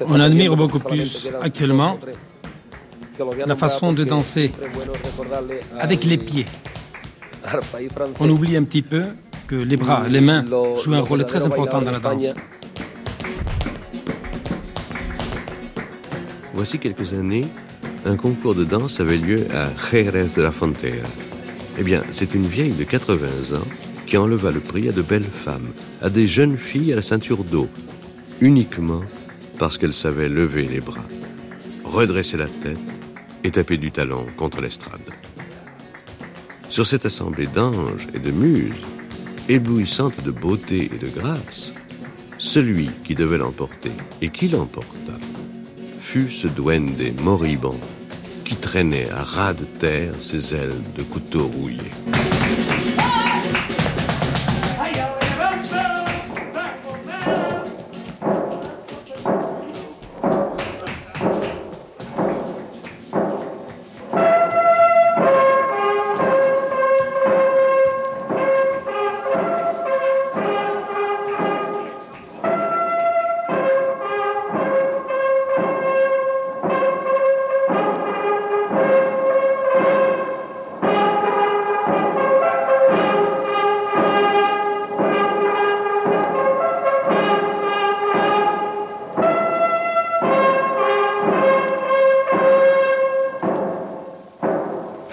On 0.08 0.20
admire 0.20 0.56
beaucoup 0.56 0.80
plus 0.80 1.30
actuellement 1.41 1.97
la 3.45 3.56
façon 3.56 3.93
de 3.93 4.04
danser 4.04 4.52
avec 5.80 6.06
les 6.06 6.18
pieds. 6.18 6.45
On 8.20 8.30
oublie 8.30 8.56
un 8.58 8.64
petit 8.64 8.82
peu 8.82 9.04
que 9.47 9.56
les 9.56 9.78
bras, 9.78 10.04
les 10.08 10.22
mains 10.22 10.45
jouent 10.84 10.93
un 10.93 11.02
rôle 11.02 11.26
très 11.26 11.45
important 11.45 11.82
dans 11.82 11.91
la 11.91 12.00
danse. 12.00 12.34
Voici 16.54 16.78
quelques 16.78 17.14
années, 17.14 17.47
un 18.06 18.18
concours 18.18 18.54
de 18.54 18.66
danse 18.66 19.00
avait 19.00 19.18
lieu 19.18 19.47
à 19.54 19.68
Jerez 19.91 20.28
de 20.36 20.41
la 20.41 20.52
Frontera. 20.52 21.08
Eh 21.78 21.84
bien, 21.84 22.02
c'est 22.12 22.34
une 22.34 22.45
vieille 22.45 22.74
de 22.74 22.84
80 22.84 23.56
ans 23.56 23.88
qui 24.10 24.18
enleva 24.18 24.49
le 24.49 24.60
prix 24.60 24.89
à 24.89 24.91
de 24.91 25.03
belles 25.03 25.22
femmes, 25.22 25.70
à 26.01 26.10
des 26.10 26.26
jeunes 26.26 26.57
filles 26.57 26.91
à 26.91 26.95
la 26.95 27.03
ceinture 27.03 27.43
d'eau, 27.43 27.70
uniquement 28.41 29.03
parce 29.60 29.78
qu'elles 29.78 29.93
savaient 29.93 30.28
lever 30.28 30.64
les 30.64 30.80
bras, 30.80 31.05
redresser 31.84 32.36
la 32.36 32.47
tête 32.47 32.80
et 33.43 33.51
taper 33.51 33.78
du 33.78 33.91
talon 33.91 34.26
contre 34.36 34.62
l'estrade. 34.62 34.99
Sur 36.70 36.88
cette 36.88 37.05
assemblée 37.05 37.45
d'anges 37.45 38.07
et 38.16 38.20
de 38.20 38.32
muses, 38.32 38.82
éblouissante 39.47 40.24
de 40.24 40.32
beauté 40.32 40.89
et 40.91 40.97
de 40.97 41.07
grâce, 41.07 41.74
celui 42.39 42.89
qui 43.03 43.14
devait 43.14 43.38
l'emporter 43.38 43.91
et 44.24 44.30
qui 44.30 44.47
l'emporta 44.47 45.14
fut 46.01 46.30
ce 46.30 46.47
duende 46.47 47.14
moribond 47.22 47.80
qui 48.43 48.55
traînait 48.55 49.12
à 49.12 49.22
ras 49.22 49.53
de 49.53 49.66
terre 49.66 50.14
ses 50.20 50.55
ailes 50.55 50.82
de 50.97 51.03
couteau 51.03 51.45
rouillé. 51.45 51.91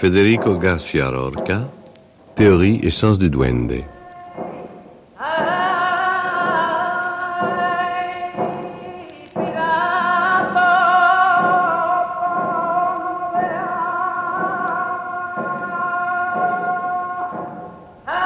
Federico 0.07 0.55
Garcia 0.57 1.11
Lorca, 1.11 1.69
Théorie 2.37 2.79
et 2.85 2.91
sens 2.91 3.19
du 3.19 3.29
duende. 3.29 3.73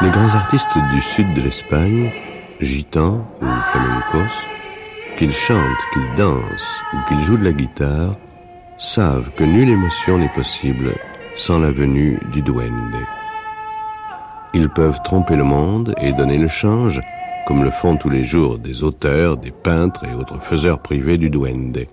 Les 0.02 0.10
grands 0.10 0.34
artistes 0.34 0.68
du 0.92 1.00
sud 1.00 1.32
de 1.32 1.40
l'Espagne, 1.40 2.12
gitans 2.60 3.26
ou 3.40 3.46
flamencos, 3.72 4.46
qu'ils 5.16 5.32
chantent, 5.32 5.56
qu'ils 5.94 6.14
dansent 6.14 6.82
ou 6.92 6.98
qu'ils 7.08 7.22
jouent 7.22 7.38
de 7.38 7.44
la 7.44 7.52
guitare, 7.52 8.16
savent 8.76 9.30
que 9.34 9.44
nulle 9.44 9.70
émotion 9.70 10.18
n'est 10.18 10.34
possible 10.34 10.94
sans 11.34 11.58
la 11.58 11.70
venue 11.70 12.18
du 12.32 12.42
duende. 12.42 12.96
Ils 14.52 14.68
peuvent 14.68 15.00
tromper 15.04 15.36
le 15.36 15.44
monde 15.44 15.94
et 16.00 16.12
donner 16.12 16.38
le 16.38 16.48
change, 16.48 17.00
comme 17.46 17.62
le 17.62 17.70
font 17.70 17.96
tous 17.96 18.10
les 18.10 18.24
jours 18.24 18.58
des 18.58 18.82
auteurs, 18.82 19.36
des 19.36 19.52
peintres 19.52 20.04
et 20.04 20.14
autres 20.14 20.40
faiseurs 20.42 20.80
privés 20.80 21.16
du 21.16 21.30
duende. 21.30 21.86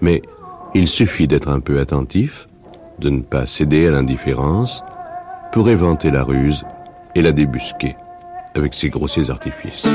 Mais 0.00 0.22
il 0.74 0.88
suffit 0.88 1.26
d'être 1.26 1.48
un 1.48 1.60
peu 1.60 1.80
attentif, 1.80 2.46
de 2.98 3.10
ne 3.10 3.22
pas 3.22 3.46
céder 3.46 3.86
à 3.86 3.90
l'indifférence, 3.90 4.82
pour 5.52 5.68
éventer 5.68 6.10
la 6.10 6.22
ruse 6.22 6.64
et 7.14 7.22
la 7.22 7.32
débusquer 7.32 7.96
avec 8.54 8.74
ses 8.74 8.88
grossiers 8.88 9.30
artifices. 9.30 9.86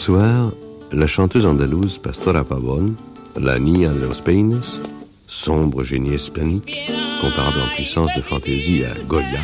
Soir, 0.00 0.52
la 0.92 1.06
chanteuse 1.06 1.44
andalouse 1.44 1.98
Pastora 1.98 2.42
Pavon, 2.42 2.94
la 3.36 3.58
Niña 3.58 3.92
de 3.92 4.06
los 4.06 4.22
Peines, 4.22 4.80
sombre 5.26 5.84
génie 5.84 6.14
hispanique, 6.14 6.90
comparable 7.20 7.58
en 7.62 7.74
puissance 7.74 8.10
de 8.16 8.22
fantaisie 8.22 8.82
à 8.82 8.94
Goya 9.06 9.42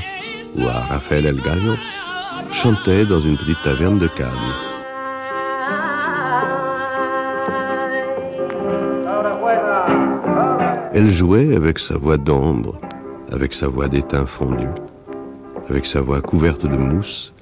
ou 0.57 0.63
à 0.63 0.81
Rafael 0.93 1.27
El 1.27 1.43
Gallo, 1.43 1.75
chantait 2.51 3.05
dans 3.05 3.21
une 3.21 3.37
petite 3.37 3.63
taverne 3.63 3.99
de 3.99 4.07
Cadiz. 4.07 4.33
Elle 10.95 11.11
jouait 11.11 11.55
avec 11.55 11.79
sa 11.79 11.99
voix 11.99 12.17
d'ombre, 12.17 12.81
avec 13.31 13.53
sa 13.53 13.69
voix 13.69 13.89
d'étain 13.89 14.25
fondu, 14.25 14.69
avec 15.69 15.85
sa 15.85 16.01
voix 16.01 16.23
couverte 16.23 16.65
de 16.65 16.79
mousse, 16.79 17.33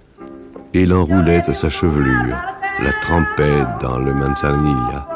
et 0.72 0.84
l'enroulait 0.84 1.48
à 1.48 1.54
sa 1.54 1.68
chevelure 1.68 2.53
la 2.80 2.92
trempait 2.92 3.64
dans 3.80 3.98
le 3.98 4.12
manzanilla 4.12 5.06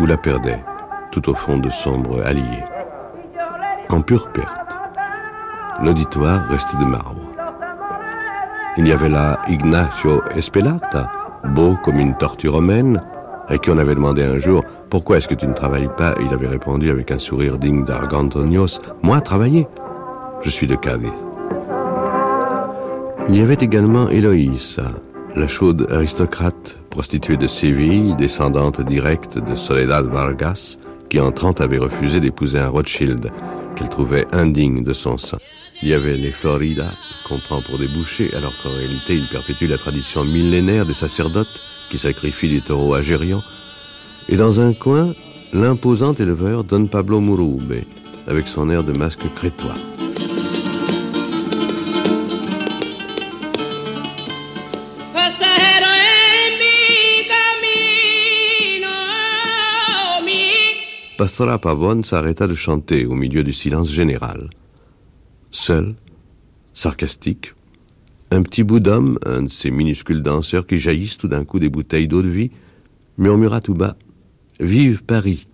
ou 0.00 0.06
la 0.06 0.16
perdait 0.16 0.62
tout 1.10 1.30
au 1.30 1.34
fond 1.34 1.58
de 1.58 1.70
sombres 1.70 2.24
alliés. 2.24 2.64
En 3.90 4.00
pure 4.00 4.30
perte, 4.32 4.78
l'auditoire 5.82 6.46
restait 6.48 6.76
de 6.78 6.84
marbre. 6.84 7.20
Il 8.76 8.88
y 8.88 8.92
avait 8.92 9.08
là 9.08 9.38
Ignacio 9.48 10.22
Espelata, 10.34 11.10
beau 11.54 11.76
comme 11.82 12.00
une 12.00 12.16
tortue 12.16 12.48
romaine, 12.48 13.00
à 13.48 13.58
qui 13.58 13.70
on 13.70 13.78
avait 13.78 13.94
demandé 13.94 14.24
un 14.24 14.38
jour 14.38 14.64
Pourquoi 14.90 15.18
est-ce 15.18 15.28
que 15.28 15.34
tu 15.34 15.46
ne 15.46 15.52
travailles 15.52 15.90
pas? 15.96 16.14
Il 16.20 16.32
avait 16.32 16.48
répondu 16.48 16.90
avec 16.90 17.10
un 17.10 17.18
sourire 17.18 17.58
digne 17.58 17.84
d'Argantonios 17.84 18.80
Moi, 19.02 19.20
travailler 19.20 19.66
Je 20.40 20.50
suis 20.50 20.66
de 20.66 20.74
Cadiz. 20.74 21.10
Il 23.28 23.36
y 23.36 23.40
avait 23.40 23.54
également 23.54 24.08
Eloïsa, 24.08 24.84
la 25.36 25.48
chaude 25.48 25.86
aristocrate, 25.90 26.78
prostituée 26.90 27.36
de 27.36 27.46
Séville, 27.46 28.14
descendante 28.16 28.80
directe 28.80 29.38
de 29.38 29.54
Soledad 29.54 30.06
Vargas, 30.06 30.78
qui 31.10 31.18
en 31.18 31.32
trente 31.32 31.60
avait 31.60 31.78
refusé 31.78 32.20
d'épouser 32.20 32.58
un 32.58 32.68
Rothschild 32.68 33.30
qu'elle 33.74 33.88
trouvait 33.88 34.26
indigne 34.32 34.84
de 34.84 34.92
son 34.92 35.18
sang. 35.18 35.38
Il 35.82 35.88
y 35.88 35.94
avait 35.94 36.14
les 36.14 36.30
Florida, 36.30 36.86
qu'on 37.26 37.38
prend 37.38 37.60
pour 37.60 37.78
des 37.78 37.88
bouchers, 37.88 38.30
alors 38.36 38.52
qu'en 38.62 38.70
réalité 38.70 39.14
ils 39.16 39.26
perpétuent 39.26 39.66
la 39.66 39.78
tradition 39.78 40.24
millénaire 40.24 40.86
des 40.86 40.94
sacerdotes 40.94 41.62
qui 41.90 41.98
sacrifient 41.98 42.48
les 42.48 42.60
taureaux 42.60 42.94
à 42.94 43.02
Gérion. 43.02 43.42
Et 44.28 44.36
dans 44.36 44.60
un 44.60 44.72
coin, 44.72 45.14
l'imposant 45.52 46.14
éleveur 46.14 46.62
Don 46.62 46.86
Pablo 46.86 47.20
Murube, 47.20 47.84
avec 48.28 48.46
son 48.46 48.70
air 48.70 48.84
de 48.84 48.92
masque 48.92 49.26
crétois. 49.34 49.76
Pastora 61.24 61.58
Pavone 61.58 62.04
s'arrêta 62.04 62.46
de 62.46 62.52
chanter 62.52 63.06
au 63.06 63.14
milieu 63.14 63.42
du 63.42 63.54
silence 63.54 63.90
général. 63.90 64.50
Seul, 65.50 65.94
sarcastique, 66.74 67.54
un 68.30 68.42
petit 68.42 68.62
bout 68.62 68.78
d'homme, 68.78 69.18
un 69.24 69.44
de 69.44 69.48
ces 69.48 69.70
minuscules 69.70 70.22
danseurs 70.22 70.66
qui 70.66 70.76
jaillissent 70.76 71.16
tout 71.16 71.28
d'un 71.28 71.46
coup 71.46 71.58
des 71.58 71.70
bouteilles 71.70 72.08
d'eau 72.08 72.20
de 72.20 72.28
vie, 72.28 72.50
murmura 73.16 73.62
tout 73.62 73.72
bas 73.72 73.96
Vive 74.60 75.02
Paris 75.02 75.46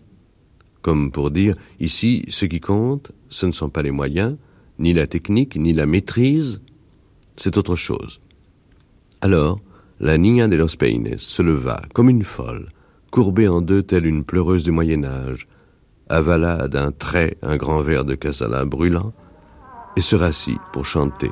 Comme 0.83 1.13
pour 1.13 1.31
dire 1.31 1.55
Ici, 1.79 2.25
ce 2.27 2.47
qui 2.47 2.59
compte, 2.59 3.13
ce 3.29 3.47
ne 3.47 3.53
sont 3.53 3.71
pas 3.71 3.83
les 3.83 3.93
moyens, 3.93 4.39
ni 4.81 4.93
la 4.93 5.07
technique, 5.07 5.55
ni 5.55 5.73
la 5.73 5.87
maîtrise, 5.87 6.61
c'est 7.37 7.57
autre 7.57 7.77
chose. 7.77 8.19
Alors, 9.21 9.61
la 10.01 10.19
Niña 10.19 10.49
de 10.49 10.57
los 10.57 10.75
Peines 10.77 11.17
se 11.17 11.43
leva 11.43 11.81
comme 11.95 12.11
une 12.11 12.25
folle, 12.25 12.71
courbée 13.13 13.47
en 13.47 13.61
deux 13.61 13.85
telle 13.85 14.07
une 14.07 14.25
pleureuse 14.25 14.65
du 14.65 14.73
Moyen 14.73 15.05
Âge, 15.05 15.47
avala 16.11 16.69
d'un 16.69 16.91
trait 16.91 17.37
un 17.43 17.57
grand 17.57 17.81
verre 17.81 18.05
de 18.05 18.15
casala 18.15 18.65
brûlant 18.65 19.13
et 19.97 20.01
se 20.01 20.17
rassit 20.17 20.59
pour 20.73 20.85
chanter. 20.85 21.31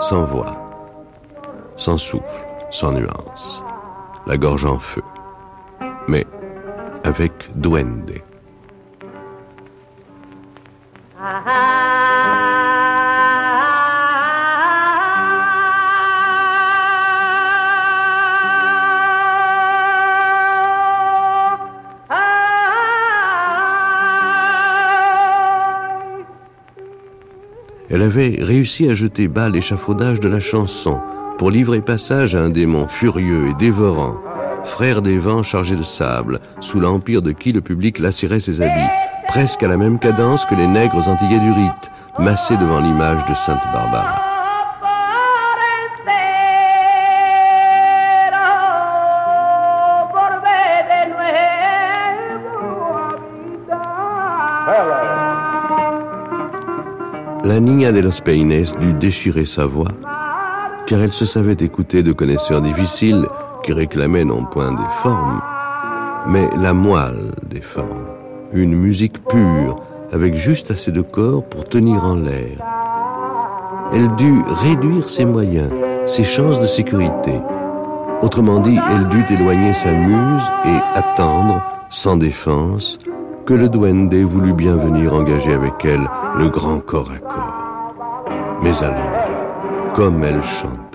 Sans 0.00 0.24
voix, 0.24 0.46
sans 1.76 1.98
souffle, 1.98 2.22
sans 2.70 2.92
nuance, 2.92 3.64
la 4.26 4.36
gorge 4.36 4.64
en 4.64 4.78
feu 4.78 5.02
mais 6.08 6.26
avec 7.04 7.32
Duende. 7.54 8.22
Elle 27.88 28.02
avait 28.02 28.36
réussi 28.40 28.90
à 28.90 28.94
jeter 28.94 29.26
bas 29.28 29.48
l'échafaudage 29.48 30.20
de 30.20 30.28
la 30.28 30.40
chanson 30.40 31.00
pour 31.38 31.50
livrer 31.50 31.80
passage 31.80 32.34
à 32.34 32.42
un 32.42 32.50
démon 32.50 32.88
furieux 32.88 33.48
et 33.48 33.54
dévorant 33.54 34.25
frère 34.66 35.00
des 35.00 35.16
vents 35.16 35.42
chargés 35.42 35.76
de 35.76 35.82
sable, 35.82 36.40
sous 36.60 36.80
l'empire 36.80 37.22
de 37.22 37.32
qui 37.32 37.52
le 37.52 37.60
public 37.60 37.98
lacérait 37.98 38.40
ses 38.40 38.60
habits, 38.60 38.92
presque 39.28 39.62
à 39.62 39.68
la 39.68 39.76
même 39.76 39.98
cadence 39.98 40.44
que 40.44 40.54
les 40.54 40.66
nègres 40.66 41.08
antillais 41.08 41.38
du 41.38 41.50
rite, 41.50 41.90
massés 42.18 42.56
devant 42.56 42.80
l'image 42.80 43.24
de 43.26 43.34
Sainte 43.34 43.62
Barbara. 43.72 44.22
La 57.44 57.60
Niña 57.60 57.92
de 57.92 58.00
los 58.00 58.20
Peines 58.22 58.74
dut 58.80 58.92
déchirer 58.92 59.44
sa 59.44 59.66
voix, 59.66 59.92
car 60.86 61.00
elle 61.00 61.12
se 61.12 61.24
savait 61.24 61.56
écouter 61.60 62.02
de 62.02 62.12
connaisseurs 62.12 62.60
difficiles 62.60 63.26
qui 63.66 63.72
réclamait 63.72 64.24
non 64.24 64.44
point 64.44 64.70
des 64.70 64.88
formes, 65.02 65.40
mais 66.28 66.48
la 66.56 66.72
moelle 66.72 67.32
des 67.42 67.60
formes, 67.60 68.06
une 68.52 68.76
musique 68.76 69.24
pure, 69.24 69.82
avec 70.12 70.34
juste 70.36 70.70
assez 70.70 70.92
de 70.92 71.02
corps 71.02 71.42
pour 71.42 71.68
tenir 71.68 72.04
en 72.04 72.14
l'air. 72.14 72.58
Elle 73.92 74.14
dut 74.14 74.44
réduire 74.46 75.08
ses 75.08 75.24
moyens, 75.24 75.70
ses 76.06 76.22
chances 76.22 76.60
de 76.60 76.66
sécurité. 76.66 77.40
Autrement 78.22 78.60
dit, 78.60 78.78
elle 78.88 79.08
dut 79.08 79.26
éloigner 79.30 79.74
sa 79.74 79.90
muse 79.90 80.44
et 80.64 80.98
attendre, 80.98 81.60
sans 81.88 82.16
défense, 82.16 82.98
que 83.46 83.54
le 83.54 83.68
duende 83.68 84.14
voulut 84.14 84.54
bien 84.54 84.76
venir 84.76 85.12
engager 85.12 85.54
avec 85.54 85.84
elle 85.84 86.08
le 86.38 86.48
grand 86.48 86.78
corps 86.78 87.10
à 87.10 87.18
corps. 87.18 88.24
Mais 88.62 88.80
alors, 88.84 89.92
comme 89.94 90.22
elle 90.22 90.42
chante. 90.42 90.85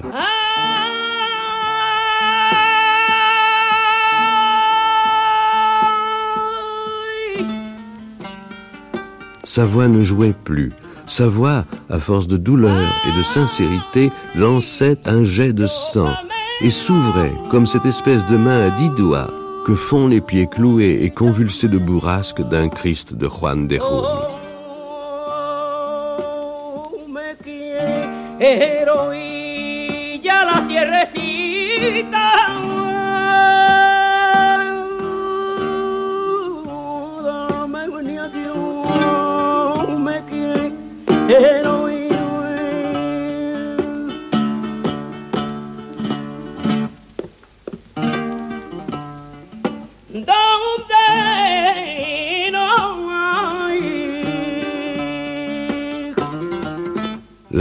Sa 9.51 9.65
voix 9.65 9.89
ne 9.89 10.01
jouait 10.01 10.33
plus. 10.45 10.71
Sa 11.07 11.27
voix, 11.27 11.65
à 11.89 11.99
force 11.99 12.25
de 12.25 12.37
douleur 12.37 12.87
et 13.05 13.17
de 13.17 13.21
sincérité, 13.21 14.09
lançait 14.33 14.97
un 15.05 15.25
jet 15.25 15.51
de 15.51 15.65
sang 15.65 16.13
et 16.61 16.69
s'ouvrait 16.69 17.33
comme 17.49 17.67
cette 17.67 17.85
espèce 17.85 18.25
de 18.27 18.37
main 18.37 18.67
à 18.67 18.69
dix 18.69 18.89
doigts 18.91 19.27
que 19.65 19.75
font 19.75 20.07
les 20.07 20.21
pieds 20.21 20.47
cloués 20.47 20.99
et 21.01 21.09
convulsés 21.09 21.67
de 21.67 21.77
bourrasque 21.77 22.41
d'un 22.43 22.69
Christ 22.69 23.13
de 23.13 23.27
Juan 23.27 23.67
de 23.67 23.75
Juni. 23.75 24.07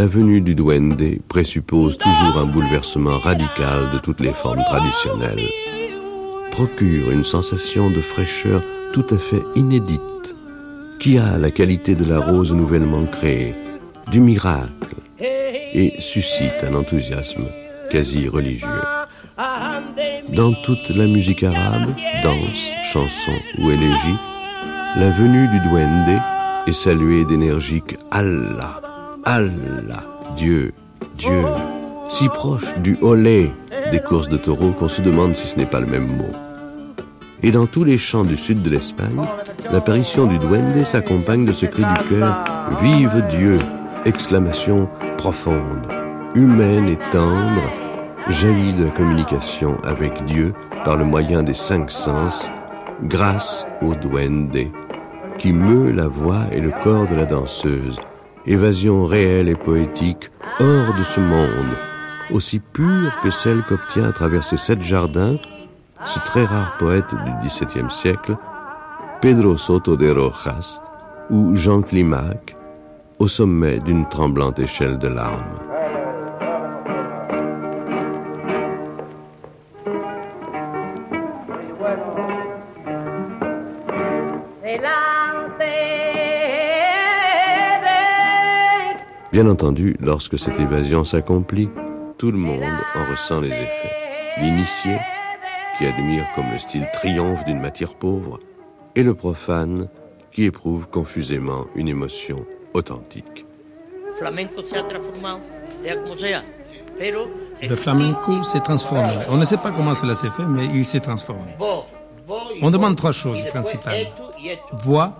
La 0.00 0.06
venue 0.06 0.40
du 0.40 0.54
duende 0.54 1.18
présuppose 1.28 1.98
toujours 1.98 2.38
un 2.38 2.46
bouleversement 2.46 3.18
radical 3.18 3.90
de 3.90 3.98
toutes 3.98 4.20
les 4.20 4.32
formes 4.32 4.64
traditionnelles, 4.64 5.46
procure 6.52 7.10
une 7.10 7.22
sensation 7.22 7.90
de 7.90 8.00
fraîcheur 8.00 8.62
tout 8.94 9.04
à 9.10 9.18
fait 9.18 9.42
inédite, 9.56 10.34
qui 11.00 11.18
a 11.18 11.36
la 11.36 11.50
qualité 11.50 11.96
de 11.96 12.06
la 12.06 12.18
rose 12.18 12.50
nouvellement 12.50 13.04
créée, 13.04 13.52
du 14.10 14.20
miracle, 14.20 14.94
et 15.20 15.92
suscite 15.98 16.64
un 16.64 16.76
enthousiasme 16.76 17.44
quasi 17.90 18.26
religieux. 18.26 18.68
Dans 20.30 20.54
toute 20.62 20.88
la 20.96 21.06
musique 21.08 21.42
arabe, 21.42 21.94
danse, 22.22 22.72
chanson 22.84 23.36
ou 23.58 23.70
élégie, 23.70 24.16
la 24.96 25.10
venue 25.10 25.46
du 25.48 25.60
duende 25.60 26.22
est 26.66 26.72
saluée 26.72 27.26
d'énergique 27.26 27.98
Allah 28.10 28.79
Allah, 29.24 30.02
Dieu, 30.34 30.72
Dieu, 31.18 31.44
si 32.08 32.28
proche 32.30 32.74
du 32.78 32.96
olé 33.02 33.52
des 33.90 34.00
courses 34.00 34.28
de 34.28 34.38
taureaux 34.38 34.72
qu'on 34.72 34.88
se 34.88 35.02
demande 35.02 35.34
si 35.34 35.46
ce 35.46 35.56
n'est 35.56 35.66
pas 35.66 35.80
le 35.80 35.86
même 35.86 36.06
mot. 36.06 36.32
Et 37.42 37.50
dans 37.50 37.66
tous 37.66 37.84
les 37.84 37.98
champs 37.98 38.24
du 38.24 38.36
sud 38.36 38.62
de 38.62 38.70
l'Espagne, 38.70 39.26
l'apparition 39.70 40.26
du 40.26 40.38
duende 40.38 40.84
s'accompagne 40.84 41.44
de 41.44 41.52
ce 41.52 41.66
cri 41.66 41.84
du 41.84 42.08
cœur 42.08 42.44
Vive 42.80 43.24
Dieu! 43.28 43.58
Exclamation 44.06 44.88
profonde, 45.18 45.86
humaine 46.34 46.88
et 46.88 46.98
tendre, 47.10 47.62
jaillit 48.28 48.72
de 48.72 48.84
la 48.84 48.90
communication 48.90 49.76
avec 49.84 50.24
Dieu 50.24 50.54
par 50.84 50.96
le 50.96 51.04
moyen 51.04 51.42
des 51.42 51.54
cinq 51.54 51.90
sens, 51.90 52.48
grâce 53.02 53.66
au 53.82 53.94
duende, 53.94 54.70
qui 55.36 55.52
meut 55.52 55.90
la 55.92 56.08
voix 56.08 56.46
et 56.52 56.60
le 56.60 56.72
corps 56.82 57.06
de 57.06 57.16
la 57.16 57.26
danseuse, 57.26 58.00
évasion 58.46 59.06
réelle 59.06 59.48
et 59.48 59.54
poétique 59.54 60.30
hors 60.58 60.94
de 60.94 61.02
ce 61.02 61.20
monde, 61.20 61.76
aussi 62.30 62.58
pure 62.58 63.12
que 63.22 63.30
celle 63.30 63.62
qu'obtient 63.62 64.08
à 64.08 64.12
travers 64.12 64.44
ces 64.44 64.56
sept 64.56 64.82
jardins 64.82 65.36
ce 66.04 66.18
très 66.20 66.44
rare 66.44 66.76
poète 66.78 67.14
du 67.14 67.46
XVIIe 67.46 67.90
siècle, 67.90 68.34
Pedro 69.20 69.56
Soto 69.56 69.96
de 69.96 70.10
Rojas, 70.10 70.78
ou 71.28 71.54
Jean 71.54 71.82
Climac, 71.82 72.56
au 73.18 73.28
sommet 73.28 73.78
d'une 73.78 74.08
tremblante 74.08 74.58
échelle 74.58 74.98
de 74.98 75.08
larmes. 75.08 75.69
Bien 89.32 89.46
entendu, 89.46 89.96
lorsque 90.00 90.36
cette 90.40 90.58
évasion 90.58 91.04
s'accomplit, 91.04 91.68
tout 92.18 92.32
le 92.32 92.38
monde 92.38 92.64
en 92.96 93.08
ressent 93.08 93.40
les 93.40 93.50
effets. 93.50 93.92
L'initié, 94.40 94.98
qui 95.78 95.86
admire 95.86 96.26
comme 96.34 96.50
le 96.50 96.58
style 96.58 96.88
triomphe 96.92 97.44
d'une 97.44 97.60
matière 97.60 97.94
pauvre, 97.94 98.40
et 98.96 99.04
le 99.04 99.14
profane, 99.14 99.88
qui 100.32 100.44
éprouve 100.44 100.88
confusément 100.88 101.66
une 101.76 101.86
émotion 101.86 102.44
authentique. 102.74 103.46
Le 107.62 107.76
flamenco 107.76 108.42
s'est 108.42 108.60
transformé. 108.60 109.12
On 109.28 109.36
ne 109.36 109.44
sait 109.44 109.58
pas 109.58 109.70
comment 109.70 109.94
cela 109.94 110.14
s'est 110.14 110.30
fait, 110.30 110.44
mais 110.44 110.66
il 110.66 110.84
s'est 110.84 110.98
transformé. 110.98 111.52
On 112.62 112.70
demande 112.70 112.96
trois 112.96 113.12
choses 113.12 113.44
principales. 113.44 114.08
Voix, 114.72 115.12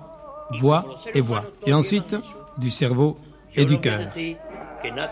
voix 0.58 0.84
et 1.14 1.20
voix. 1.20 1.44
Et 1.64 1.72
ensuite, 1.72 2.16
du 2.58 2.70
cerveau 2.70 3.16
et 3.54 3.64
du 3.64 3.78
cœur. 3.78 4.00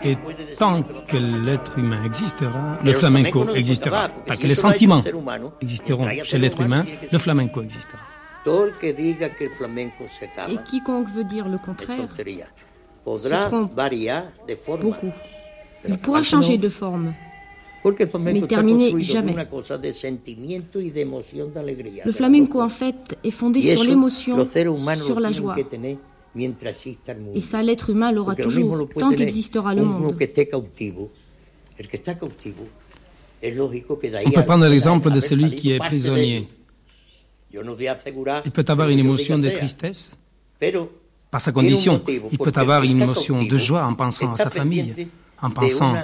Et 0.03 0.17
tant 0.57 0.81
que 0.81 1.17
l'être 1.17 1.77
humain 1.77 2.03
existera, 2.03 2.79
le 2.83 2.93
flamenco 2.93 3.53
existera. 3.53 4.09
Tant 4.25 4.35
que 4.35 4.47
les 4.47 4.55
sentiments 4.55 5.03
existeront 5.61 6.07
chez 6.23 6.39
l'être 6.39 6.61
humain, 6.61 6.85
le 7.11 7.17
flamenco 7.17 7.61
existera. 7.61 8.01
Et 10.47 10.57
quiconque 10.65 11.09
veut 11.09 11.23
dire 11.23 11.47
le 11.47 11.57
contraire 11.57 12.07
se 13.17 13.49
trompe 13.49 13.71
beaucoup. 14.81 15.11
Il 15.87 15.97
pourra 15.97 16.23
changer 16.23 16.57
de 16.57 16.69
forme, 16.69 17.13
mais 18.21 18.41
terminer 18.41 19.01
jamais. 19.01 19.35
Le 22.05 22.11
flamenco, 22.11 22.61
en 22.61 22.69
fait, 22.69 23.17
est 23.23 23.31
fondé 23.31 23.61
sur 23.61 23.83
l'émotion, 23.83 24.47
sur 25.05 25.19
la 25.19 25.31
joie. 25.31 25.55
Et 27.33 27.41
ça, 27.41 27.63
l'être 27.63 27.89
humain 27.89 28.11
l'aura 28.11 28.35
toujours, 28.35 28.87
tant 28.97 29.11
qu'existera 29.11 29.73
le 29.73 29.83
monde. 29.83 30.15
On 34.25 34.31
peut 34.31 34.43
prendre 34.45 34.67
l'exemple 34.67 35.11
de 35.11 35.19
celui 35.19 35.55
qui 35.55 35.71
est 35.71 35.79
prisonnier. 35.79 36.47
Il 37.51 38.51
peut 38.51 38.65
avoir 38.67 38.89
une 38.89 38.99
émotion 38.99 39.39
de 39.39 39.49
tristesse 39.49 40.17
par 41.31 41.41
sa 41.41 41.51
condition. 41.51 42.01
Il 42.31 42.37
peut 42.37 42.51
avoir 42.55 42.83
une 42.83 43.01
émotion 43.01 43.43
de 43.43 43.57
joie 43.57 43.83
en 43.85 43.95
pensant 43.95 44.33
à 44.33 44.35
sa 44.35 44.49
famille, 44.49 45.07
en 45.41 45.49
pensant 45.49 45.95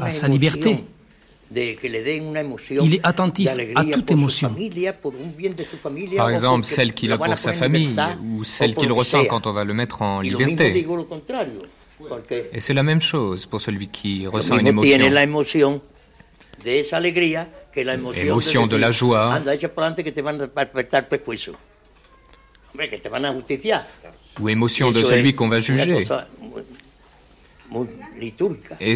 à 0.00 0.10
sa 0.10 0.28
liberté. 0.28 0.84
Il 1.50 2.94
est 2.94 3.00
attentif 3.02 3.50
à 3.74 3.84
toute 3.84 4.10
émotion. 4.10 4.54
Par 6.16 6.30
exemple, 6.30 6.64
celle 6.64 6.92
qu'il 6.94 7.12
a 7.12 7.18
pour 7.18 7.38
sa 7.38 7.52
famille 7.52 7.96
ou 8.22 8.44
celle 8.44 8.74
qu'il 8.74 8.92
ressent 8.92 9.24
quand 9.26 9.46
on 9.46 9.52
va 9.52 9.64
le 9.64 9.74
mettre 9.74 10.02
en 10.02 10.20
liberté. 10.20 10.86
Et 12.52 12.60
c'est 12.60 12.74
la 12.74 12.82
même 12.82 13.00
chose 13.00 13.46
pour 13.46 13.60
celui 13.60 13.88
qui 13.88 14.26
ressent 14.26 14.58
une 14.58 14.66
émotion. 14.66 14.98
Émotion 18.16 18.66
de 18.66 18.76
la 18.76 18.90
joie. 18.90 19.38
Ou 24.40 24.48
émotion 24.48 24.90
de 24.90 25.02
celui 25.04 25.34
qu'on 25.34 25.48
va 25.48 25.60
juger. 25.60 26.06
Et 28.80 28.94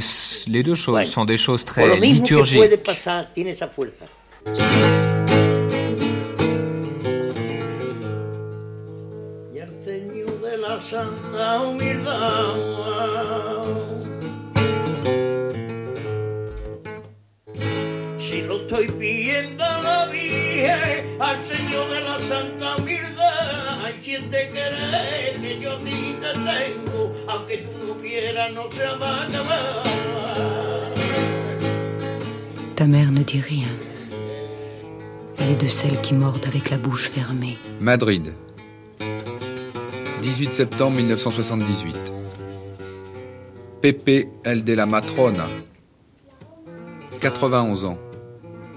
les 0.48 0.62
deux 0.62 0.74
choses 0.74 1.04
sont 1.04 1.24
des 1.24 1.36
choses 1.36 1.64
très 1.64 1.98
liturgiques. 1.98 2.62
Si 18.18 18.42
lo 18.42 18.56
estoy 18.60 18.86
pidiendo 18.88 19.64
la 19.82 20.06
Virgen 20.58 21.20
al 21.20 21.36
Señor 21.46 21.88
de 21.88 22.00
la 22.00 22.18
Santa 22.18 22.76
Humildad, 22.78 23.92
siente 24.02 24.50
querer 24.50 25.40
que 25.40 25.60
yo 25.60 25.78
sí 25.84 26.16
te 26.20 26.32
tengo, 26.32 27.12
aunque 27.28 27.58
tú 27.58 27.86
no 27.86 27.94
quieras, 27.98 28.52
no 28.52 28.68
se 28.72 28.86
va 29.00 29.08
a 29.08 29.22
acabar. 29.24 29.82
Ta 32.74 32.86
mère 32.86 33.12
ne 33.12 33.22
dit 33.22 33.40
rien. 33.40 33.68
Elle 35.38 35.50
est 35.52 35.62
de 35.62 35.68
celles 35.68 36.00
qui 36.00 36.14
mordent 36.14 36.46
avec 36.46 36.70
la 36.70 36.76
bouche 36.78 37.08
fermée. 37.08 37.56
Madrid, 37.80 38.32
18 40.22 40.52
septembre 40.52 40.96
1978. 40.96 41.94
Pepe 43.80 44.28
El 44.44 44.64
de 44.64 44.74
la 44.74 44.86
Matrona, 44.86 45.46
91 47.20 47.84
ans 47.84 48.07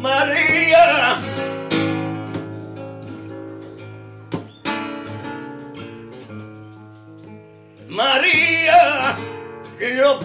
María. 0.00 1.20
María, 7.88 9.16
yo 9.78 10.18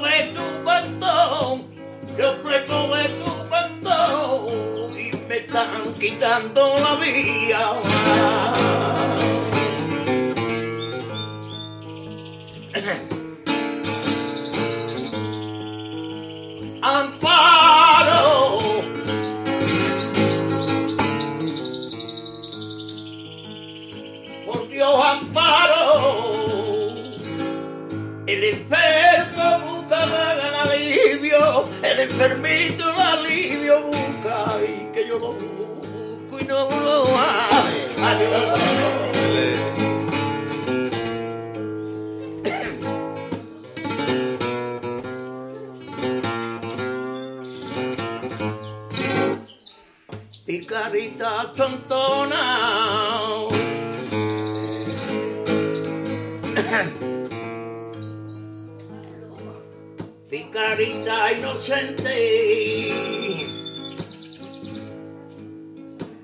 de 0.00 0.32
tu 0.34 0.64
bastón, 0.64 1.62
yo 2.18 2.34
de 2.96 3.08
tu 3.10 3.30
bastón 3.48 4.90
y 4.98 5.16
me 5.28 5.36
están 5.36 5.94
quitando 6.00 6.74
la 6.80 6.94
vía. 6.96 7.62
Amparo. 16.82 17.21
El 28.26 28.44
enfermo 28.44 29.58
busca 29.66 30.04
el 30.32 30.54
alivio, 30.54 31.68
el 31.82 32.00
enfermito 32.00 32.84
alivio 32.84 33.82
busca 33.82 34.56
y 34.62 34.90
que 34.92 35.06
yo 35.08 35.18
lo 35.18 35.32
busco 35.32 36.38
y 36.40 36.44
no 36.44 36.68
lo 36.68 37.04
hago. 37.16 37.42
carita 50.72 51.52
tontona. 51.54 53.41
Carita 60.52 61.32
inocente, 61.32 62.14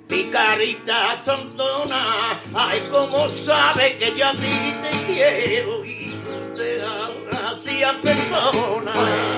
mi 0.08 0.24
carita 0.30 1.22
tontona, 1.24 2.40
ay, 2.54 2.80
como 2.90 3.28
sabe 3.30 3.96
que 3.98 4.16
yo 4.16 4.28
a 4.28 4.32
ti 4.32 4.74
te 4.82 4.90
quiero 5.06 5.84
y 5.84 6.14
te 6.56 6.82
hacía 7.36 8.00
persona. 8.00 9.37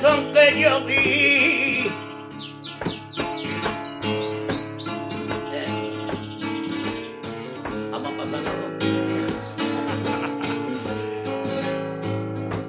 Trompezón 0.00 0.32
que 0.32 0.60
yo. 0.60 0.70
Vamos 7.90 8.12
pasando. 8.18 8.50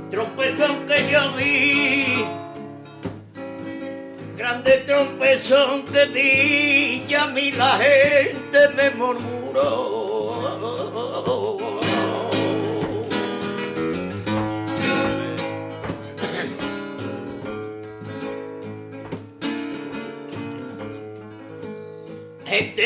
trompezón 0.12 0.88
que 0.88 0.98
yo 1.12 1.24
di. 1.38 2.26
Grande 4.38 4.74
trompezón 4.86 5.86
que 5.86 6.06
di, 6.06 7.06
y 7.08 7.14
a 7.14 7.28
mí 7.28 7.52
la 7.52 7.78
gente 7.78 8.70
me 8.76 8.90
murmuró. 8.92 9.97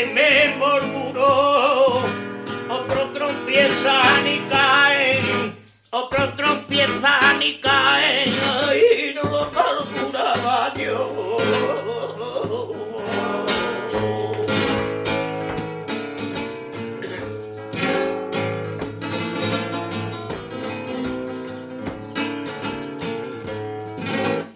Me 0.05 0.55
murmuró, 0.57 2.01
otro 2.69 3.09
trompieza 3.13 4.01
ni 4.23 4.39
cae, 4.49 5.19
otro 5.91 6.33
trompieza 6.33 7.33
ni 7.39 7.59
cae, 7.59 8.25
y 8.27 9.13
no 9.13 9.21
lo 9.21 9.51
murmuraba 9.51 10.73
yo. 10.73 11.37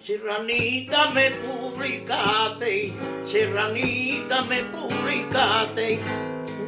Serranita 0.04 1.10
me 1.10 1.30
publicaste, 1.30 2.92
serranita 3.26 4.42
me 4.42 4.62
publicaste, 4.64 5.98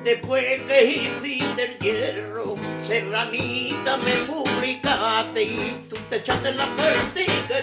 después 0.03 0.61
que 0.63 0.85
hiciste 0.85 1.65
el 1.65 1.79
hierro, 1.79 2.57
serranita 2.83 3.97
me 3.99 4.13
publicaste, 4.27 5.43
y 5.43 5.87
tú 5.89 5.97
te 6.11 6.17
echaste 6.17 6.55
la 6.55 6.67
puerta 6.67 7.21
y 7.21 7.27
que 7.27 7.63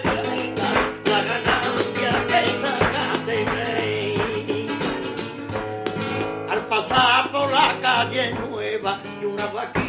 la 1.10 1.22
ganancia 1.22 2.26
que 2.26 2.60
sacaste. 2.60 3.46
Al 6.48 6.66
pasar 6.68 7.30
por 7.30 7.50
la 7.52 7.78
calle 7.80 8.30
nueva 8.32 9.00
y 9.20 9.24
una 9.24 9.46
vaquita 9.46 9.85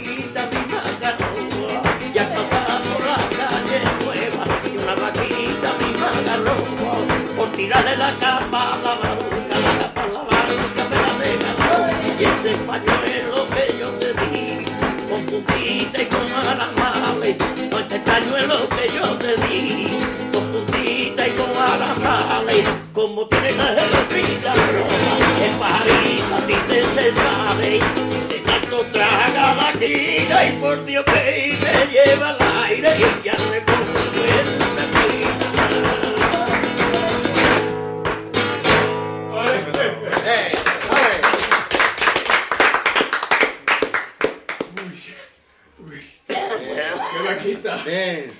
tirarle 7.67 7.97
la 7.97 8.15
capa 8.17 8.73
a 8.73 8.77
la 8.77 8.95
barca, 8.95 9.55
la 9.65 9.73
capa 9.79 10.03
a 10.03 10.07
la 10.07 10.21
barca 10.29 10.83
me 10.89 10.97
la 11.03 11.11
regaló, 11.19 11.79
y 12.01 12.23
ese 12.23 12.57
pañuelo 12.65 13.45
que 13.49 13.77
yo 13.77 13.89
te 13.99 14.13
di, 14.13 14.63
con 15.09 15.25
puntita 15.25 16.01
y 16.01 16.05
con 16.05 16.31
aramales, 16.31 17.35
no 17.69 17.79
este 17.79 17.99
pañuelo 17.99 18.69
que 18.69 18.85
yo 18.95 19.17
te 19.17 19.35
di, 19.47 19.87
con 20.31 20.45
puntita 20.53 21.27
y 21.27 21.31
con 21.31 21.51
aramales, 21.57 22.65
como 22.93 23.27
tiene 23.27 23.51
la 23.51 23.73
vida 24.15 24.53
roja, 24.75 25.11
el 25.45 25.53
pajarito 25.59 26.35
a 26.35 26.47
ti 26.47 26.53
te 26.69 26.81
se 26.95 27.11
sale, 27.11 27.81
de 28.29 28.39
tanto 28.45 28.85
traga 28.93 29.55
la 29.55 29.73
tira 29.73 30.45
y 30.45 30.51
por 30.61 30.85
Dios 30.85 31.03
que 31.03 31.53
me 31.61 31.91
lleva 31.91 32.29
al 32.29 32.63
aire 32.63 32.95
y 32.97 33.25
ya 33.25 33.35
me 33.51 33.59
pongo 33.59 33.96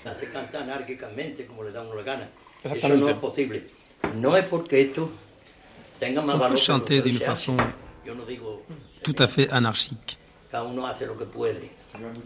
Hace 0.06 0.30
cantar 0.32 0.64
anárquicamente 0.64 1.46
como 1.46 1.64
le 1.64 1.72
da 1.72 1.82
uno 1.82 1.96
la 1.96 2.04
gana. 2.04 2.30
Eso 2.64 2.90
no 2.90 3.08
es 3.10 3.16
posible. 3.16 3.68
No 4.16 4.36
es 4.38 4.46
porque 4.46 4.82
esto 4.82 5.10
tenga 6.00 6.22
más 6.22 6.36
On 6.36 6.50
peut 6.50 6.58
chanter 6.58 7.02
d'une 7.02 7.20
façon 7.20 7.58
Yo 8.06 8.14
no 8.16 8.26
digo, 8.26 8.64
tout 9.04 9.16
à 9.20 9.28
fait 9.28 9.50
anarchique. 9.52 10.18
cada 10.52 10.64
uno 10.64 10.86
hace 10.88 11.06
lo 11.06 11.18
que 11.18 11.26
puede. 11.26 11.70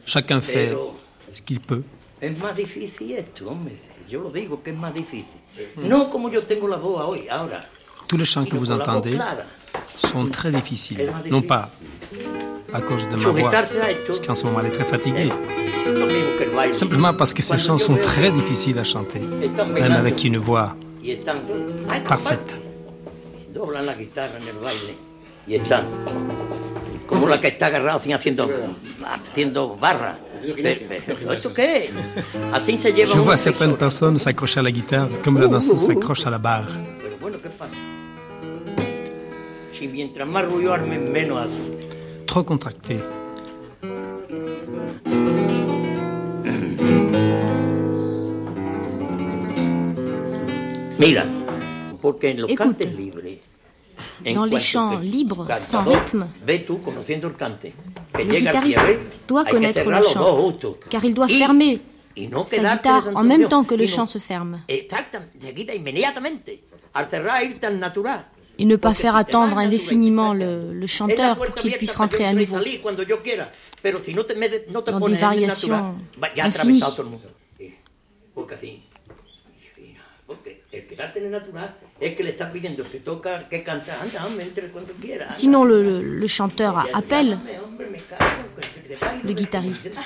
Chacun 0.06 0.41
fait 0.41 0.68
Pero 0.68 0.95
ce 1.34 1.41
qu'il 1.41 1.60
peut. 1.60 1.84
es 2.19 2.38
más 2.38 2.56
difícil 2.56 3.14
esto, 3.14 3.49
hombre. 3.49 3.76
Yo 4.10 4.22
lo 4.22 4.30
digo 4.30 4.61
que 4.61 4.72
es 4.72 4.76
más 4.77 4.93
difícil. 4.93 5.39
Mm. 5.76 5.88
No 5.88 6.10
como 6.10 6.30
yo 6.30 6.43
tengo 6.43 6.68
la 6.68 6.77
voz 6.77 7.03
hoy, 7.07 7.27
ahora. 7.30 7.65
Tous 8.07 8.18
les 8.18 8.26
chants 8.26 8.45
que 8.49 8.57
vous 8.57 8.72
entendez 8.72 9.18
sont 9.98 10.30
très 10.30 10.52
difficiles. 10.52 11.10
Non 11.30 11.41
pas 11.41 11.72
à 12.73 12.81
cause 12.81 13.07
de 13.10 13.15
ma 13.15 13.30
voix, 13.30 13.52
parce 14.06 14.19
qu'en 14.19 14.35
ce 14.35 14.45
moment 14.45 14.60
elle 14.61 14.68
est 14.68 14.72
très 14.72 14.85
fatiguée. 14.85 15.31
Simplement 16.72 17.14
parce 17.14 17.34
que 17.34 17.41
ces 17.41 17.57
chants 17.57 17.77
sont 17.77 17.98
très 17.98 18.31
difficiles 18.31 18.80
à 18.80 18.84
chanter, 18.84 19.19
même 19.19 19.91
avec 19.91 20.23
une 20.23 20.38
voix 20.38 20.76
parfaite. 22.07 22.56
como 27.11 27.27
la 27.27 27.39
Je 33.06 33.19
vois 33.19 33.34
a 33.34 33.38
certaines 33.38 33.76
personnes 33.76 34.18
s'accrocher 34.18 34.61
à 34.61 34.64
la 34.64 34.72
guitare 34.72 35.10
comme 35.23 35.38
la 35.39 35.48
danseuse 35.48 35.88
s'accroche 35.88 36.26
à 36.26 36.30
la 36.30 36.38
barre. 36.38 36.72
Si 39.77 39.88
mientras 39.88 40.27
más 40.27 40.45
ruido 40.45 40.73
armen, 40.73 41.11
menos 41.11 41.39
hacen. 41.39 41.70
Trop 42.32 42.44
contracté. 42.44 42.98
Écoute. 52.48 52.78
Dans 54.34 54.45
les 54.45 54.60
chants 54.60 54.99
libres, 54.99 55.45
sans 55.56 55.84
rythme, 55.84 56.28
le 56.48 58.24
guitariste 58.24 58.80
doit 59.28 59.44
connaître 59.44 59.90
le 59.90 60.02
chant, 60.02 60.53
car 60.90 61.03
il 61.03 61.14
doit 61.14 61.28
fermer 61.28 61.82
sa 62.45 62.76
guitare 62.76 63.10
en 63.14 63.24
même 63.24 63.49
temps 63.49 63.66
que 63.66 63.76
le 63.76 63.88
chant 63.88 64.06
se 64.06 64.20
ferme, 64.20 64.62
Et 68.57 68.65
ne 68.65 68.76
pas 68.76 68.94
faire 68.94 69.15
attendre 69.15 69.57
indéfiniment 69.57 70.34
le, 70.34 70.73
le 70.73 70.88
chanteur 70.88 71.38
pour 71.38 71.56
qu'il 71.56 71.73
puisse 71.78 71.95
rentrer 71.95 72.26
à 72.26 72.34
nouveau. 72.34 72.57
Dans 74.86 74.99
des 74.99 75.15
variations 75.15 75.95
infinies. 76.38 76.84
Sinon, 85.32 85.64
le, 85.64 85.84
le- 85.84 86.02
le 86.02 86.28
chanteur 86.28 86.78
appelle. 86.94 87.38
Le 89.23 89.34
guitariste, 89.34 89.99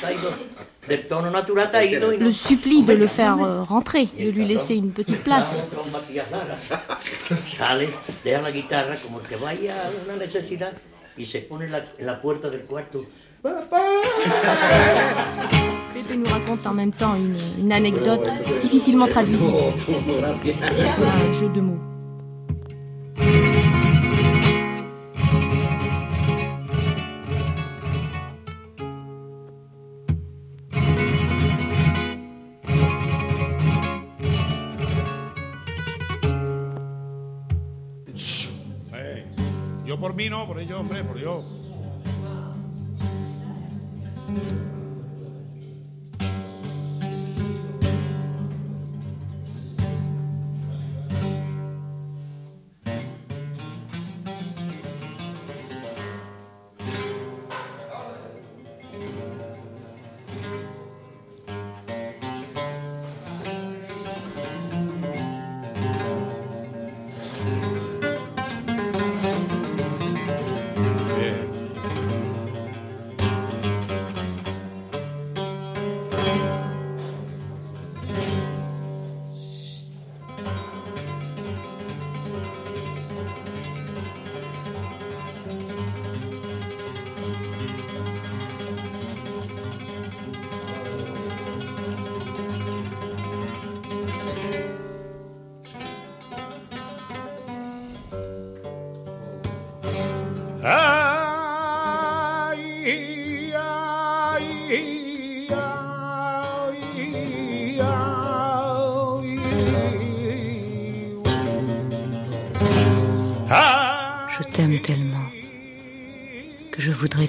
le 2.19 2.31
supplie 2.31 2.83
de 2.83 2.93
le 2.93 3.07
faire 3.07 3.41
euh, 3.43 3.63
rentrer, 3.63 4.05
de 4.05 4.29
lui 4.29 4.45
laisser 4.45 4.75
une 4.75 4.91
petite 4.91 5.23
place. 5.23 5.65
Papa 13.45 13.77
Pépé 15.93 16.17
nous 16.17 16.25
raconte 16.25 16.65
en 16.65 16.73
même 16.73 16.91
temps 16.91 17.13
une, 17.59 17.71
anecdote 17.71 18.27
difficilement 18.59 19.05
traduisible. 19.05 19.55
un 19.87 21.31
jeu 21.31 21.49
de 21.49 21.61
mots. 21.61 21.77
Yo 39.85 39.99
por 39.99 40.15
mí 40.15 40.29
no, 40.29 40.47
por 40.47 40.59
ellos, 40.59 40.79
hombre, 40.79 41.03
por 41.03 41.15
Dios. 41.15 41.64
Thank 44.35 44.51
you. 44.51 44.74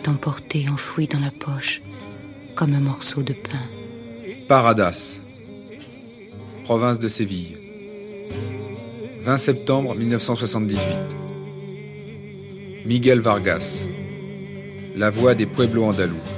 Emporté, 0.09 0.67
enfoui 0.69 1.07
dans 1.07 1.21
la 1.21 1.31
poche, 1.31 1.83
comme 2.55 2.75
un 2.75 2.81
morceau 2.81 3.23
de 3.23 3.33
pain. 3.33 3.59
Paradas, 4.49 5.19
province 6.65 6.99
de 6.99 7.09
Séville. 7.09 7.57
20 9.23 9.37
septembre 9.39 9.95
1978. 9.95 10.81
Miguel 12.85 13.21
Vargas, 13.21 13.87
la 14.95 15.11
voix 15.11 15.35
des 15.35 15.47
pueblos 15.47 15.85
andalous. 15.85 16.36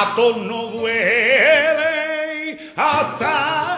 a 0.00 0.14
todos 0.14 0.36
nos 0.36 0.72
duele 0.74 2.56
hasta. 2.76 3.68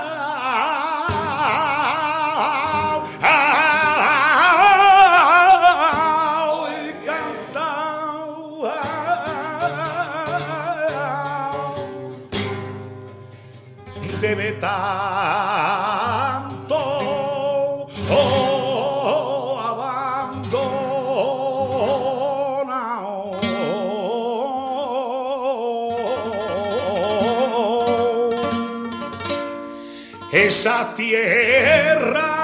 esa 30.61 30.95
tierra, 30.95 32.37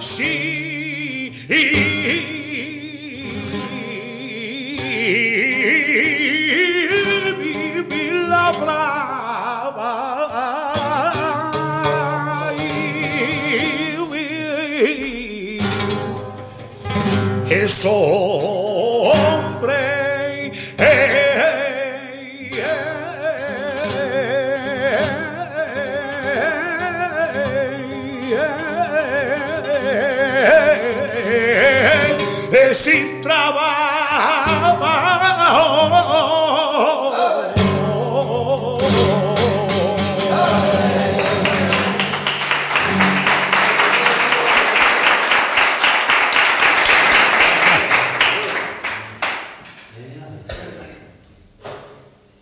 sí. 0.00 0.56
Sin 32.76 33.16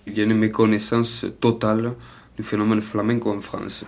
Il 0.07 0.19
y 0.19 0.21
a 0.21 0.25
une 0.25 0.35
méconnaissance 0.35 1.27
totale 1.41 1.95
du 2.37 2.45
phénomène 2.45 2.81
flamenco 2.81 3.33
en 3.33 3.41
France. 3.41 3.85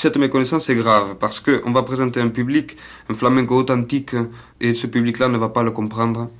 Cette 0.00 0.16
méconnaissance 0.16 0.70
est 0.70 0.76
grave 0.76 1.16
parce 1.20 1.40
qu'on 1.40 1.72
va 1.72 1.82
présenter 1.82 2.22
un 2.22 2.30
public, 2.30 2.74
un 3.10 3.14
flamenco 3.14 3.54
authentique, 3.54 4.16
et 4.58 4.72
ce 4.72 4.86
public-là 4.86 5.28
ne 5.28 5.36
va 5.36 5.50
pas 5.50 5.62
le 5.62 5.72
comprendre 5.72 6.30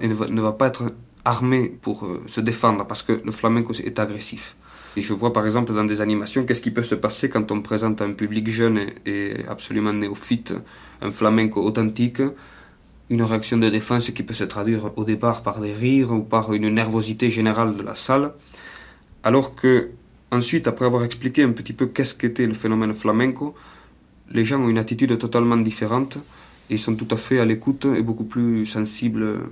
et 0.00 0.06
ne 0.06 0.40
va, 0.40 0.52
pas 0.52 0.68
être 0.68 0.92
armé 1.24 1.76
pour 1.82 2.04
euh, 2.04 2.22
se 2.28 2.40
défendre 2.40 2.86
parce 2.86 3.02
que 3.02 3.20
le 3.24 3.32
flamenco 3.32 3.72
est 3.72 3.98
agressif. 3.98 4.54
Et 4.96 5.00
je 5.00 5.12
vois 5.12 5.32
par 5.32 5.44
exemple 5.44 5.74
dans 5.74 5.82
des 5.82 6.00
animations 6.00 6.44
qu'est-ce 6.44 6.62
qui 6.62 6.70
peut 6.70 6.84
se 6.84 6.94
passer 6.94 7.28
quand 7.28 7.50
on 7.50 7.62
présente 7.62 8.00
à 8.00 8.04
un 8.04 8.12
public 8.12 8.48
jeune 8.48 8.86
et 9.06 9.38
absolument 9.48 9.92
néophyte 9.92 10.54
un 11.02 11.10
flamenco 11.10 11.64
authentique, 11.64 12.22
une 13.10 13.22
réaction 13.22 13.56
de 13.56 13.70
défense 13.70 14.08
qui 14.12 14.22
peut 14.22 14.34
se 14.34 14.44
traduire 14.44 14.96
au 14.96 15.02
départ 15.02 15.42
par 15.42 15.58
des 15.58 15.72
rires 15.72 16.12
ou 16.12 16.20
par 16.20 16.52
une 16.52 16.68
nervosité 16.68 17.28
générale 17.28 17.76
de 17.76 17.82
la 17.82 17.96
salle, 17.96 18.34
alors 19.24 19.56
que 19.56 19.90
Ensuite, 20.34 20.66
après 20.66 20.84
avoir 20.84 21.04
expliqué 21.04 21.44
un 21.44 21.52
petit 21.52 21.72
peu 21.72 21.86
qu'est-ce 21.86 22.12
qu'était 22.12 22.48
le 22.48 22.54
phénomène 22.54 22.92
flamenco, 22.92 23.54
les 24.32 24.44
gens 24.44 24.60
ont 24.60 24.68
une 24.68 24.78
attitude 24.78 25.16
totalement 25.16 25.56
différente 25.56 26.16
et 26.68 26.74
ils 26.74 26.78
sont 26.80 26.96
tout 26.96 27.06
à 27.12 27.16
fait 27.16 27.38
à 27.38 27.44
l'écoute 27.44 27.84
et 27.84 28.02
beaucoup 28.02 28.24
plus 28.24 28.66
sensibles 28.66 29.42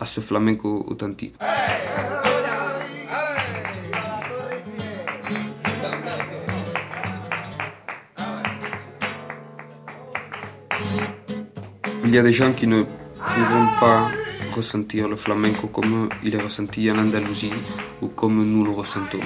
à 0.00 0.06
ce 0.06 0.22
flamenco 0.22 0.86
authentique. 0.88 1.34
Il 12.06 12.10
y 12.10 12.18
a 12.18 12.22
des 12.22 12.32
gens 12.32 12.54
qui 12.54 12.66
ne 12.66 12.84
pourront 12.84 13.68
pas 13.78 14.10
ressentir 14.56 15.08
le 15.08 15.16
flamenco 15.16 15.66
comme 15.66 16.08
il 16.24 16.34
est 16.34 16.40
ressenti 16.40 16.90
en 16.90 16.96
Andalousie 16.96 17.52
ou 18.00 18.06
comme 18.08 18.42
nous 18.50 18.64
le 18.64 18.70
ressentons 18.70 19.20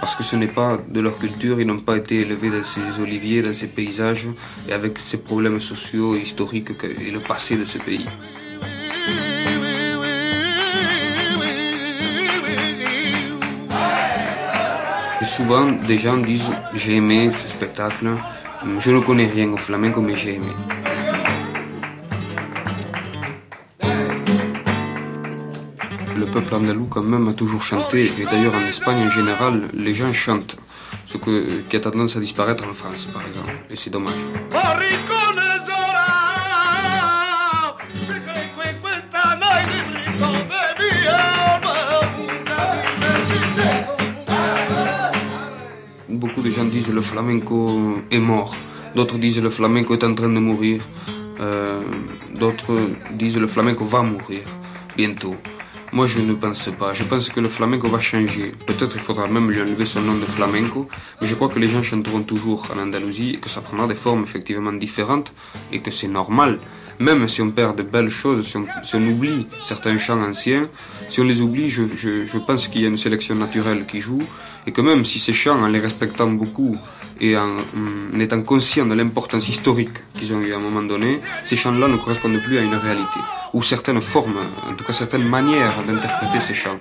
parce 0.00 0.14
que 0.14 0.22
ce 0.22 0.36
n'est 0.36 0.46
pas 0.46 0.78
de 0.88 1.00
leur 1.00 1.18
culture, 1.18 1.60
ils 1.60 1.66
n'ont 1.66 1.80
pas 1.80 1.96
été 1.96 2.20
élevés 2.20 2.50
dans 2.50 2.64
ces 2.64 3.00
oliviers, 3.02 3.42
dans 3.42 3.54
ces 3.54 3.66
paysages, 3.66 4.26
et 4.68 4.72
avec 4.72 4.98
ces 4.98 5.18
problèmes 5.18 5.60
sociaux 5.60 6.14
et 6.16 6.20
historiques 6.20 6.70
et 6.82 7.10
le 7.10 7.20
passé 7.20 7.56
de 7.56 7.64
ce 7.64 7.78
pays. 7.78 8.06
Et 15.20 15.24
souvent, 15.24 15.66
des 15.66 15.98
gens 15.98 16.16
disent 16.16 16.50
J'ai 16.74 16.96
aimé 16.96 17.30
ce 17.32 17.48
spectacle, 17.48 18.08
je 18.78 18.90
ne 18.90 19.00
connais 19.00 19.26
rien 19.26 19.52
au 19.52 19.56
flamenco, 19.56 20.00
mais 20.00 20.16
j'ai 20.16 20.34
aimé. 20.36 20.52
Peuple 26.28 26.54
andalou 26.54 26.86
quand 26.86 27.02
même 27.02 27.28
a 27.28 27.32
toujours 27.32 27.62
chanté, 27.62 28.12
et 28.18 28.24
d'ailleurs 28.24 28.54
en 28.54 28.66
Espagne 28.68 29.06
en 29.06 29.10
général, 29.10 29.68
les 29.74 29.94
gens 29.94 30.12
chantent, 30.12 30.56
ce 31.06 31.16
qui 31.16 31.76
a 31.76 31.80
tendance 31.80 32.16
à 32.16 32.20
disparaître 32.20 32.64
en 32.68 32.72
France 32.72 33.06
par 33.06 33.22
exemple, 33.26 33.52
et 33.70 33.76
c'est 33.76 33.90
dommage. 33.90 34.14
Beaucoup 46.08 46.42
de 46.42 46.50
gens 46.50 46.64
disent 46.64 46.92
le 46.92 47.00
flamenco 47.00 47.94
est 48.10 48.18
mort, 48.18 48.54
d'autres 48.94 49.18
disent 49.18 49.40
le 49.40 49.50
flamenco 49.50 49.94
est 49.94 50.04
en 50.04 50.14
train 50.14 50.28
de 50.28 50.40
mourir, 50.40 50.80
euh, 51.40 51.82
d'autres 52.38 52.74
disent 53.12 53.38
le 53.38 53.46
flamenco 53.46 53.84
va 53.84 54.02
mourir 54.02 54.40
bientôt. 54.96 55.36
Moi, 55.90 56.06
je 56.06 56.18
ne 56.18 56.34
pense 56.34 56.68
pas. 56.78 56.92
Je 56.92 57.02
pense 57.04 57.30
que 57.30 57.40
le 57.40 57.48
flamenco 57.48 57.88
va 57.88 57.98
changer. 57.98 58.52
Peut-être 58.66 58.96
il 58.96 59.00
faudra 59.00 59.26
même 59.26 59.50
lui 59.50 59.60
enlever 59.60 59.86
son 59.86 60.02
nom 60.02 60.16
de 60.16 60.26
flamenco, 60.26 60.86
mais 61.20 61.26
je 61.26 61.34
crois 61.34 61.48
que 61.48 61.58
les 61.58 61.68
gens 61.68 61.82
chanteront 61.82 62.22
toujours 62.22 62.68
en 62.74 62.78
Andalousie 62.78 63.30
et 63.30 63.36
que 63.38 63.48
ça 63.48 63.62
prendra 63.62 63.86
des 63.86 63.94
formes 63.94 64.22
effectivement 64.22 64.72
différentes 64.72 65.32
et 65.72 65.80
que 65.80 65.90
c'est 65.90 66.08
normal. 66.08 66.58
Même 67.00 67.26
si 67.26 67.40
on 67.40 67.50
perd 67.50 67.78
de 67.78 67.84
belles 67.84 68.10
choses, 68.10 68.46
si 68.46 68.96
on, 68.96 69.02
oublie 69.02 69.46
certains 69.64 69.96
chants 69.98 70.20
anciens, 70.20 70.68
si 71.08 71.20
on 71.20 71.24
les 71.24 71.40
oublie, 71.40 71.70
je, 71.70 71.84
je 71.94 72.38
pense 72.38 72.68
qu'il 72.68 72.82
y 72.82 72.84
a 72.84 72.88
une 72.88 72.96
sélection 72.96 73.36
naturelle 73.36 73.86
qui 73.86 74.00
joue 74.00 74.22
et 74.66 74.72
que 74.72 74.82
même 74.82 75.04
si 75.06 75.18
ces 75.18 75.32
chants, 75.32 75.62
en 75.62 75.68
les 75.68 75.78
respectant 75.78 76.28
beaucoup 76.28 76.76
et 77.20 77.36
en, 77.36 77.56
en 78.12 78.20
étant 78.20 78.42
conscient 78.42 78.84
de 78.84 78.94
l'importance 78.94 79.48
historique 79.48 79.96
qu'ils 80.12 80.34
ont 80.34 80.40
eu 80.40 80.52
à 80.52 80.56
un 80.56 80.60
moment 80.60 80.82
donné, 80.82 81.20
ces 81.46 81.56
chants-là 81.56 81.88
ne 81.88 81.96
correspondent 81.96 82.42
plus 82.42 82.58
à 82.58 82.62
une 82.62 82.74
réalité 82.74 83.20
ou 83.52 83.62
certaines 83.62 84.00
formes, 84.00 84.38
en 84.70 84.74
tout 84.74 84.84
cas 84.84 84.92
certaines 84.92 85.28
manières 85.28 85.82
d'interpréter 85.86 86.40
ces 86.40 86.54
chants. 86.54 86.80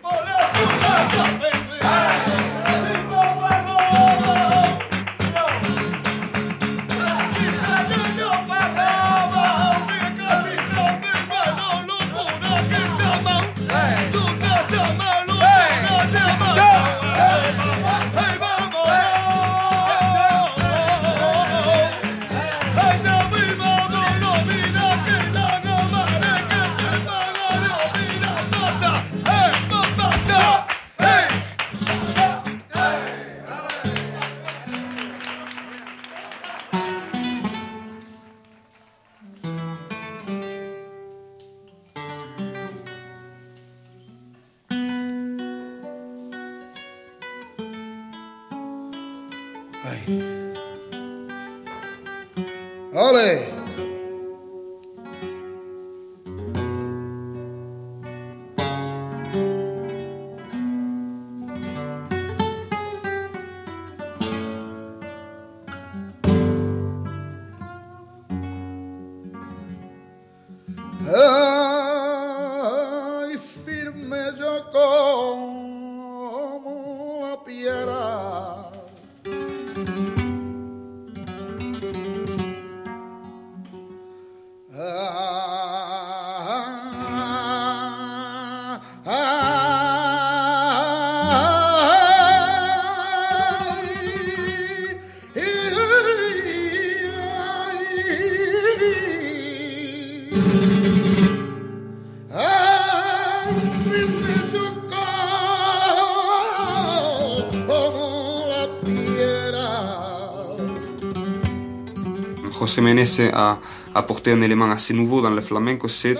Ménez 112.82 113.06
a 113.34 113.60
apporté 113.96 114.32
un 114.32 114.42
élément 114.42 114.70
assez 114.70 114.94
nouveau 114.94 115.22
dans 115.22 115.30
le 115.30 115.42
flamenco, 115.42 115.88
c'est 115.88 116.16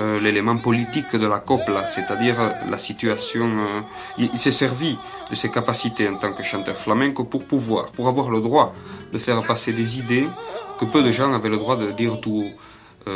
euh, 0.00 0.20
l'élément 0.20 0.56
politique 0.56 1.16
de 1.16 1.26
la 1.26 1.40
copla, 1.40 1.88
c'est-à-dire 1.88 2.40
euh, 2.40 2.50
la 2.70 2.78
situation. 2.78 3.50
il, 4.16 4.38
s'est 4.38 4.52
servi 4.52 4.96
de 5.28 5.34
ses 5.34 5.50
capacités 5.50 6.08
en 6.08 6.16
tant 6.16 6.32
que 6.32 6.44
chanteur 6.44 6.76
flamenco 6.76 7.24
pour 7.24 7.46
pouvoir, 7.46 7.90
pour 7.90 8.06
avoir 8.06 8.30
le 8.30 8.40
droit 8.40 8.74
de 9.12 9.18
faire 9.18 9.42
passer 9.42 9.72
des 9.72 9.98
idées 9.98 10.28
que 10.78 10.84
peu 10.84 11.02
de 11.02 11.10
gens 11.10 11.32
avaient 11.32 11.48
le 11.48 11.56
droit 11.56 11.76
de 11.76 11.90
dire 11.90 12.20
tout 12.20 12.44
haut. 12.44 13.10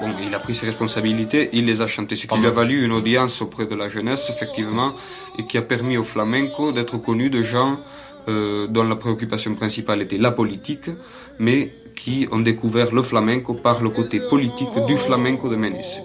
bon, 0.00 0.10
il 0.22 0.32
a 0.34 0.38
pris 0.38 0.54
ses 0.54 0.66
responsabilités, 0.66 1.50
il 1.52 1.66
les 1.66 1.80
a 1.82 1.88
chantées, 1.88 2.14
ce 2.14 2.28
qui 2.28 2.38
lui 2.38 2.46
a 2.46 2.50
valu 2.50 2.84
une 2.84 2.92
audience 2.92 3.42
auprès 3.42 3.66
de 3.66 3.74
la 3.74 3.88
jeunesse, 3.88 4.30
effectivement, 4.30 4.92
et 5.38 5.46
qui 5.46 5.58
a 5.58 5.62
permis 5.62 5.96
au 5.96 6.04
flamenco 6.04 6.70
d'être 6.70 6.98
connu 6.98 7.30
de 7.30 7.42
gens 7.42 7.78
dont 8.26 8.84
la 8.84 8.96
préoccupation 8.96 9.54
principale 9.54 10.02
était 10.02 10.18
la 10.18 10.30
politique, 10.30 10.90
mais 11.38 11.72
qui 11.94 12.28
ont 12.30 12.40
découvert 12.40 12.94
le 12.94 13.02
flamenco 13.02 13.54
par 13.54 13.82
le 13.82 13.90
côté 13.90 14.20
politique 14.20 14.68
du 14.86 14.96
flamenco 14.96 15.48
de 15.48 15.56
Ménès. 15.56 16.00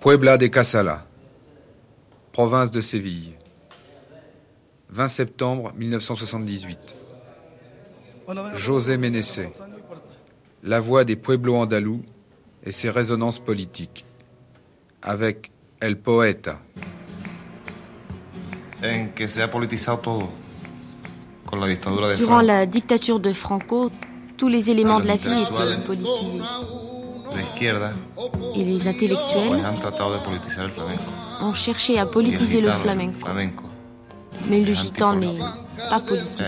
Puebla 0.00 0.36
de 0.36 0.48
Casala, 0.48 1.06
province 2.30 2.70
de 2.70 2.82
Séville. 2.82 3.32
20 4.94 5.08
septembre 5.08 5.72
1978. 5.76 6.78
José 8.54 8.96
Ménessé, 8.96 9.48
la 10.62 10.78
voix 10.78 11.02
des 11.02 11.16
pueblos 11.16 11.56
andalous 11.56 12.02
et 12.62 12.70
ses 12.70 12.90
résonances 12.90 13.40
politiques, 13.40 14.04
avec 15.02 15.50
El 15.80 15.98
Poeta. 15.98 16.60
Durant 22.16 22.40
la 22.40 22.64
dictature 22.66 23.18
de 23.18 23.32
Franco, 23.32 23.90
tous 24.36 24.48
les 24.48 24.70
éléments 24.70 25.00
de 25.00 25.08
la 25.08 25.16
vie 25.16 25.42
étaient 25.42 25.82
politisés. 25.84 26.40
Et 28.54 28.64
les 28.64 28.86
intellectuels 28.86 29.60
ont 31.42 31.54
cherché 31.54 31.98
à 31.98 32.06
politiser 32.06 32.60
le 32.60 32.70
flamenco. 32.70 33.28
Mais 34.48 34.60
le 34.60 34.72
gitan 34.72 35.14
n'est 35.14 35.38
pas 35.90 36.00
politique. 36.00 36.42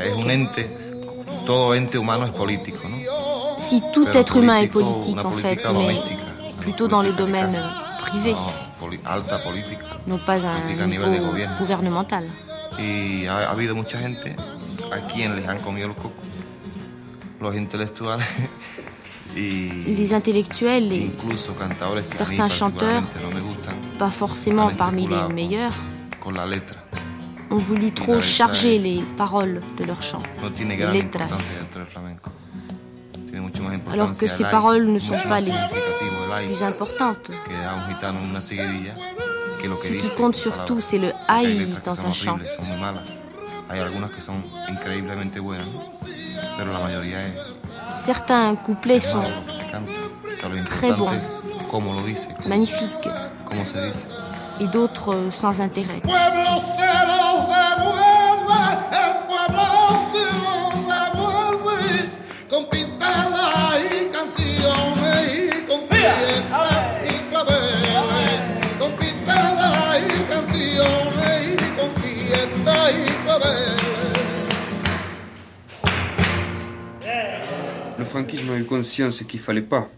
Si 3.59 3.83
tout 3.95 4.07
être 4.13 4.37
humain 4.37 4.59
est 4.59 4.67
politique 4.67 5.25
en 5.25 5.31
fait, 5.31 5.61
mais 5.73 5.97
plutôt 6.61 6.89
dans 6.89 7.03
le 7.03 7.13
domaine 7.13 7.55
privé, 7.99 8.35
non 10.07 10.19
pas 10.19 10.45
à 10.47 10.51
un 10.51 10.87
niveau 10.87 11.07
gouvernemental. 11.59 12.25
Y 12.79 13.27
ha 13.27 13.51
habido 13.51 13.75
mucha 13.75 13.99
gente 13.99 14.37
a 14.93 15.01
quien 15.01 15.35
les 15.35 15.49
han 15.49 15.59
comido 15.61 15.89
los 15.89 15.97
cocos. 15.97 16.27
Los 17.41 17.57
intelectuales 17.57 18.23
les 19.37 20.15
intellectuels 20.15 20.93
et 20.93 21.11
certains 22.01 22.49
chanteurs, 22.49 23.03
pas 23.99 24.11
forcément 24.11 24.71
parmi 24.71 25.07
les 25.07 25.35
meilleurs, 25.35 25.75
ont 27.51 27.57
voulu 27.57 27.93
trop 27.93 28.21
charger 28.21 28.79
les 28.79 29.03
paroles 29.17 29.63
de 29.79 29.85
leurs 29.85 30.03
chants, 30.03 30.23
les 30.69 30.77
letras, 30.77 31.29
alors 33.93 34.13
que 34.17 34.27
ces 34.27 34.45
paroles 34.45 34.87
ne 34.87 34.99
sont 34.99 35.19
pas 35.29 35.41
les 35.41 35.53
plus 36.47 36.63
importantes. 36.63 37.31
Ce 39.83 39.93
qui 39.93 40.15
compte 40.17 40.37
surtout, 40.37 40.81
c'est 40.81 40.99
le 40.99 41.13
aïe 41.29 41.69
dans 41.85 42.07
un 42.07 42.13
chant. 42.13 42.39
Certains 47.93 48.55
couplets 48.57 49.01
sont 49.01 49.25
très 50.67 50.93
bons, 50.93 51.11
magnifiques, 52.47 53.09
et 54.61 54.67
d'autres 54.67 55.29
sans 55.31 55.61
intérêt. 55.61 56.03
Le 77.99 78.05
franquisme 78.05 78.51
a 78.51 78.57
eu 78.57 78.65
conscience 78.65 79.23
qu'il 79.23 79.41
ne 79.41 79.45
fallait 79.45 79.63
pas 79.63 79.89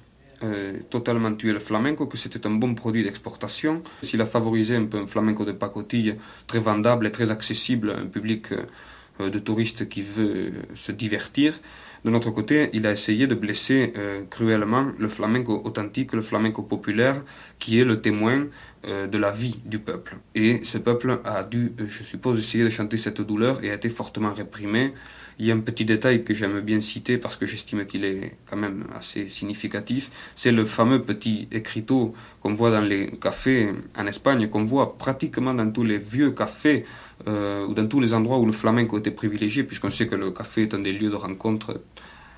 euh, 0.43 0.79
totalement 0.91 1.35
tuer 1.35 1.53
le 1.53 1.59
flamenco, 1.59 2.07
que 2.07 2.17
c'était 2.17 2.47
un 2.47 2.51
bon 2.51 2.75
produit 2.75 3.03
d'exportation. 3.03 3.83
S'il 4.03 4.21
a 4.21 4.27
favorisé 4.27 4.77
un 4.77 4.85
peu 4.85 4.99
un 4.99 5.07
flamenco 5.07 5.45
de 5.45 5.53
pacotille 5.53 6.17
très 6.47 6.61
vendable 6.61 7.07
et 7.07 7.11
très 7.11 7.31
accessible 7.31 7.91
à 7.91 7.99
un 7.99 8.07
public 8.07 8.53
euh, 8.53 9.31
de 9.31 9.39
touristes 9.41 9.89
qui 9.89 10.03
veut 10.03 10.53
se 10.77 10.93
divertir, 10.93 11.59
de 12.05 12.11
notre 12.11 12.31
côté, 12.31 12.71
il 12.73 12.87
a 12.87 12.93
essayé 12.93 13.27
de 13.27 13.35
blesser 13.35 13.93
cruellement 14.31 14.93
le 14.97 15.09
flamenco 15.09 15.61
authentique, 15.65 16.13
le 16.13 16.23
flamenco 16.23 16.63
populaire, 16.63 17.21
qui 17.59 17.81
est 17.81 17.85
le 17.85 18.01
témoin 18.01 18.47
de 18.87 19.19
la 19.19 19.33
vie 19.33 19.59
du 19.65 19.81
peuple. 19.81 20.17
Et 20.37 20.63
ce 20.63 20.79
peuple 20.79 21.19
a 21.25 21.43
dû, 21.43 21.73
je 21.77 22.05
suppose, 22.05 22.39
essayer 22.39 22.63
de 22.63 22.71
chanter 22.71 22.99
cette 22.99 23.21
douleur 23.21 23.65
et 23.65 23.73
a 23.73 23.75
été 23.75 23.89
fortement 23.89 24.33
réprimé 24.33 24.95
il 25.39 25.47
y 25.47 25.53
a 25.53 25.55
un 25.55 25.61
petit 25.61 25.85
détail 25.85 26.25
que 26.25 26.35
j'aime 26.35 26.61
bien 26.61 26.81
citer 26.81 27.17
parce 27.17 27.37
que 27.37 27.47
j'estime 27.47 27.87
qu'il 27.87 28.05
est 28.05 28.37
quand 28.47 28.57
même 28.57 28.85
assez 28.97 29.29
significatif. 29.29 30.11
C'est 30.35 30.51
le 30.51 30.65
fameux 30.65 31.03
petit 31.05 31.49
écriteau 31.53 32.13
qu'on 32.43 32.53
voit 32.53 32.71
dans 32.71 32.81
les 32.81 33.13
cafés 33.19 33.71
en 33.97 34.07
Espagne, 34.07 34.49
qu'on 34.49 34.65
voit 34.65 34.99
pratiquement 34.99 35.55
dans 35.55 35.71
tous 35.71 35.85
les 35.85 35.99
vieux 35.99 36.33
cafés 36.33 36.85
euh, 37.29 37.67
ou 37.67 37.75
dans 37.75 37.87
tous 37.87 38.01
les 38.01 38.15
endroits 38.15 38.39
où 38.39 38.47
le 38.47 38.53
flamenco 38.53 38.99
était 38.99 39.13
privilégié, 39.13 39.63
puisqu'on 39.63 39.91
sait 39.91 40.09
que 40.09 40.17
le 40.17 40.33
café 40.33 40.63
est 40.63 40.75
un 40.75 40.81
des 40.81 40.93
lieux 40.93 41.11
de 41.11 41.17
rencontre 41.17 41.83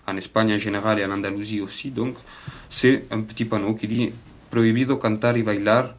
en 0.06 0.16
Espagne 0.16 0.52
en 0.52 0.58
général 0.58 0.98
et 0.98 1.04
en 1.04 1.10
Andalousie 1.10 1.62
aussi. 1.62 1.90
Donc, 1.90 2.16
c'est 2.68 3.04
un 3.10 3.22
petit 3.22 3.46
panneau 3.46 3.74
qui 3.74 3.86
dit 3.86 4.12
Prohibido 4.50 4.96
cantar 4.98 5.38
y 5.38 5.42
bailar. 5.42 5.94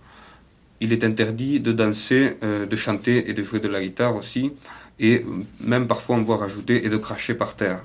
Il 0.82 0.94
est 0.94 1.03
interdit 1.03 1.60
de 1.60 1.72
danser, 1.72 2.38
euh, 2.44 2.65
de 2.65 2.76
chanter 2.76 3.30
et 3.30 3.34
de 3.34 3.44
jouer 3.44 3.60
de 3.60 3.68
la 3.68 3.82
guitare 3.82 4.15
aussi 4.15 4.52
et 4.99 5.26
même 5.59 5.88
parfois 5.88 6.15
on 6.15 6.23
voit 6.23 6.38
rajouter 6.38 6.85
et 6.85 6.89
de 6.89 6.97
cracher 6.97 7.34
par 7.34 7.55
terre. 7.55 7.81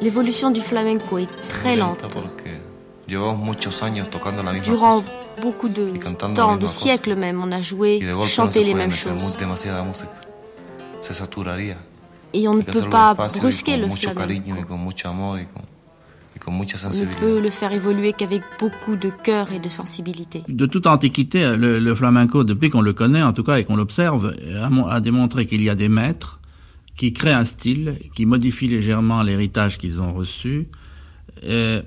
L'évolution 0.00 0.50
du 0.50 0.60
flamenco 0.60 1.18
est 1.18 1.48
très 1.48 1.76
lente. 1.76 2.18
Durant 3.08 5.02
beaucoup 5.42 5.68
de 5.68 5.88
temps, 6.34 6.56
de 6.56 6.66
siècles 6.66 7.16
même, 7.16 7.42
on 7.44 7.52
a 7.52 7.60
joué, 7.60 8.00
chanté 8.26 8.64
les 8.64 8.74
mêmes 8.74 8.92
choses. 8.92 9.36
Et 12.32 12.48
on 12.48 12.54
ne 12.54 12.62
peut 12.62 12.88
pas 12.88 13.14
brusquer 13.14 13.76
le 13.76 13.90
flamenco. 13.90 14.22
On 16.46 16.50
ne 16.50 17.14
peut 17.18 17.40
le 17.40 17.50
faire 17.50 17.72
évoluer 17.72 18.12
qu'avec 18.12 18.42
beaucoup 18.58 18.96
de 18.96 19.10
cœur 19.10 19.52
et 19.52 19.58
de 19.58 19.68
sensibilité. 19.68 20.42
De 20.48 20.66
toute 20.66 20.86
antiquité, 20.86 21.54
le, 21.56 21.94
flamenco, 21.94 22.44
depuis 22.44 22.70
qu'on 22.70 22.80
le 22.80 22.92
connaît 22.92 23.22
en 23.22 23.32
tout 23.32 23.42
cas 23.42 23.58
et 23.58 23.64
qu'on 23.64 23.76
l'observe, 23.76 24.34
a 24.88 25.00
démontré 25.00 25.46
qu'il 25.46 25.62
y 25.62 25.68
a 25.68 25.74
des 25.74 25.88
maîtres 25.88 26.39
qui 27.00 27.14
créent 27.14 27.32
un 27.32 27.46
style, 27.46 27.98
qui 28.14 28.26
modifie 28.26 28.68
légèrement 28.68 29.22
l'héritage 29.22 29.78
qu'ils 29.78 30.02
ont 30.02 30.12
reçu, 30.12 30.68
euh, 31.44 31.80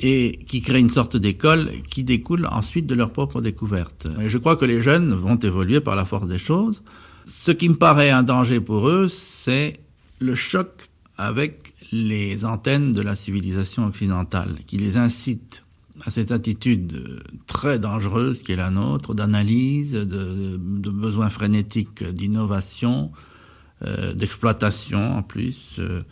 et 0.00 0.38
qui 0.48 0.62
crée 0.62 0.80
une 0.80 0.88
sorte 0.88 1.14
d'école 1.14 1.72
qui 1.90 2.04
découle 2.04 2.48
ensuite 2.50 2.86
de 2.86 2.94
leur 2.94 3.12
propre 3.12 3.42
découverte. 3.42 4.08
je 4.26 4.38
crois 4.38 4.56
que 4.56 4.64
les 4.64 4.80
jeunes 4.80 5.12
vont 5.12 5.36
évoluer 5.36 5.80
par 5.80 5.94
la 5.94 6.06
force 6.06 6.26
des 6.26 6.38
choses, 6.38 6.82
Ce 7.26 7.50
qui 7.52 7.68
me 7.68 7.74
paraît 7.74 8.08
un 8.08 8.22
danger 8.22 8.60
pour 8.60 8.88
eux, 8.88 9.10
c'est 9.10 9.74
le 10.20 10.34
choc 10.34 10.88
avec 11.18 11.74
les 11.92 12.46
antennes 12.46 12.92
de 12.92 13.02
la 13.02 13.14
civilisation 13.14 13.84
occidentale, 13.84 14.54
qui 14.66 14.78
les 14.78 14.96
incite 14.96 15.64
à 16.06 16.10
cette 16.10 16.32
attitude 16.32 17.20
très 17.46 17.78
dangereuse 17.78 18.42
qui 18.42 18.52
est 18.52 18.56
la 18.56 18.70
nôtre, 18.70 19.12
d'analyse, 19.12 19.92
de, 19.92 20.58
de 20.58 20.90
besoin 20.90 21.28
frénétique 21.28 22.02
d'innovation, 22.02 23.12
d'exploitation 23.82 25.18
en 25.18 25.22
plus, 25.22 25.76
euh, 25.78 26.02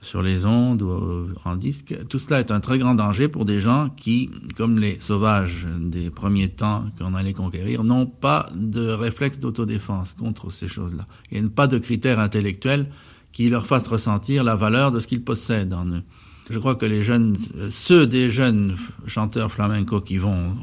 sur 0.00 0.20
les 0.20 0.44
ondes 0.44 0.82
ou 0.82 1.28
en 1.44 1.56
disque. 1.56 1.94
Tout 2.08 2.18
cela 2.18 2.40
est 2.40 2.50
un 2.50 2.60
très 2.60 2.78
grand 2.78 2.94
danger 2.94 3.28
pour 3.28 3.44
des 3.44 3.60
gens 3.60 3.88
qui, 3.96 4.30
comme 4.56 4.78
les 4.78 4.98
sauvages 5.00 5.66
des 5.78 6.10
premiers 6.10 6.48
temps 6.48 6.84
qu'on 6.98 7.14
allait 7.14 7.32
conquérir, 7.32 7.84
n'ont 7.84 8.06
pas 8.06 8.50
de 8.54 8.88
réflexe 8.88 9.38
d'autodéfense 9.38 10.14
contre 10.14 10.50
ces 10.50 10.68
choses-là. 10.68 11.06
Il 11.30 11.40
n'y 11.40 11.46
a 11.46 11.50
pas 11.50 11.68
de 11.68 11.78
critères 11.78 12.18
intellectuels 12.18 12.88
qui 13.30 13.48
leur 13.48 13.66
fassent 13.66 13.88
ressentir 13.88 14.42
la 14.42 14.56
valeur 14.56 14.90
de 14.90 14.98
ce 14.98 15.06
qu'ils 15.06 15.22
possèdent 15.22 15.72
en 15.72 15.86
eux. 15.86 16.02
Je 16.50 16.58
crois 16.58 16.74
que 16.74 16.86
les 16.86 17.02
jeunes, 17.02 17.36
ceux 17.70 18.06
des 18.06 18.30
jeunes 18.30 18.76
chanteurs 19.06 19.52
flamenco 19.52 20.00
qui 20.00 20.18
vont 20.18 20.56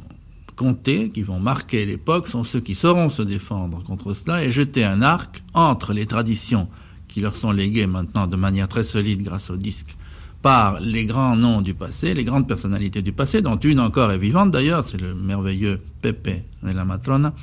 compter, 0.59 1.09
qui 1.09 1.23
vont 1.23 1.39
marquer 1.39 1.85
l'époque, 1.85 2.27
sont 2.27 2.43
ceux 2.43 2.59
qui 2.59 2.75
sauront 2.75 3.07
se 3.07 3.21
défendre 3.21 3.81
contre 3.85 4.13
cela 4.13 4.43
et 4.43 4.51
jeter 4.51 4.83
un 4.83 5.01
arc 5.01 5.41
entre 5.53 5.93
les 5.93 6.05
traditions 6.05 6.67
qui 7.07 7.21
leur 7.21 7.37
sont 7.37 7.53
léguées 7.53 7.87
maintenant 7.87 8.27
de 8.27 8.35
manière 8.35 8.67
très 8.67 8.83
solide 8.83 9.23
grâce 9.23 9.49
au 9.49 9.55
disque 9.55 9.95
par 10.41 10.81
les 10.81 11.05
grands 11.05 11.37
noms 11.37 11.61
du 11.61 11.73
passé, 11.73 12.13
les 12.13 12.25
grandes 12.25 12.45
personnalités 12.45 13.01
du 13.01 13.13
passé, 13.13 13.41
dont 13.41 13.55
une 13.55 13.79
encore 13.79 14.11
est 14.11 14.17
vivante 14.17 14.51
d'ailleurs, 14.51 14.83
c'est 14.83 14.99
le 14.99 15.15
merveilleux 15.15 15.79
Pepe 16.01 16.27
et 16.67 16.73
la 16.73 16.83
Matrona, 16.83 17.33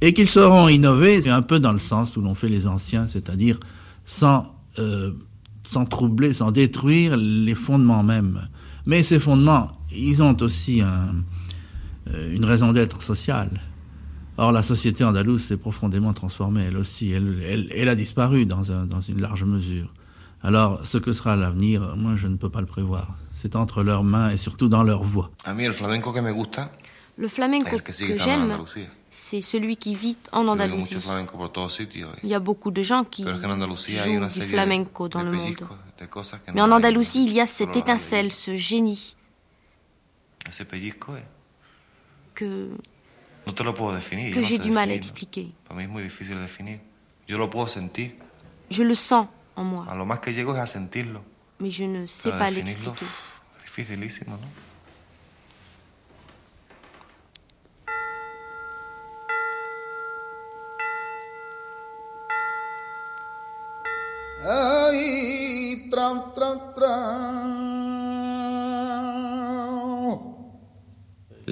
et 0.00 0.14
qu'ils 0.14 0.28
sauront 0.28 0.68
innover 0.68 1.28
un 1.28 1.42
peu 1.42 1.60
dans 1.60 1.72
le 1.72 1.78
sens 1.78 2.16
où 2.16 2.22
l'ont 2.22 2.34
fait 2.34 2.48
les 2.48 2.66
anciens, 2.66 3.08
c'est-à-dire 3.08 3.60
sans, 4.06 4.54
euh, 4.78 5.12
sans 5.68 5.84
troubler, 5.84 6.32
sans 6.32 6.50
détruire 6.50 7.18
les 7.18 7.54
fondements 7.54 8.02
mêmes. 8.02 8.48
Mais 8.86 9.02
ces 9.02 9.20
fondements, 9.20 9.72
ils 9.94 10.22
ont 10.22 10.36
aussi 10.40 10.80
un, 10.82 11.14
une 12.06 12.44
raison 12.44 12.72
d'être 12.72 13.02
sociale. 13.02 13.60
Or, 14.36 14.50
la 14.50 14.62
société 14.62 15.04
andalouse 15.04 15.44
s'est 15.44 15.56
profondément 15.56 16.12
transformée, 16.12 16.64
elle 16.64 16.76
aussi. 16.76 17.12
Elle, 17.12 17.70
elle, 17.72 17.88
a 17.88 17.94
disparu 17.94 18.46
dans, 18.46 18.62
dans, 18.62 19.00
une 19.00 19.20
large 19.20 19.44
mesure. 19.44 19.92
Alors, 20.42 20.84
ce 20.84 20.98
que 20.98 21.12
sera 21.12 21.36
l'avenir, 21.36 21.94
moi, 21.96 22.14
je 22.16 22.26
ne 22.26 22.36
peux 22.36 22.50
pas 22.50 22.60
le 22.60 22.66
prévoir. 22.66 23.16
C'est 23.32 23.54
entre 23.54 23.82
leurs 23.82 24.02
mains 24.02 24.30
et 24.30 24.36
surtout 24.36 24.68
dans 24.68 24.82
leur 24.82 25.04
voix. 25.04 25.30
le 27.16 27.28
flamenco 27.28 27.78
que 27.78 27.92
j'aime, 28.18 28.58
c'est 29.08 29.40
celui 29.40 29.76
qui 29.76 29.94
vit 29.94 30.16
en 30.32 30.48
Andalousie. 30.48 30.96
Il 32.24 32.28
y 32.28 32.34
a 32.34 32.40
beaucoup 32.40 32.72
de 32.72 32.82
gens 32.82 33.04
qui 33.04 33.22
jouent 33.22 34.26
du 34.26 34.40
flamenco 34.40 35.08
dans 35.08 35.22
le 35.22 35.30
monde. 35.30 35.54
Mais 36.54 36.60
en 36.60 36.72
Andalousie, 36.72 37.24
il 37.24 37.32
y 37.32 37.40
a 37.40 37.46
cette 37.46 37.76
étincelle, 37.76 38.32
ce 38.32 38.56
génie. 38.56 39.14
Que 42.34 42.76
No 43.46 43.54
te 43.54 43.62
lo 43.62 43.74
puedo 43.74 43.94
definir. 43.94 44.32
Que 44.32 44.42
j'ai 44.42 44.58
du 44.58 44.70
mal 44.70 44.90
à 44.90 44.94
expliquer. 44.94 45.52
Para 45.64 45.76
mí 45.76 45.84
es 45.84 45.90
muy 45.90 46.02
difícil 46.02 46.36
de 46.36 46.42
definir. 46.42 46.80
Yo 47.26 47.38
lo 47.38 47.50
puedo 47.50 47.68
sentir. 47.68 48.18
Je 48.70 48.84
le 48.84 48.96
sens 48.96 49.28
en 49.56 49.64
moi. 49.64 49.86
A 49.88 49.94
lo 49.94 50.06
más 50.06 50.20
que 50.20 50.32
llego 50.32 50.54
es 50.54 50.60
a 50.60 50.66
sentirlo. 50.66 51.22
Mais 51.58 51.70
je 51.70 51.84
ne 51.84 52.06
sais 52.06 52.32
pas 52.32 52.50
l'expliquer. 52.50 53.06
Dificilísimo, 53.64 54.36
¿no? 54.38 54.48
Ay, 64.46 65.88
tran, 65.90 66.34
tran, 66.34 66.74
tran. 66.74 67.73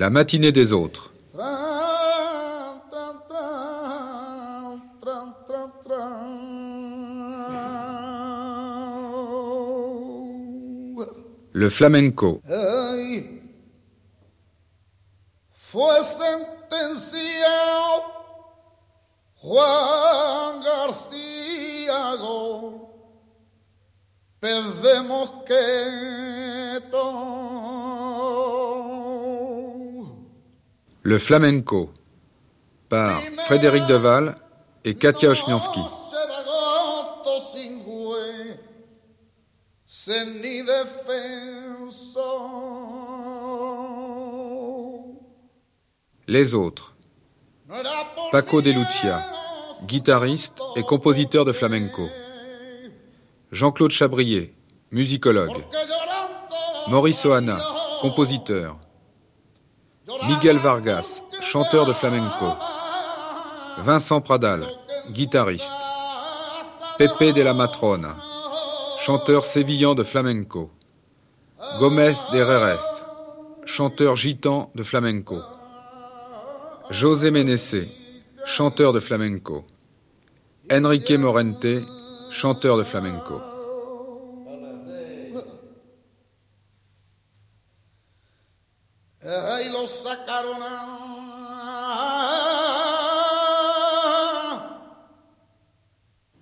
La 0.03 0.11
matinée 0.11 0.51
des 0.51 0.73
autres. 0.73 1.13
Le 11.53 11.71
flamenco. 11.71 12.43
Fue 15.53 16.03
sentenciado 16.03 17.23
Juan 19.37 20.61
García 20.65 22.17
pez 24.41 24.65
de 24.83 25.01
mosqueto. 25.07 25.43
Le 31.05 31.19
flamenco 31.19 31.91
par 32.89 33.19
Frédéric 33.47 33.87
Deval 33.87 34.37
et 34.85 34.95
Katia 34.95 35.31
Ośmianski. 35.31 35.81
Les 46.29 46.55
autres. 46.55 46.95
Paco 48.31 48.63
de 48.63 48.71
Lucia, 48.71 49.25
guitariste 49.89 50.61
et 50.77 50.83
compositeur 50.83 51.45
de 51.45 51.53
flamenco. 51.53 52.09
Jean-Claude 53.51 53.91
Chabrier, 53.91 54.55
musicologue. 54.93 55.65
Maurice 56.89 57.25
Oana, 57.27 57.59
compositeur. 58.01 58.79
Miguel 60.09 60.59
Vargas, 60.59 61.23
chanteur 61.41 61.87
de 61.87 61.93
flamenco. 61.93 62.57
Vincent 63.85 64.21
Pradal, 64.21 64.67
guitariste. 65.11 65.71
Pepe 66.99 67.33
de 67.33 67.43
la 67.43 67.55
Matrona, 67.55 68.17
chanteur 68.99 69.45
sévillan 69.45 69.95
de 69.95 70.03
flamenco. 70.03 70.71
Gomez 71.79 72.17
de 72.33 72.43
Rerez, 72.43 72.81
chanteur 73.65 74.17
gitan 74.17 74.71
de 74.75 74.83
flamenco. 74.83 75.41
José 76.91 77.31
Menesse, 77.31 77.87
chanteur 78.45 78.93
de 78.93 78.99
flamenco. 78.99 79.65
Enrique 80.69 81.13
Morente, 81.13 81.85
chanteur 82.33 82.77
de 82.77 82.83
flamenco. 82.83 83.52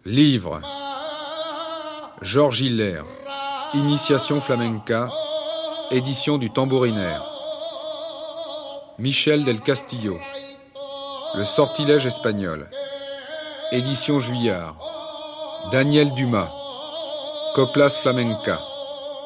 Livre. 0.07 0.63
Georges 2.23 2.63
Hiller. 2.63 3.03
Initiation 3.75 4.41
flamenca. 4.41 5.11
Édition 5.91 6.39
du 6.39 6.51
tambourinaire. 6.51 7.23
Michel 8.99 9.45
del 9.45 9.61
Castillo. 9.61 10.19
Le 11.35 11.45
sortilège 11.45 12.07
espagnol. 12.07 12.71
Édition 13.73 14.21
Juillard. 14.21 14.77
Daniel 15.71 16.15
Dumas. 16.15 16.49
Coplas 17.55 17.91
Flamenca. 17.91 18.59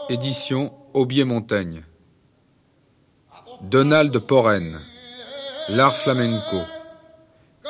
Édition 0.09 0.73
Aubier 0.93 1.25
Montaigne. 1.25 1.85
Donald 3.71 4.19
Porren. 4.19 4.79
L'art 5.71 5.97
flamenco. 5.97 6.59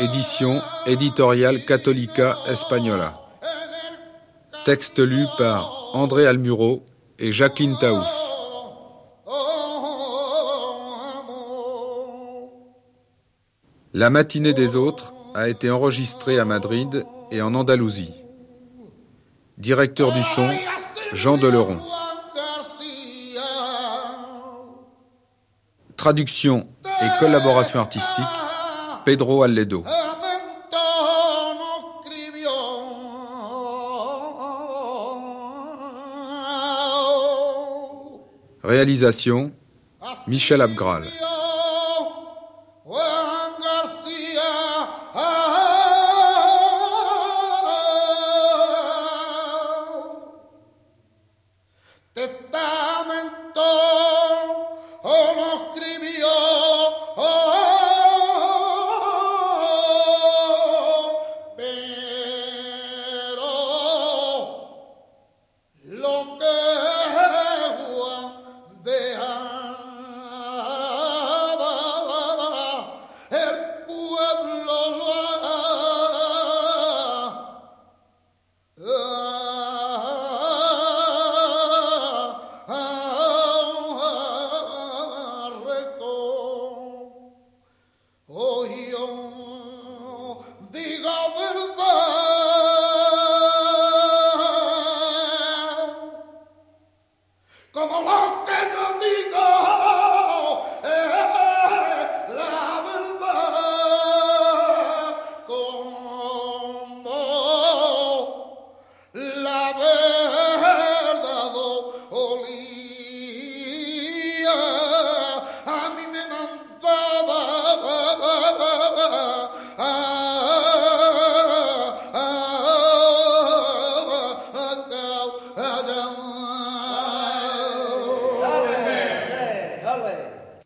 Édition 0.01 0.61
Éditorial 0.87 1.65
Católica 1.65 2.37
Española. 2.49 3.15
Texte 4.65 4.99
lu 4.99 5.25
par 5.39 5.91
André 5.95 6.27
Almuro 6.27 6.85
et 7.21 7.31
Jacqueline 7.31 7.77
Taous. 7.81 8.03
La 13.93 14.11
matinée 14.11 14.53
des 14.53 14.75
autres 14.75 15.13
a 15.35 15.49
été 15.49 15.71
enregistrée 15.71 16.41
à 16.41 16.45
Madrid 16.45 17.05
et 17.31 17.41
en 17.41 17.55
Andalousie. 17.55 18.15
Directeur 19.59 20.13
du 20.13 20.23
son, 20.35 20.51
Jean 21.13 21.37
Deleron. 21.39 21.79
Traduction 26.05 26.69
et 26.85 27.19
collaboration 27.19 27.81
artistique, 27.81 28.27
Pedro 29.07 29.43
Alledo. 29.43 29.83
Réalisation 38.63 39.51
Michel 40.27 40.61
Abgral. 40.61 41.05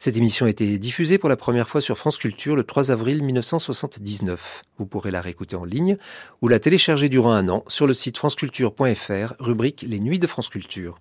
Cette 0.09 0.16
émission 0.16 0.47
a 0.47 0.48
été 0.48 0.78
diffusée 0.78 1.18
pour 1.18 1.28
la 1.28 1.36
première 1.36 1.68
fois 1.68 1.82
sur 1.82 1.98
France 1.98 2.16
Culture 2.16 2.56
le 2.56 2.64
3 2.64 2.90
avril 2.90 3.22
1979. 3.22 4.62
Vous 4.78 4.86
pourrez 4.86 5.10
la 5.10 5.20
réécouter 5.20 5.55
en 5.55 5.66
ligne 5.66 5.98
ou 6.40 6.48
la 6.48 6.59
télécharger 6.59 7.10
durant 7.10 7.32
un 7.32 7.47
an 7.51 7.62
sur 7.66 7.86
le 7.86 7.93
site 7.93 8.16
franceculture.fr, 8.16 9.35
rubrique 9.39 9.85
Les 9.86 10.01
Nuits 10.01 10.18
de 10.18 10.26
France 10.26 10.48
Culture. 10.48 10.98